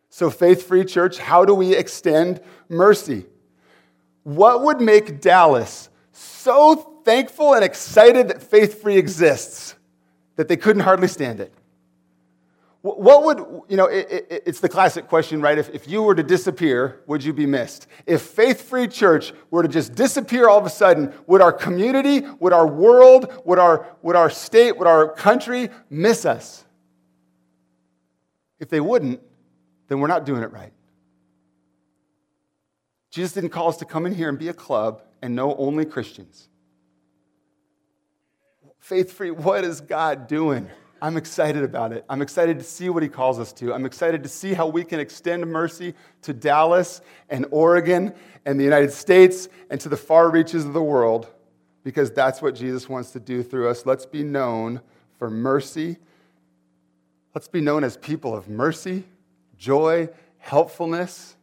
So, 0.10 0.30
Faith 0.30 0.68
Free 0.68 0.86
Church, 0.86 1.18
how 1.18 1.44
do 1.44 1.56
we 1.56 1.76
extend 1.76 2.40
mercy? 2.70 3.26
What 4.24 4.62
would 4.64 4.80
make 4.80 5.20
Dallas 5.20 5.90
so 6.12 6.93
thankful 7.04 7.54
and 7.54 7.64
excited 7.64 8.30
that 8.30 8.42
Faith 8.42 8.82
Free 8.82 8.98
exists 8.98 9.76
that 10.36 10.48
they 10.48 10.58
couldn't 10.58 10.82
hardly 10.82 11.08
stand 11.08 11.40
it? 11.40 11.54
What 12.82 13.24
would, 13.24 13.38
you 13.70 13.78
know, 13.78 13.86
it, 13.86 14.08
it, 14.12 14.44
it's 14.46 14.60
the 14.60 14.68
classic 14.68 15.08
question, 15.08 15.40
right? 15.40 15.58
If, 15.58 15.70
if 15.70 15.88
you 15.88 16.04
were 16.04 16.16
to 16.16 16.24
disappear, 16.24 17.00
would 17.08 17.24
you 17.24 17.32
be 17.32 17.46
missed? 17.46 17.88
If 18.06 18.24
Faith 18.24 18.62
Free 18.62 18.90
Church 18.90 19.32
were 19.52 19.64
to 19.64 19.70
just 19.70 19.96
disappear 19.96 20.50
all 20.50 20.60
of 20.60 20.66
a 20.66 20.70
sudden, 20.70 21.14
would 21.26 21.42
our 21.42 21.54
community, 21.54 22.28
would 22.42 22.52
our 22.52 22.68
world, 22.68 23.32
would 23.46 23.58
our, 23.58 23.88
would 24.02 24.18
our 24.18 24.30
state, 24.30 24.78
would 24.78 24.86
our 24.86 25.14
country 25.14 25.70
miss 25.90 26.26
us? 26.26 26.66
If 28.60 28.68
they 28.68 28.82
wouldn't, 28.82 29.22
then 29.88 30.02
we're 30.02 30.08
not 30.08 30.26
doing 30.26 30.44
it 30.44 30.52
right. 30.52 30.74
Jesus 33.12 33.32
didn't 33.32 33.52
call 33.52 33.70
us 33.70 33.78
to 33.78 33.86
come 33.86 34.06
in 34.06 34.14
here 34.14 34.28
and 34.28 34.38
be 34.38 34.50
a 34.50 34.54
club 34.54 35.04
and 35.22 35.34
know 35.34 35.56
only 35.56 35.86
Christians. 35.86 36.50
Faith 38.84 39.14
Free, 39.14 39.32
what 39.32 39.64
is 39.64 39.80
God 39.80 40.28
doing? 40.28 40.70
I'm 41.02 41.16
excited 41.16 41.64
about 41.64 41.94
it. 41.94 42.04
I'm 42.10 42.22
excited 42.22 42.60
to 42.60 42.66
see 42.66 42.90
what 42.90 43.02
he 43.02 43.08
calls 43.08 43.40
us 43.40 43.54
to. 43.54 43.74
I'm 43.74 43.86
excited 43.86 44.24
to 44.24 44.30
see 44.30 44.54
how 44.54 44.68
we 44.68 44.84
can 44.84 45.00
extend 45.00 45.46
mercy 45.48 45.94
to 46.24 46.34
Dallas 46.34 47.00
and 47.30 47.46
Oregon 47.52 48.14
and 48.46 48.60
the 48.60 48.64
United 48.66 48.92
States 48.92 49.48
and 49.70 49.80
to 49.80 49.88
the 49.88 49.96
far 49.96 50.30
reaches 50.30 50.66
of 50.66 50.74
the 50.74 50.84
world 50.84 51.28
because 51.86 52.12
that's 52.12 52.42
what 52.42 52.56
Jesus 52.56 52.90
wants 52.90 53.12
to 53.12 53.22
do 53.22 53.42
through 53.42 53.70
us. 53.70 53.86
Let's 53.86 54.06
be 54.06 54.22
known 54.22 54.82
for 55.18 55.30
mercy. 55.30 55.96
Let's 57.34 57.48
be 57.48 57.62
known 57.62 57.86
as 57.86 57.96
people 57.96 58.36
of 58.36 58.50
mercy, 58.50 59.06
joy, 59.58 60.10
helpfulness, 60.40 61.38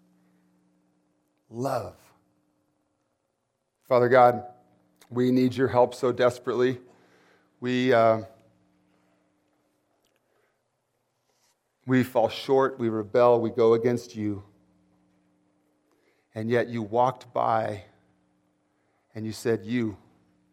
love. 1.48 1.96
Father 3.88 4.10
God, 4.10 4.44
we 5.08 5.30
need 5.30 5.56
your 5.56 5.68
help 5.68 5.94
so 5.94 6.12
desperately. 6.12 6.80
We. 7.60 7.92
Uh, 7.92 8.22
We 11.90 12.04
fall 12.04 12.28
short, 12.28 12.78
we 12.78 12.88
rebel, 12.88 13.40
we 13.40 13.50
go 13.50 13.74
against 13.74 14.14
you. 14.14 14.44
And 16.36 16.48
yet 16.48 16.68
you 16.68 16.82
walked 16.82 17.32
by 17.34 17.82
and 19.12 19.26
you 19.26 19.32
said, 19.32 19.64
You, 19.64 19.96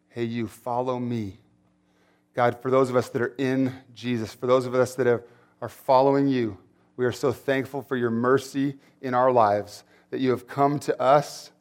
hey, 0.08 0.24
you, 0.24 0.48
follow 0.48 0.98
me. 0.98 1.38
God, 2.34 2.60
for 2.60 2.72
those 2.72 2.90
of 2.90 2.96
us 2.96 3.08
that 3.10 3.22
are 3.22 3.36
in 3.38 3.72
Jesus, 3.94 4.34
for 4.34 4.48
those 4.48 4.66
of 4.66 4.74
us 4.74 4.96
that 4.96 5.06
have, 5.06 5.22
are 5.62 5.68
following 5.68 6.26
you, 6.26 6.58
we 6.96 7.04
are 7.04 7.12
so 7.12 7.30
thankful 7.30 7.82
for 7.82 7.96
your 7.96 8.10
mercy 8.10 8.76
in 9.00 9.14
our 9.14 9.30
lives, 9.30 9.84
that 10.10 10.18
you 10.18 10.30
have 10.30 10.48
come 10.48 10.80
to 10.80 11.00
us, 11.00 11.52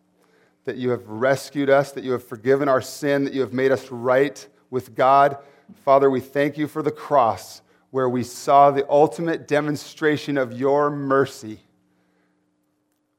that 0.65 0.77
you 0.77 0.89
have 0.89 1.07
rescued 1.07 1.69
us, 1.69 1.91
that 1.91 2.03
you 2.03 2.13
have 2.13 2.23
forgiven 2.23 2.67
our 2.67 2.81
sin, 2.81 3.25
that 3.25 3.33
you 3.33 3.41
have 3.41 3.53
made 3.53 3.71
us 3.71 3.91
right 3.91 4.47
with 4.69 4.95
God. 4.95 5.37
Father, 5.83 6.09
we 6.09 6.19
thank 6.19 6.57
you 6.57 6.67
for 6.67 6.81
the 6.81 6.91
cross 6.91 7.61
where 7.91 8.09
we 8.09 8.23
saw 8.23 8.71
the 8.71 8.89
ultimate 8.89 9.47
demonstration 9.47 10.37
of 10.37 10.53
your 10.53 10.89
mercy, 10.89 11.59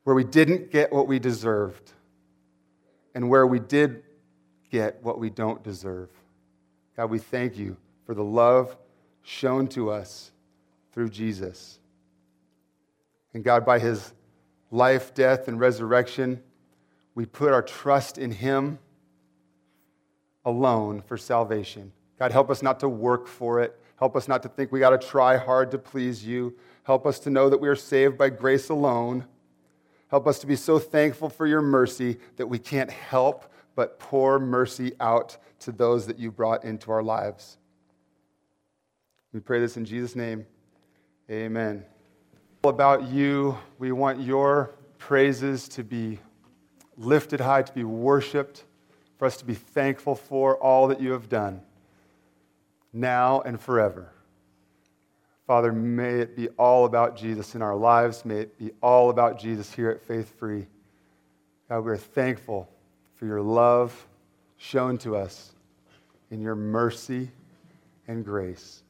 where 0.04 0.14
we 0.14 0.24
didn't 0.24 0.70
get 0.70 0.92
what 0.92 1.08
we 1.08 1.18
deserved, 1.18 1.92
and 3.14 3.28
where 3.28 3.46
we 3.46 3.58
did 3.58 4.02
get 4.70 5.02
what 5.02 5.18
we 5.18 5.30
don't 5.30 5.62
deserve. 5.62 6.10
God, 6.96 7.10
we 7.10 7.18
thank 7.18 7.56
you 7.56 7.76
for 8.04 8.14
the 8.14 8.24
love 8.24 8.76
shown 9.22 9.68
to 9.68 9.90
us 9.90 10.30
through 10.92 11.08
Jesus. 11.08 11.78
And 13.34 13.44
God, 13.44 13.64
by 13.64 13.78
his 13.78 14.12
life, 14.70 15.14
death, 15.14 15.48
and 15.48 15.60
resurrection, 15.60 16.42
we 17.14 17.26
put 17.26 17.52
our 17.52 17.62
trust 17.62 18.18
in 18.18 18.30
him 18.30 18.78
alone 20.44 21.02
for 21.02 21.16
salvation. 21.16 21.92
God, 22.18 22.32
help 22.32 22.50
us 22.50 22.62
not 22.62 22.80
to 22.80 22.88
work 22.88 23.26
for 23.26 23.60
it. 23.60 23.78
Help 23.98 24.16
us 24.16 24.28
not 24.28 24.42
to 24.42 24.48
think 24.48 24.70
we 24.70 24.80
got 24.80 24.98
to 24.98 25.06
try 25.06 25.36
hard 25.36 25.70
to 25.72 25.78
please 25.78 26.24
you. 26.24 26.56
Help 26.84 27.06
us 27.06 27.18
to 27.20 27.30
know 27.30 27.50
that 27.50 27.60
we 27.60 27.68
are 27.68 27.76
saved 27.76 28.16
by 28.16 28.28
grace 28.28 28.68
alone. 28.68 29.24
Help 30.08 30.26
us 30.26 30.38
to 30.38 30.46
be 30.46 30.56
so 30.56 30.78
thankful 30.78 31.28
for 31.28 31.46
your 31.46 31.62
mercy 31.62 32.16
that 32.36 32.46
we 32.46 32.58
can't 32.58 32.90
help 32.90 33.52
but 33.74 33.98
pour 33.98 34.38
mercy 34.38 34.92
out 34.98 35.36
to 35.60 35.70
those 35.70 36.06
that 36.06 36.18
you 36.18 36.30
brought 36.30 36.64
into 36.64 36.90
our 36.90 37.02
lives. 37.02 37.58
We 39.32 39.40
pray 39.40 39.60
this 39.60 39.76
in 39.76 39.84
Jesus' 39.84 40.16
name. 40.16 40.46
Amen. 41.30 41.84
All 42.64 42.70
About 42.70 43.08
you, 43.08 43.58
we 43.78 43.92
want 43.92 44.20
your 44.20 44.74
praises 44.98 45.68
to 45.68 45.84
be 45.84 46.18
lifted 46.96 47.40
high, 47.40 47.62
to 47.62 47.72
be 47.72 47.84
worshiped, 47.84 48.64
for 49.18 49.26
us 49.26 49.36
to 49.38 49.44
be 49.44 49.54
thankful 49.54 50.14
for 50.14 50.56
all 50.56 50.88
that 50.88 51.00
you 51.00 51.12
have 51.12 51.28
done 51.28 51.60
now 52.92 53.40
and 53.42 53.60
forever. 53.60 54.10
Father, 55.46 55.72
may 55.72 56.20
it 56.20 56.36
be 56.36 56.48
all 56.50 56.84
about 56.84 57.16
Jesus 57.16 57.54
in 57.54 57.62
our 57.62 57.76
lives. 57.76 58.24
May 58.24 58.40
it 58.40 58.58
be 58.58 58.70
all 58.82 59.10
about 59.10 59.38
Jesus 59.38 59.72
here 59.72 59.90
at 59.90 60.00
Faith 60.00 60.38
Free. 60.38 60.66
God, 61.68 61.84
we're 61.84 61.96
thankful 61.96 62.68
for 63.14 63.26
your 63.26 63.40
love 63.40 64.06
shown 64.58 64.98
to 64.98 65.16
us 65.16 65.52
in 66.30 66.40
your 66.40 66.54
mercy 66.54 67.30
and 68.06 68.24
grace. 68.24 68.82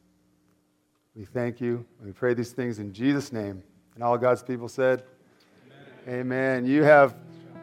We 1.14 1.24
thank 1.24 1.60
you. 1.60 1.84
We 2.04 2.12
pray 2.12 2.34
these 2.34 2.52
things 2.52 2.78
in 2.78 2.92
Jesus' 2.92 3.32
name. 3.32 3.62
And 3.94 4.04
all 4.04 4.18
God's 4.18 4.42
people 4.42 4.68
said, 4.68 5.02
Amen. 6.06 6.20
Amen. 6.20 6.66
You 6.66 6.84
have 6.84 7.14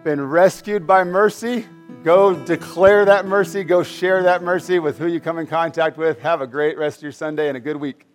been 0.03 0.21
rescued 0.21 0.85
by 0.85 1.03
mercy. 1.03 1.65
Go 2.03 2.35
declare 2.35 3.05
that 3.05 3.25
mercy. 3.25 3.63
Go 3.63 3.81
share 3.83 4.23
that 4.23 4.43
mercy 4.43 4.79
with 4.79 4.97
who 4.99 5.07
you 5.07 5.19
come 5.19 5.39
in 5.39 5.47
contact 5.47 5.97
with. 5.97 6.19
Have 6.19 6.41
a 6.41 6.47
great 6.47 6.77
rest 6.77 6.97
of 6.97 7.03
your 7.03 7.11
Sunday 7.11 7.47
and 7.47 7.57
a 7.57 7.59
good 7.59 7.77
week. 7.77 8.05